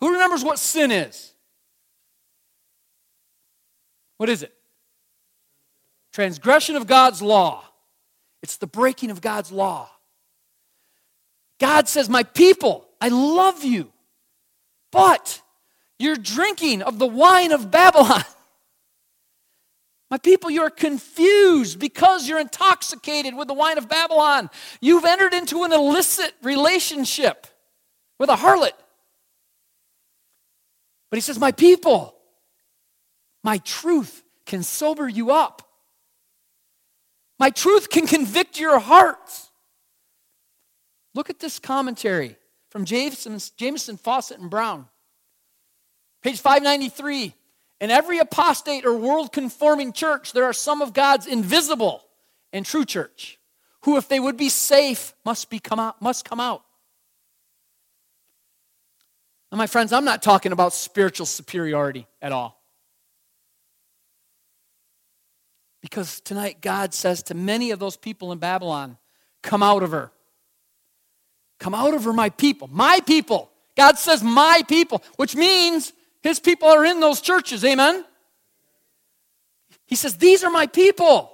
Who 0.00 0.12
remembers 0.12 0.44
what 0.44 0.58
sin 0.58 0.90
is? 0.90 1.32
What 4.18 4.28
is 4.28 4.42
it? 4.42 4.52
Transgression 6.12 6.76
of 6.76 6.86
God's 6.86 7.22
law. 7.22 7.64
It's 8.42 8.56
the 8.56 8.66
breaking 8.66 9.10
of 9.10 9.20
God's 9.20 9.52
law. 9.52 9.90
God 11.58 11.88
says, 11.88 12.08
My 12.08 12.22
people, 12.22 12.86
I 13.00 13.08
love 13.08 13.64
you, 13.64 13.92
but 14.90 15.40
you're 15.98 16.16
drinking 16.16 16.82
of 16.82 16.98
the 16.98 17.06
wine 17.06 17.52
of 17.52 17.70
Babylon. 17.70 18.24
My 20.10 20.18
people, 20.18 20.50
you're 20.50 20.70
confused 20.70 21.80
because 21.80 22.28
you're 22.28 22.38
intoxicated 22.38 23.34
with 23.34 23.48
the 23.48 23.54
wine 23.54 23.76
of 23.76 23.88
Babylon. 23.88 24.50
You've 24.80 25.04
entered 25.04 25.34
into 25.34 25.64
an 25.64 25.72
illicit 25.72 26.32
relationship 26.42 27.46
with 28.18 28.30
a 28.30 28.36
harlot. 28.36 28.70
But 31.10 31.16
he 31.16 31.20
says, 31.20 31.38
My 31.38 31.50
people, 31.50 32.14
my 33.42 33.58
truth 33.58 34.22
can 34.44 34.62
sober 34.62 35.08
you 35.08 35.32
up. 35.32 35.62
My 37.38 37.50
truth 37.50 37.90
can 37.90 38.06
convict 38.06 38.60
your 38.60 38.78
hearts. 38.78 39.50
Look 41.14 41.30
at 41.30 41.40
this 41.40 41.58
commentary 41.58 42.36
from 42.70 42.84
Jameson, 42.84 43.38
Jamieson, 43.56 43.98
Fausset, 43.98 44.38
and 44.38 44.50
Brown. 44.50 44.86
Page 46.22 46.40
593. 46.40 47.34
In 47.80 47.90
every 47.90 48.18
apostate 48.18 48.86
or 48.86 48.94
world 48.94 49.32
conforming 49.32 49.92
church, 49.92 50.32
there 50.32 50.44
are 50.44 50.52
some 50.52 50.80
of 50.80 50.92
God's 50.92 51.26
invisible 51.26 52.02
and 52.52 52.64
true 52.64 52.84
church 52.84 53.38
who, 53.82 53.96
if 53.96 54.08
they 54.08 54.18
would 54.18 54.36
be 54.36 54.48
safe, 54.48 55.14
must, 55.24 55.50
be 55.50 55.58
come 55.58 55.78
out, 55.78 56.00
must 56.00 56.24
come 56.24 56.40
out. 56.40 56.62
Now, 59.52 59.58
my 59.58 59.66
friends, 59.66 59.92
I'm 59.92 60.04
not 60.04 60.22
talking 60.22 60.52
about 60.52 60.72
spiritual 60.72 61.26
superiority 61.26 62.06
at 62.20 62.32
all. 62.32 62.60
Because 65.82 66.20
tonight, 66.20 66.60
God 66.60 66.94
says 66.94 67.22
to 67.24 67.34
many 67.34 67.70
of 67.70 67.78
those 67.78 67.96
people 67.96 68.32
in 68.32 68.38
Babylon, 68.38 68.98
Come 69.42 69.62
out 69.62 69.84
of 69.84 69.92
her. 69.92 70.10
Come 71.60 71.74
out 71.74 71.94
of 71.94 72.04
her, 72.04 72.12
my 72.12 72.30
people. 72.30 72.68
My 72.72 73.00
people. 73.06 73.50
God 73.76 73.98
says, 73.98 74.22
My 74.22 74.62
people, 74.66 75.02
which 75.16 75.36
means 75.36 75.92
his 76.22 76.40
people 76.40 76.68
are 76.68 76.84
in 76.84 77.00
those 77.00 77.20
churches. 77.20 77.64
Amen? 77.64 78.04
He 79.86 79.94
says, 79.94 80.16
These 80.16 80.44
are 80.44 80.50
my 80.50 80.66
people. 80.66 81.32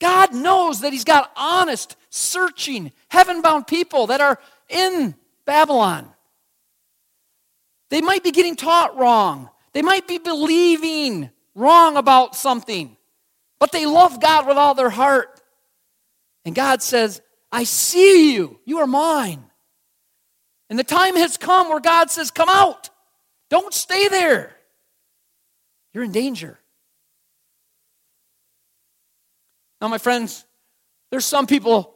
God 0.00 0.34
knows 0.34 0.80
that 0.80 0.92
He's 0.92 1.04
got 1.04 1.30
honest, 1.36 1.96
searching, 2.10 2.92
heaven 3.08 3.42
bound 3.42 3.66
people 3.66 4.08
that 4.08 4.20
are 4.20 4.38
in 4.68 5.14
Babylon. 5.44 6.10
They 7.90 8.00
might 8.00 8.24
be 8.24 8.30
getting 8.30 8.56
taught 8.56 8.96
wrong, 8.96 9.50
they 9.72 9.82
might 9.82 10.08
be 10.08 10.18
believing 10.18 11.30
wrong 11.54 11.96
about 11.96 12.36
something, 12.36 12.96
but 13.58 13.72
they 13.72 13.86
love 13.86 14.20
God 14.20 14.46
with 14.46 14.56
all 14.56 14.74
their 14.74 14.90
heart. 14.90 15.40
And 16.44 16.54
God 16.54 16.82
says, 16.82 17.22
I 17.50 17.64
see 17.64 18.34
you. 18.34 18.60
You 18.64 18.78
are 18.78 18.86
mine. 18.86 19.44
And 20.68 20.78
the 20.78 20.84
time 20.84 21.16
has 21.16 21.36
come 21.36 21.68
where 21.68 21.80
God 21.80 22.10
says, 22.10 22.30
Come 22.30 22.48
out. 22.48 22.90
Don't 23.50 23.72
stay 23.72 24.08
there. 24.08 24.54
You're 25.92 26.04
in 26.04 26.12
danger. 26.12 26.58
Now, 29.80 29.88
my 29.88 29.98
friends, 29.98 30.44
there's 31.10 31.24
some 31.24 31.46
people 31.46 31.94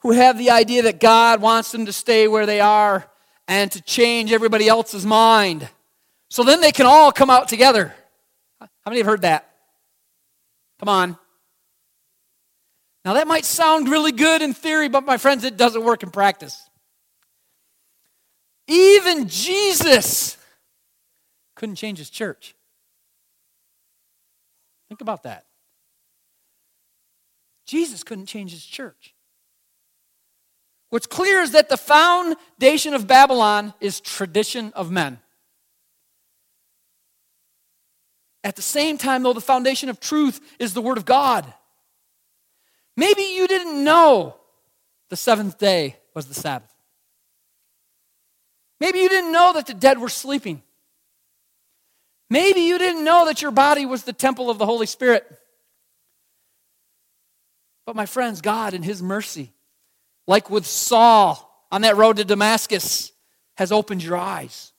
who 0.00 0.10
have 0.10 0.36
the 0.36 0.50
idea 0.50 0.82
that 0.82 1.00
God 1.00 1.40
wants 1.40 1.72
them 1.72 1.86
to 1.86 1.92
stay 1.92 2.26
where 2.26 2.46
they 2.46 2.60
are 2.60 3.08
and 3.46 3.70
to 3.72 3.80
change 3.80 4.32
everybody 4.32 4.68
else's 4.68 5.06
mind. 5.06 5.68
So 6.30 6.42
then 6.42 6.60
they 6.60 6.72
can 6.72 6.86
all 6.86 7.12
come 7.12 7.30
out 7.30 7.48
together. 7.48 7.94
How 8.60 8.68
many 8.86 8.98
have 8.98 9.06
heard 9.06 9.22
that? 9.22 9.48
Come 10.80 10.88
on. 10.88 11.18
Now, 13.04 13.14
that 13.14 13.26
might 13.26 13.44
sound 13.44 13.88
really 13.88 14.12
good 14.12 14.42
in 14.42 14.54
theory, 14.54 14.88
but 14.88 15.04
my 15.04 15.16
friends, 15.16 15.44
it 15.44 15.56
doesn't 15.56 15.84
work 15.84 16.02
in 16.02 16.10
practice. 16.10 16.68
Even 18.68 19.28
Jesus 19.28 20.36
couldn't 21.62 21.76
change 21.76 21.98
his 21.98 22.10
church. 22.10 22.56
Think 24.88 25.00
about 25.00 25.22
that. 25.22 25.44
Jesus 27.66 28.02
couldn't 28.02 28.26
change 28.26 28.50
his 28.50 28.66
church. 28.66 29.14
What's 30.90 31.06
clear 31.06 31.38
is 31.38 31.52
that 31.52 31.68
the 31.68 31.76
foundation 31.76 32.94
of 32.94 33.06
Babylon 33.06 33.74
is 33.80 34.00
tradition 34.00 34.72
of 34.74 34.90
men. 34.90 35.20
At 38.42 38.56
the 38.56 38.62
same 38.62 38.98
time, 38.98 39.22
though, 39.22 39.32
the 39.32 39.40
foundation 39.40 39.88
of 39.88 40.00
truth 40.00 40.40
is 40.58 40.74
the 40.74 40.82
Word 40.82 40.98
of 40.98 41.04
God. 41.04 41.46
Maybe 42.96 43.22
you 43.22 43.46
didn't 43.46 43.84
know 43.84 44.34
the 45.10 45.16
seventh 45.16 45.58
day 45.58 45.94
was 46.12 46.26
the 46.26 46.34
Sabbath. 46.34 46.74
Maybe 48.80 48.98
you 48.98 49.08
didn't 49.08 49.30
know 49.30 49.52
that 49.52 49.68
the 49.68 49.74
dead 49.74 50.00
were 50.00 50.08
sleeping. 50.08 50.60
Maybe 52.32 52.62
you 52.62 52.78
didn't 52.78 53.04
know 53.04 53.26
that 53.26 53.42
your 53.42 53.50
body 53.50 53.84
was 53.84 54.04
the 54.04 54.12
temple 54.14 54.48
of 54.48 54.56
the 54.56 54.64
Holy 54.64 54.86
Spirit. 54.86 55.30
But 57.84 57.94
my 57.94 58.06
friends, 58.06 58.40
God 58.40 58.72
in 58.72 58.82
His 58.82 59.02
mercy, 59.02 59.52
like 60.26 60.48
with 60.48 60.64
Saul 60.64 61.66
on 61.70 61.82
that 61.82 61.98
road 61.98 62.16
to 62.16 62.24
Damascus, 62.24 63.12
has 63.58 63.70
opened 63.70 64.02
your 64.02 64.16
eyes. 64.16 64.72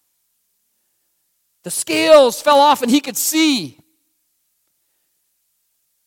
The 1.64 1.70
scales 1.70 2.42
fell 2.42 2.58
off 2.58 2.82
and 2.82 2.90
he 2.90 3.00
could 3.00 3.18
see. 3.18 3.78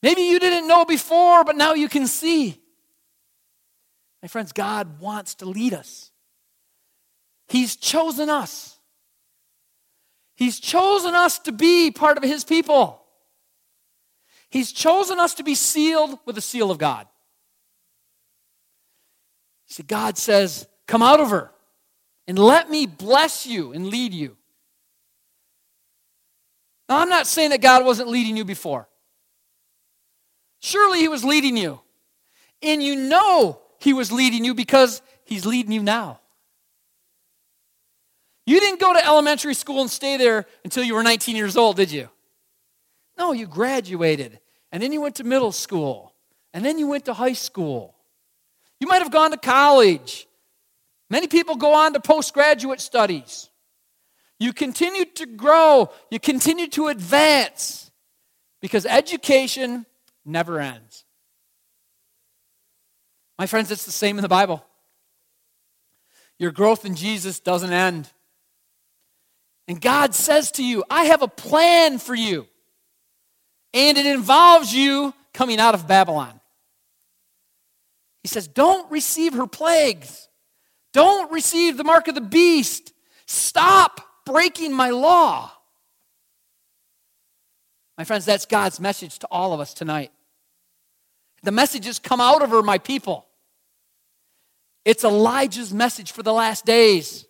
Maybe 0.02 0.22
you 0.22 0.40
didn't 0.40 0.66
know 0.66 0.84
before, 0.84 1.44
but 1.44 1.54
now 1.54 1.74
you 1.74 1.88
can 1.88 2.08
see. 2.08 2.60
My 4.20 4.26
friends, 4.26 4.50
God 4.50 4.98
wants 4.98 5.36
to 5.36 5.46
lead 5.46 5.74
us. 5.74 6.10
He's 7.46 7.76
chosen 7.76 8.30
us. 8.30 8.75
He's 10.36 10.60
chosen 10.60 11.14
us 11.14 11.38
to 11.40 11.52
be 11.52 11.90
part 11.90 12.18
of 12.18 12.22
His 12.22 12.44
people. 12.44 13.02
He's 14.50 14.70
chosen 14.70 15.18
us 15.18 15.34
to 15.34 15.42
be 15.42 15.54
sealed 15.54 16.18
with 16.24 16.34
the 16.34 16.40
seal 16.40 16.70
of 16.70 16.78
God. 16.78 17.06
See, 19.66 19.82
God 19.82 20.16
says, 20.16 20.68
Come 20.86 21.02
out 21.02 21.18
of 21.18 21.30
her 21.30 21.50
and 22.28 22.38
let 22.38 22.70
me 22.70 22.86
bless 22.86 23.46
you 23.46 23.72
and 23.72 23.86
lead 23.88 24.12
you. 24.12 24.36
Now, 26.88 27.00
I'm 27.00 27.08
not 27.08 27.26
saying 27.26 27.50
that 27.50 27.60
God 27.60 27.84
wasn't 27.84 28.08
leading 28.08 28.36
you 28.36 28.44
before. 28.44 28.88
Surely 30.60 31.00
He 31.00 31.08
was 31.08 31.24
leading 31.24 31.56
you. 31.56 31.80
And 32.62 32.82
you 32.82 32.94
know 32.94 33.60
He 33.80 33.92
was 33.92 34.12
leading 34.12 34.44
you 34.44 34.54
because 34.54 35.02
He's 35.24 35.44
leading 35.44 35.72
you 35.72 35.82
now. 35.82 36.20
You 38.46 38.60
didn't 38.60 38.80
go 38.80 38.94
to 38.94 39.04
elementary 39.04 39.54
school 39.54 39.80
and 39.80 39.90
stay 39.90 40.16
there 40.16 40.46
until 40.64 40.84
you 40.84 40.94
were 40.94 41.02
19 41.02 41.34
years 41.34 41.56
old, 41.56 41.76
did 41.76 41.90
you? 41.90 42.08
No, 43.18 43.32
you 43.32 43.46
graduated. 43.46 44.38
And 44.70 44.82
then 44.82 44.92
you 44.92 45.00
went 45.00 45.16
to 45.16 45.24
middle 45.24 45.52
school. 45.52 46.14
And 46.54 46.64
then 46.64 46.78
you 46.78 46.86
went 46.86 47.06
to 47.06 47.14
high 47.14 47.32
school. 47.32 47.94
You 48.80 48.86
might 48.86 49.02
have 49.02 49.10
gone 49.10 49.32
to 49.32 49.36
college. 49.36 50.28
Many 51.10 51.26
people 51.26 51.56
go 51.56 51.74
on 51.74 51.92
to 51.94 52.00
postgraduate 52.00 52.80
studies. 52.80 53.50
You 54.38 54.52
continue 54.52 55.04
to 55.04 55.26
grow, 55.26 55.90
you 56.10 56.20
continue 56.20 56.68
to 56.68 56.88
advance 56.88 57.90
because 58.60 58.84
education 58.84 59.86
never 60.24 60.60
ends. 60.60 61.04
My 63.38 63.46
friends, 63.46 63.70
it's 63.70 63.86
the 63.86 63.92
same 63.92 64.18
in 64.18 64.22
the 64.22 64.28
Bible. 64.28 64.64
Your 66.38 66.50
growth 66.50 66.84
in 66.84 66.96
Jesus 66.96 67.40
doesn't 67.40 67.72
end. 67.72 68.10
And 69.68 69.80
God 69.80 70.14
says 70.14 70.52
to 70.52 70.64
you, 70.64 70.84
I 70.88 71.04
have 71.04 71.22
a 71.22 71.28
plan 71.28 71.98
for 71.98 72.14
you. 72.14 72.46
And 73.74 73.98
it 73.98 74.06
involves 74.06 74.72
you 74.72 75.12
coming 75.34 75.60
out 75.60 75.74
of 75.74 75.86
Babylon. 75.86 76.40
He 78.22 78.28
says, 78.28 78.48
Don't 78.48 78.90
receive 78.90 79.34
her 79.34 79.46
plagues. 79.46 80.28
Don't 80.92 81.30
receive 81.30 81.76
the 81.76 81.84
mark 81.84 82.08
of 82.08 82.14
the 82.14 82.20
beast. 82.20 82.92
Stop 83.26 84.00
breaking 84.24 84.72
my 84.72 84.90
law. 84.90 85.52
My 87.98 88.04
friends, 88.04 88.24
that's 88.24 88.46
God's 88.46 88.80
message 88.80 89.18
to 89.18 89.28
all 89.30 89.52
of 89.52 89.60
us 89.60 89.74
tonight. 89.74 90.10
The 91.42 91.52
message 91.52 91.84
has 91.86 91.98
come 91.98 92.20
out 92.20 92.42
of 92.42 92.50
her, 92.50 92.62
my 92.62 92.78
people. 92.78 93.26
It's 94.86 95.04
Elijah's 95.04 95.74
message 95.74 96.12
for 96.12 96.22
the 96.22 96.32
last 96.32 96.64
days. 96.64 97.25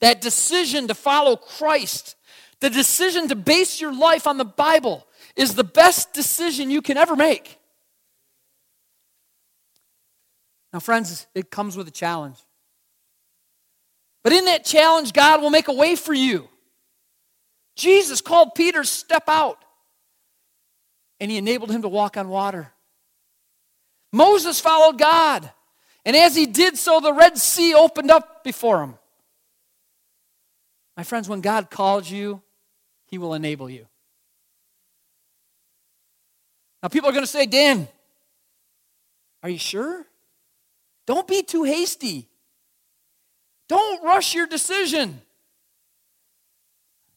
That 0.00 0.20
decision 0.20 0.88
to 0.88 0.94
follow 0.94 1.36
Christ, 1.36 2.16
the 2.60 2.70
decision 2.70 3.28
to 3.28 3.36
base 3.36 3.80
your 3.80 3.94
life 3.94 4.26
on 4.26 4.36
the 4.36 4.44
Bible, 4.44 5.06
is 5.36 5.54
the 5.54 5.64
best 5.64 6.12
decision 6.12 6.70
you 6.70 6.82
can 6.82 6.96
ever 6.96 7.16
make. 7.16 7.58
Now, 10.72 10.80
friends, 10.80 11.26
it 11.34 11.50
comes 11.50 11.76
with 11.76 11.88
a 11.88 11.92
challenge. 11.92 12.36
But 14.22 14.32
in 14.32 14.46
that 14.46 14.64
challenge, 14.64 15.12
God 15.12 15.40
will 15.40 15.50
make 15.50 15.68
a 15.68 15.72
way 15.72 15.96
for 15.96 16.12
you. 16.12 16.48
Jesus 17.76 18.20
called 18.20 18.54
Peter, 18.54 18.82
to 18.82 18.86
step 18.86 19.24
out, 19.28 19.64
and 21.20 21.30
he 21.30 21.36
enabled 21.36 21.70
him 21.70 21.82
to 21.82 21.88
walk 21.88 22.16
on 22.16 22.28
water. 22.28 22.72
Moses 24.12 24.60
followed 24.60 24.98
God, 24.98 25.50
and 26.04 26.16
as 26.16 26.34
he 26.34 26.46
did 26.46 26.76
so, 26.76 27.00
the 27.00 27.12
Red 27.12 27.38
Sea 27.38 27.74
opened 27.74 28.10
up 28.10 28.42
before 28.44 28.82
him. 28.82 28.94
My 30.96 31.02
friends, 31.02 31.28
when 31.28 31.40
God 31.40 31.70
calls 31.70 32.10
you, 32.10 32.42
he 33.06 33.18
will 33.18 33.34
enable 33.34 33.68
you. 33.68 33.86
Now, 36.82 36.88
people 36.88 37.08
are 37.08 37.12
going 37.12 37.24
to 37.24 37.30
say, 37.30 37.46
Dan, 37.46 37.88
are 39.42 39.48
you 39.50 39.58
sure? 39.58 40.06
Don't 41.06 41.26
be 41.26 41.42
too 41.42 41.64
hasty. 41.64 42.28
Don't 43.68 44.02
rush 44.04 44.34
your 44.34 44.46
decision. 44.46 45.20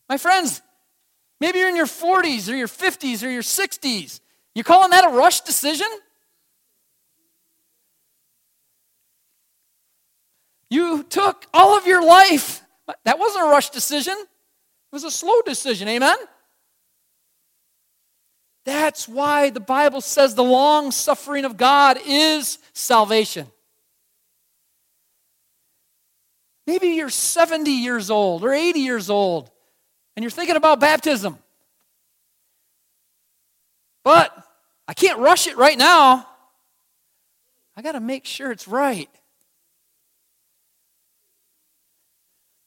My 0.08 0.18
friends, 0.18 0.62
maybe 1.40 1.60
you're 1.60 1.70
in 1.70 1.76
your 1.76 1.86
40s 1.86 2.52
or 2.52 2.56
your 2.56 2.68
50s 2.68 3.24
or 3.26 3.30
your 3.30 3.44
60s. 3.44 4.20
You're 4.56 4.64
calling 4.64 4.90
that 4.92 5.06
a 5.06 5.10
rush 5.10 5.42
decision? 5.42 5.88
You 10.70 11.04
took 11.04 11.46
all 11.54 11.78
of 11.78 11.88
your 11.88 12.04
life. 12.04 12.64
That 13.04 13.20
wasn't 13.20 13.46
a 13.46 13.50
rush 13.50 13.70
decision. 13.70 14.16
It 14.18 14.94
was 14.94 15.04
a 15.04 15.12
slow 15.12 15.42
decision. 15.46 15.88
Amen? 15.88 16.18
That's 18.66 19.08
why 19.08 19.50
the 19.50 19.60
Bible 19.60 20.02
says 20.02 20.36
the 20.36 20.44
long 20.44 20.92
suffering 20.92 21.46
of 21.46 21.58
God 21.58 21.98
is 22.06 22.60
salvation. 22.74 23.48
Maybe 26.68 26.90
you're 26.90 27.10
70 27.10 27.72
years 27.72 28.12
old 28.12 28.44
or 28.44 28.54
80 28.54 28.80
years 28.80 29.10
old 29.10 29.50
and 30.16 30.24
you're 30.24 30.30
thinking 30.30 30.56
about 30.56 30.80
baptism. 30.80 31.38
But 34.04 34.36
I 34.88 34.94
can't 34.94 35.20
rush 35.20 35.48
it 35.48 35.58
right 35.58 35.78
now. 35.78 36.28
I 37.76 37.82
got 37.82 37.94
to 37.94 38.00
make 38.00 38.26
sure 38.26 38.52
it's 38.52 38.68
right. 38.68 39.10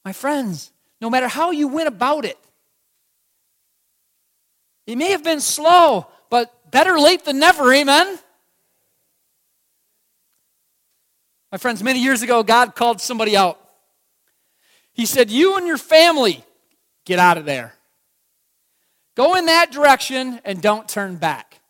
My 0.04 0.12
friends, 0.12 0.72
no 1.00 1.08
matter 1.08 1.28
how 1.28 1.50
you 1.50 1.68
went 1.68 1.88
about 1.88 2.24
it, 2.24 2.38
it 4.86 4.96
may 4.96 5.10
have 5.10 5.22
been 5.22 5.40
slow, 5.40 6.08
but 6.28 6.70
better 6.70 6.98
late 6.98 7.24
than 7.24 7.38
never, 7.38 7.72
amen? 7.72 8.18
My 11.52 11.58
friends, 11.58 11.82
many 11.82 12.00
years 12.00 12.22
ago, 12.22 12.42
God 12.42 12.74
called 12.74 13.00
somebody 13.00 13.36
out. 13.36 13.60
He 14.92 15.06
said, 15.06 15.30
You 15.30 15.56
and 15.56 15.66
your 15.66 15.78
family, 15.78 16.44
get 17.04 17.18
out 17.18 17.38
of 17.38 17.44
there. 17.44 17.74
Go 19.14 19.34
in 19.36 19.46
that 19.46 19.70
direction 19.70 20.40
and 20.44 20.62
don't 20.62 20.88
turn 20.88 21.16
back. 21.16 21.60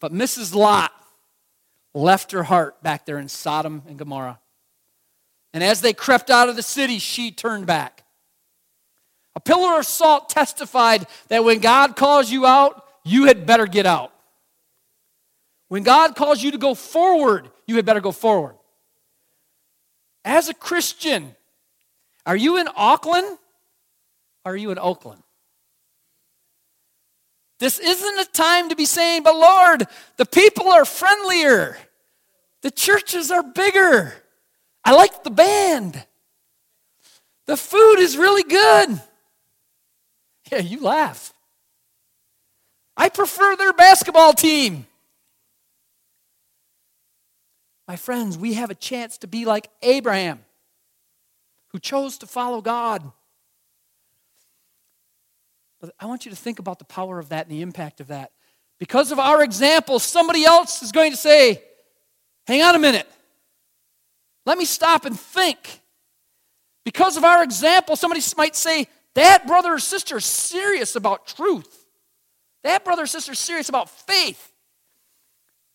But 0.00 0.12
Mrs. 0.12 0.54
Lot 0.54 0.92
left 1.94 2.32
her 2.32 2.42
heart 2.42 2.82
back 2.82 3.06
there 3.06 3.18
in 3.18 3.28
Sodom 3.28 3.82
and 3.88 3.98
Gomorrah. 3.98 4.40
And 5.52 5.64
as 5.64 5.80
they 5.80 5.92
crept 5.92 6.30
out 6.30 6.48
of 6.48 6.56
the 6.56 6.62
city, 6.62 6.98
she 6.98 7.30
turned 7.30 7.66
back. 7.66 8.04
A 9.34 9.40
pillar 9.40 9.78
of 9.78 9.86
salt 9.86 10.28
testified 10.28 11.06
that 11.28 11.44
when 11.44 11.60
God 11.60 11.96
calls 11.96 12.30
you 12.30 12.44
out, 12.44 12.84
you 13.04 13.26
had 13.26 13.46
better 13.46 13.66
get 13.66 13.86
out. 13.86 14.12
When 15.68 15.82
God 15.82 16.16
calls 16.16 16.42
you 16.42 16.50
to 16.50 16.58
go 16.58 16.74
forward, 16.74 17.50
you 17.66 17.76
had 17.76 17.86
better 17.86 18.00
go 18.00 18.12
forward. 18.12 18.56
As 20.24 20.48
a 20.48 20.54
Christian, 20.54 21.34
are 22.26 22.36
you 22.36 22.58
in 22.58 22.68
Auckland? 22.76 23.38
Are 24.44 24.56
you 24.56 24.70
in 24.70 24.78
Oakland? 24.78 25.22
This 27.58 27.78
isn't 27.78 28.20
a 28.20 28.24
time 28.24 28.68
to 28.68 28.76
be 28.76 28.84
saying, 28.84 29.22
but 29.22 29.34
Lord, 29.34 29.86
the 30.16 30.26
people 30.26 30.68
are 30.70 30.84
friendlier. 30.84 31.76
The 32.62 32.70
churches 32.70 33.30
are 33.30 33.42
bigger. 33.42 34.14
I 34.88 34.92
like 34.92 35.22
the 35.22 35.30
band. 35.30 36.02
The 37.44 37.58
food 37.58 37.96
is 37.96 38.16
really 38.16 38.42
good. 38.42 39.02
Yeah, 40.50 40.60
you 40.60 40.80
laugh. 40.80 41.34
I 42.96 43.10
prefer 43.10 43.54
their 43.54 43.74
basketball 43.74 44.32
team. 44.32 44.86
My 47.86 47.96
friends, 47.96 48.38
we 48.38 48.54
have 48.54 48.70
a 48.70 48.74
chance 48.74 49.18
to 49.18 49.26
be 49.26 49.44
like 49.44 49.68
Abraham, 49.82 50.42
who 51.72 51.78
chose 51.78 52.16
to 52.18 52.26
follow 52.26 52.62
God. 52.62 53.02
But 55.82 55.94
I 56.00 56.06
want 56.06 56.24
you 56.24 56.30
to 56.30 56.36
think 56.36 56.60
about 56.60 56.78
the 56.78 56.86
power 56.86 57.18
of 57.18 57.28
that 57.28 57.46
and 57.46 57.54
the 57.54 57.60
impact 57.60 58.00
of 58.00 58.06
that. 58.06 58.32
Because 58.78 59.12
of 59.12 59.18
our 59.18 59.42
example, 59.42 59.98
somebody 59.98 60.46
else 60.46 60.82
is 60.82 60.92
going 60.92 61.10
to 61.10 61.18
say, 61.18 61.62
Hang 62.46 62.62
on 62.62 62.74
a 62.74 62.78
minute. 62.78 63.06
Let 64.48 64.56
me 64.56 64.64
stop 64.64 65.04
and 65.04 65.20
think. 65.20 65.82
Because 66.82 67.18
of 67.18 67.24
our 67.24 67.42
example, 67.42 67.96
somebody 67.96 68.22
might 68.38 68.56
say, 68.56 68.86
That 69.14 69.46
brother 69.46 69.74
or 69.74 69.78
sister 69.78 70.16
is 70.16 70.24
serious 70.24 70.96
about 70.96 71.26
truth. 71.26 71.84
That 72.64 72.82
brother 72.82 73.02
or 73.02 73.06
sister 73.06 73.32
is 73.32 73.38
serious 73.38 73.68
about 73.68 73.90
faith. 73.90 74.50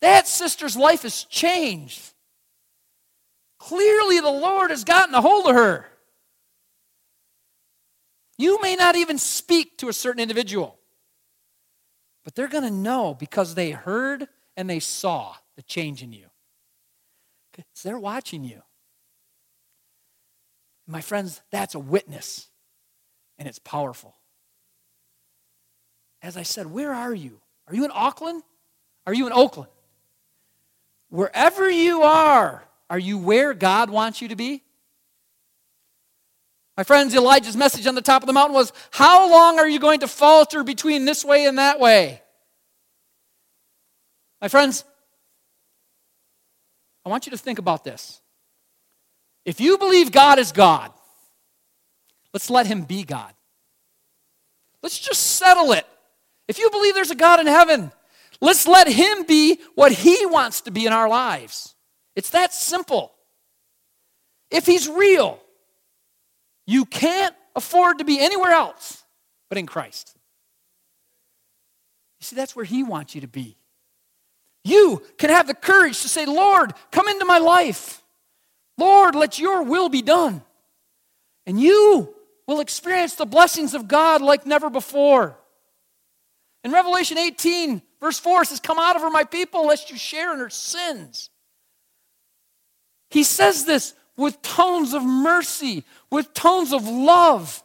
That 0.02 0.28
sister's 0.28 0.76
life 0.76 1.04
has 1.04 1.24
changed. 1.26 2.02
Clearly, 3.60 4.20
the 4.20 4.32
Lord 4.32 4.72
has 4.72 4.84
gotten 4.84 5.14
a 5.14 5.22
hold 5.22 5.46
of 5.46 5.54
her. 5.54 5.86
You 8.40 8.60
may 8.60 8.76
not 8.76 8.96
even 8.96 9.20
speak 9.20 9.78
to 9.78 9.88
a 9.88 9.94
certain 9.94 10.20
individual, 10.20 10.80
but 12.24 12.34
they're 12.34 12.48
going 12.48 12.64
to 12.64 12.72
know 12.72 13.14
because 13.14 13.54
they 13.54 13.70
heard 13.70 14.28
and 14.58 14.68
they 14.68 14.80
saw 14.80 15.36
the 15.56 15.62
change 15.62 16.02
in 16.02 16.12
you. 16.12 16.26
So 17.74 17.90
they're 17.90 18.00
watching 18.00 18.44
you. 18.44 18.62
My 20.88 21.02
friends, 21.02 21.42
that's 21.52 21.76
a 21.76 21.80
witness, 21.80 22.48
and 23.38 23.48
it's 23.48 23.60
powerful. 23.60 24.16
As 26.22 26.36
I 26.36 26.44
said, 26.44 26.68
where 26.68 26.94
are 26.94 27.14
you? 27.14 27.40
Are 27.68 27.76
you 27.76 27.86
in 27.86 27.92
Auckland? 27.94 28.44
Are 29.06 29.14
you 29.14 29.28
in 29.28 29.34
Oakland? 29.34 29.70
Wherever 31.10 31.70
you 31.70 32.02
are, 32.02 32.64
are 32.90 33.00
you 33.00 33.18
where 33.18 33.54
God 33.54 33.90
wants 33.90 34.22
you 34.22 34.30
to 34.30 34.36
be? 34.36 34.64
My 36.76 36.84
friends, 36.84 37.14
Elijah's 37.14 37.56
message 37.56 37.86
on 37.86 37.94
the 37.94 38.02
top 38.02 38.24
of 38.24 38.28
the 38.28 38.34
mountain 38.34 38.56
was 38.56 38.74
How 38.92 39.30
long 39.30 39.60
are 39.60 39.68
you 39.68 39.80
going 39.80 40.00
to 40.00 40.08
falter 40.08 40.64
between 40.64 41.06
this 41.06 41.24
way 41.24 41.46
and 41.46 41.60
that 41.60 41.80
way? 41.80 42.22
My 44.42 44.48
friends, 44.48 44.84
I 47.06 47.10
want 47.10 47.26
you 47.26 47.32
to 47.32 47.38
think 47.38 47.60
about 47.60 47.84
this. 47.84 48.22
If 49.46 49.60
you 49.60 49.78
believe 49.78 50.12
God 50.12 50.40
is 50.40 50.52
God, 50.52 50.92
Let's 52.34 52.50
let 52.50 52.66
him 52.66 52.82
be 52.82 53.04
God. 53.04 53.32
Let's 54.82 55.00
just 55.00 55.38
settle 55.38 55.72
it. 55.72 55.86
If 56.48 56.58
you 56.58 56.70
believe 56.72 56.96
there's 56.96 57.12
a 57.12 57.16
God 57.16 57.40
in 57.40 57.48
heaven, 57.48 57.92
let's 58.42 58.68
let 58.68 58.88
him 58.88 59.24
be 59.24 59.60
what 59.76 59.92
he 59.92 60.26
wants 60.26 60.62
to 60.62 60.72
be 60.72 60.86
in 60.86 60.92
our 60.92 61.08
lives. 61.08 61.76
It's 62.16 62.32
that 62.32 62.54
simple. 62.54 63.14
If 64.50 64.66
he's 64.66 64.90
real, 64.90 65.40
you 66.66 66.86
can't 66.86 67.36
afford 67.56 68.00
to 68.00 68.04
be 68.04 68.20
anywhere 68.20 68.52
else 68.52 69.04
but 69.48 69.58
in 69.58 69.66
Christ. 69.66 70.18
You 72.20 72.26
see, 72.26 72.36
that's 72.36 72.56
where 72.56 72.66
he 72.66 72.84
wants 72.84 73.16
you 73.16 73.22
to 73.22 73.28
be. 73.28 73.58
You 74.64 75.02
can 75.18 75.30
have 75.30 75.48
the 75.48 75.54
courage 75.54 76.02
to 76.02 76.10
say, 76.10 76.26
Lord, 76.26 76.74
come 76.92 77.08
into 77.08 77.26
my 77.26 77.38
life. 77.38 78.02
Lord, 78.78 79.16
let 79.16 79.40
your 79.40 79.64
will 79.64 79.90
be 79.90 80.02
done. 80.02 80.42
And 81.46 81.60
you 81.60 82.14
will 82.48 82.62
experience 82.62 83.16
the 83.16 83.26
blessings 83.26 83.74
of 83.74 83.88
God 83.88 84.22
like 84.22 84.46
never 84.46 84.70
before. 84.70 85.38
In 86.64 86.72
Revelation 86.72 87.18
18, 87.18 87.82
verse 88.00 88.20
4 88.20 88.46
says, 88.46 88.60
Come 88.60 88.80
out 88.80 88.96
of 88.96 89.02
her, 89.02 89.10
my 89.10 89.26
people, 89.26 89.68
lest 89.68 89.92
you 89.92 89.98
share 89.98 90.34
in 90.34 90.40
her 90.40 90.50
sins. 90.50 91.30
He 93.10 93.24
says 93.24 93.66
this 93.66 93.94
with 94.16 94.42
tones 94.42 94.94
of 94.94 95.04
mercy, 95.04 95.84
with 96.10 96.34
tones 96.34 96.72
of 96.72 96.88
love. 96.88 97.64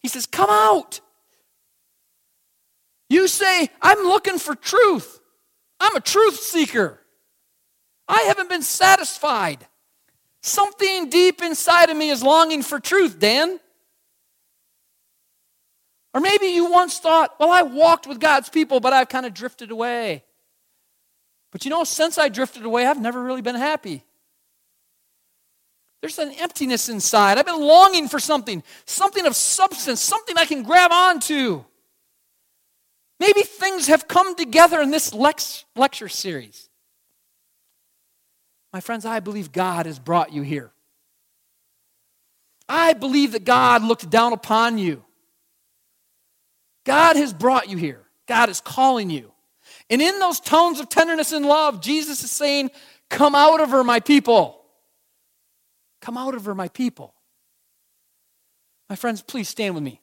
He 0.00 0.08
says, 0.08 0.26
Come 0.26 0.50
out. 0.50 1.00
You 3.08 3.26
say, 3.26 3.70
I'm 3.80 4.00
looking 4.04 4.38
for 4.38 4.54
truth. 4.54 5.17
I'm 5.80 5.96
a 5.96 6.00
truth 6.00 6.40
seeker. 6.40 7.00
I 8.08 8.22
haven't 8.22 8.48
been 8.48 8.62
satisfied. 8.62 9.66
Something 10.40 11.10
deep 11.10 11.42
inside 11.42 11.90
of 11.90 11.96
me 11.96 12.10
is 12.10 12.22
longing 12.22 12.62
for 12.62 12.80
truth, 12.80 13.18
Dan. 13.18 13.60
Or 16.14 16.20
maybe 16.20 16.46
you 16.46 16.70
once 16.70 16.98
thought, 16.98 17.38
well, 17.38 17.50
I 17.50 17.62
walked 17.62 18.06
with 18.06 18.18
God's 18.18 18.48
people, 18.48 18.80
but 18.80 18.92
I've 18.92 19.08
kind 19.08 19.26
of 19.26 19.34
drifted 19.34 19.70
away. 19.70 20.24
But 21.50 21.64
you 21.64 21.70
know, 21.70 21.84
since 21.84 22.18
I 22.18 22.28
drifted 22.28 22.64
away, 22.64 22.86
I've 22.86 23.00
never 23.00 23.22
really 23.22 23.42
been 23.42 23.54
happy. 23.54 24.04
There's 26.00 26.18
an 26.18 26.32
emptiness 26.32 26.88
inside. 26.88 27.38
I've 27.38 27.46
been 27.46 27.60
longing 27.60 28.08
for 28.08 28.20
something, 28.20 28.62
something 28.84 29.26
of 29.26 29.34
substance, 29.34 30.00
something 30.00 30.36
I 30.38 30.44
can 30.44 30.62
grab 30.62 30.92
onto. 30.92 31.64
Maybe 33.20 33.42
things 33.42 33.88
have 33.88 34.06
come 34.06 34.36
together 34.36 34.80
in 34.80 34.90
this 34.90 35.12
lecture 35.12 36.08
series. 36.08 36.68
My 38.72 38.80
friends, 38.80 39.04
I 39.04 39.20
believe 39.20 39.50
God 39.50 39.86
has 39.86 39.98
brought 39.98 40.32
you 40.32 40.42
here. 40.42 40.70
I 42.68 42.92
believe 42.92 43.32
that 43.32 43.44
God 43.44 43.82
looked 43.82 44.08
down 44.10 44.32
upon 44.32 44.78
you. 44.78 45.04
God 46.84 47.16
has 47.16 47.32
brought 47.32 47.68
you 47.68 47.76
here. 47.76 48.02
God 48.26 48.50
is 48.50 48.60
calling 48.60 49.10
you. 49.10 49.32
And 49.90 50.02
in 50.02 50.18
those 50.18 50.38
tones 50.38 50.80
of 50.80 50.88
tenderness 50.88 51.32
and 51.32 51.46
love, 51.46 51.80
Jesus 51.80 52.22
is 52.22 52.30
saying, 52.30 52.70
Come 53.08 53.34
out 53.34 53.60
of 53.60 53.70
her, 53.70 53.82
my 53.82 54.00
people. 54.00 54.62
Come 56.00 56.16
out 56.16 56.34
of 56.34 56.44
her, 56.44 56.54
my 56.54 56.68
people. 56.68 57.14
My 58.88 58.96
friends, 58.96 59.22
please 59.22 59.48
stand 59.48 59.74
with 59.74 59.82
me. 59.82 60.00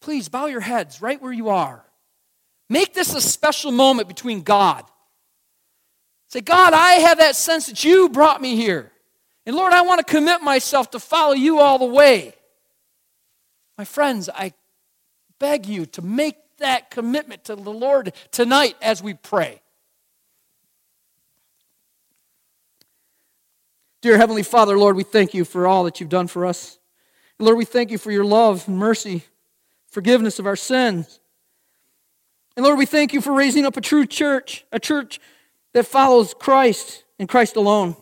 Please 0.00 0.28
bow 0.28 0.46
your 0.46 0.60
heads 0.60 1.02
right 1.02 1.20
where 1.20 1.32
you 1.32 1.50
are. 1.50 1.84
Make 2.68 2.94
this 2.94 3.14
a 3.14 3.20
special 3.20 3.70
moment 3.70 4.08
between 4.08 4.42
God. 4.42 4.84
Say, 6.28 6.40
God, 6.40 6.72
I 6.72 6.92
have 6.92 7.18
that 7.18 7.36
sense 7.36 7.66
that 7.66 7.84
you 7.84 8.08
brought 8.08 8.40
me 8.40 8.56
here. 8.56 8.92
And 9.44 9.56
Lord, 9.56 9.72
I 9.72 9.82
want 9.82 9.98
to 9.98 10.04
commit 10.04 10.42
myself 10.42 10.90
to 10.92 11.00
follow 11.00 11.34
you 11.34 11.58
all 11.58 11.78
the 11.78 11.84
way. 11.84 12.34
My 13.76 13.84
friends, 13.84 14.30
I 14.32 14.52
beg 15.38 15.66
you 15.66 15.86
to 15.86 16.02
make 16.02 16.36
that 16.58 16.90
commitment 16.90 17.44
to 17.44 17.56
the 17.56 17.70
Lord 17.72 18.12
tonight 18.30 18.76
as 18.80 19.02
we 19.02 19.14
pray. 19.14 19.60
Dear 24.02 24.16
Heavenly 24.16 24.44
Father, 24.44 24.78
Lord, 24.78 24.96
we 24.96 25.02
thank 25.02 25.34
you 25.34 25.44
for 25.44 25.66
all 25.66 25.84
that 25.84 26.00
you've 26.00 26.08
done 26.08 26.26
for 26.26 26.46
us. 26.46 26.78
Lord, 27.38 27.58
we 27.58 27.64
thank 27.64 27.90
you 27.90 27.98
for 27.98 28.12
your 28.12 28.24
love 28.24 28.68
and 28.68 28.78
mercy 28.78 29.24
forgiveness 29.90 30.38
of 30.38 30.46
our 30.46 30.56
sins. 30.56 31.20
And 32.56 32.64
Lord, 32.64 32.78
we 32.78 32.86
thank 32.86 33.12
you 33.12 33.20
for 33.20 33.32
raising 33.32 33.64
up 33.64 33.76
a 33.76 33.80
true 33.80 34.06
church, 34.06 34.64
a 34.72 34.78
church 34.78 35.20
that 35.74 35.86
follows 35.86 36.34
Christ 36.34 37.04
and 37.18 37.28
Christ 37.28 37.56
alone. 37.56 37.96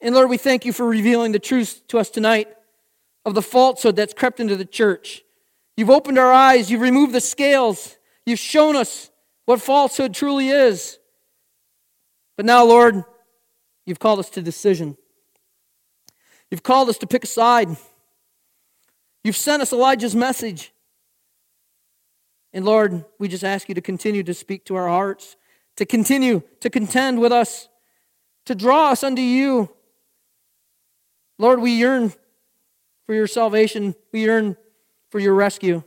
And 0.00 0.14
Lord, 0.14 0.30
we 0.30 0.36
thank 0.36 0.64
you 0.64 0.72
for 0.72 0.86
revealing 0.86 1.32
the 1.32 1.38
truth 1.38 1.82
to 1.88 1.98
us 1.98 2.10
tonight 2.10 2.48
of 3.24 3.34
the 3.34 3.42
falsehood 3.42 3.96
that's 3.96 4.14
crept 4.14 4.40
into 4.40 4.56
the 4.56 4.64
church. 4.64 5.22
You've 5.76 5.90
opened 5.90 6.18
our 6.18 6.32
eyes, 6.32 6.70
you've 6.70 6.82
removed 6.82 7.12
the 7.12 7.20
scales, 7.20 7.96
you've 8.26 8.38
shown 8.38 8.76
us 8.76 9.10
what 9.46 9.60
falsehood 9.60 10.14
truly 10.14 10.48
is. 10.48 10.98
But 12.36 12.46
now, 12.46 12.64
Lord, 12.64 13.04
you've 13.86 13.98
called 13.98 14.18
us 14.18 14.30
to 14.30 14.42
decision. 14.42 14.96
You've 16.50 16.62
called 16.62 16.88
us 16.88 16.98
to 16.98 17.06
pick 17.06 17.24
a 17.24 17.26
side. 17.26 17.68
You've 19.24 19.36
sent 19.36 19.62
us 19.62 19.72
Elijah's 19.72 20.14
message. 20.14 20.72
And 22.52 22.64
Lord, 22.64 23.04
we 23.18 23.26
just 23.26 23.42
ask 23.42 23.68
you 23.68 23.74
to 23.74 23.80
continue 23.80 24.22
to 24.22 24.34
speak 24.34 24.66
to 24.66 24.76
our 24.76 24.86
hearts, 24.86 25.36
to 25.76 25.86
continue 25.86 26.42
to 26.60 26.70
contend 26.70 27.20
with 27.20 27.32
us, 27.32 27.68
to 28.44 28.54
draw 28.54 28.90
us 28.90 29.02
unto 29.02 29.22
you. 29.22 29.70
Lord, 31.38 31.60
we 31.60 31.72
yearn 31.72 32.12
for 33.06 33.14
your 33.14 33.26
salvation, 33.26 33.94
we 34.12 34.24
yearn 34.24 34.56
for 35.10 35.18
your 35.18 35.34
rescue. 35.34 35.82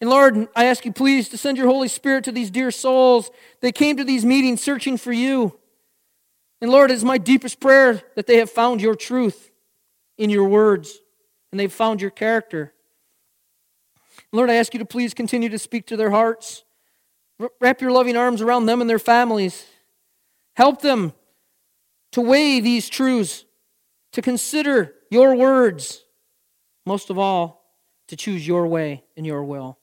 And 0.00 0.10
Lord, 0.10 0.48
I 0.56 0.64
ask 0.64 0.84
you 0.84 0.92
please 0.92 1.28
to 1.28 1.38
send 1.38 1.56
your 1.56 1.66
Holy 1.68 1.88
Spirit 1.88 2.24
to 2.24 2.32
these 2.32 2.50
dear 2.50 2.70
souls. 2.70 3.30
They 3.60 3.70
came 3.70 3.96
to 3.96 4.04
these 4.04 4.24
meetings 4.24 4.62
searching 4.62 4.96
for 4.96 5.12
you. 5.12 5.58
And 6.60 6.70
Lord, 6.70 6.90
it 6.90 6.94
is 6.94 7.04
my 7.04 7.18
deepest 7.18 7.60
prayer 7.60 8.02
that 8.16 8.26
they 8.26 8.38
have 8.38 8.50
found 8.50 8.80
your 8.80 8.94
truth 8.94 9.50
in 10.18 10.30
your 10.30 10.48
words 10.48 10.98
and 11.50 11.58
they've 11.58 11.72
found 11.72 12.00
your 12.00 12.10
character. 12.10 12.72
Lord, 14.32 14.50
I 14.50 14.54
ask 14.54 14.72
you 14.74 14.78
to 14.78 14.86
please 14.86 15.14
continue 15.14 15.48
to 15.48 15.58
speak 15.58 15.86
to 15.86 15.96
their 15.96 16.10
hearts. 16.10 16.64
Wrap 17.60 17.80
your 17.80 17.90
loving 17.90 18.16
arms 18.16 18.42
around 18.42 18.66
them 18.66 18.80
and 18.80 18.88
their 18.88 18.98
families. 18.98 19.66
Help 20.54 20.82
them 20.82 21.12
to 22.12 22.20
weigh 22.20 22.60
these 22.60 22.88
truths, 22.88 23.44
to 24.12 24.20
consider 24.20 24.94
your 25.10 25.34
words, 25.34 26.04
most 26.84 27.10
of 27.10 27.18
all, 27.18 27.64
to 28.08 28.16
choose 28.16 28.46
your 28.46 28.66
way 28.66 29.04
and 29.16 29.24
your 29.24 29.44
will. 29.44 29.78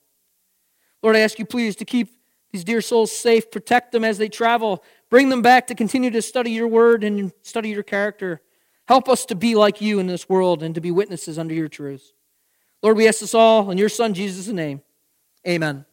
Lord, 1.02 1.16
I 1.16 1.20
ask 1.20 1.38
you 1.38 1.46
please 1.46 1.74
to 1.76 1.84
keep 1.84 2.10
these 2.50 2.64
dear 2.64 2.80
souls 2.80 3.12
safe, 3.12 3.50
protect 3.50 3.92
them 3.92 4.04
as 4.04 4.18
they 4.18 4.28
travel, 4.28 4.82
bring 5.10 5.28
them 5.28 5.42
back 5.42 5.66
to 5.68 5.74
continue 5.74 6.10
to 6.10 6.22
study 6.22 6.50
your 6.50 6.68
word 6.68 7.04
and 7.04 7.32
study 7.42 7.70
your 7.70 7.82
character. 7.82 8.40
Help 8.88 9.10
us 9.10 9.26
to 9.26 9.34
be 9.34 9.54
like 9.54 9.82
you 9.82 9.98
in 9.98 10.06
this 10.06 10.30
world 10.30 10.62
and 10.62 10.74
to 10.74 10.80
be 10.80 10.90
witnesses 10.90 11.38
under 11.38 11.52
your 11.52 11.68
truths. 11.68 12.14
Lord, 12.82 12.96
we 12.96 13.06
ask 13.06 13.20
this 13.20 13.34
all 13.34 13.70
in 13.70 13.76
your 13.76 13.90
Son 13.90 14.14
Jesus' 14.14 14.48
name. 14.48 14.80
Amen. 15.46 15.84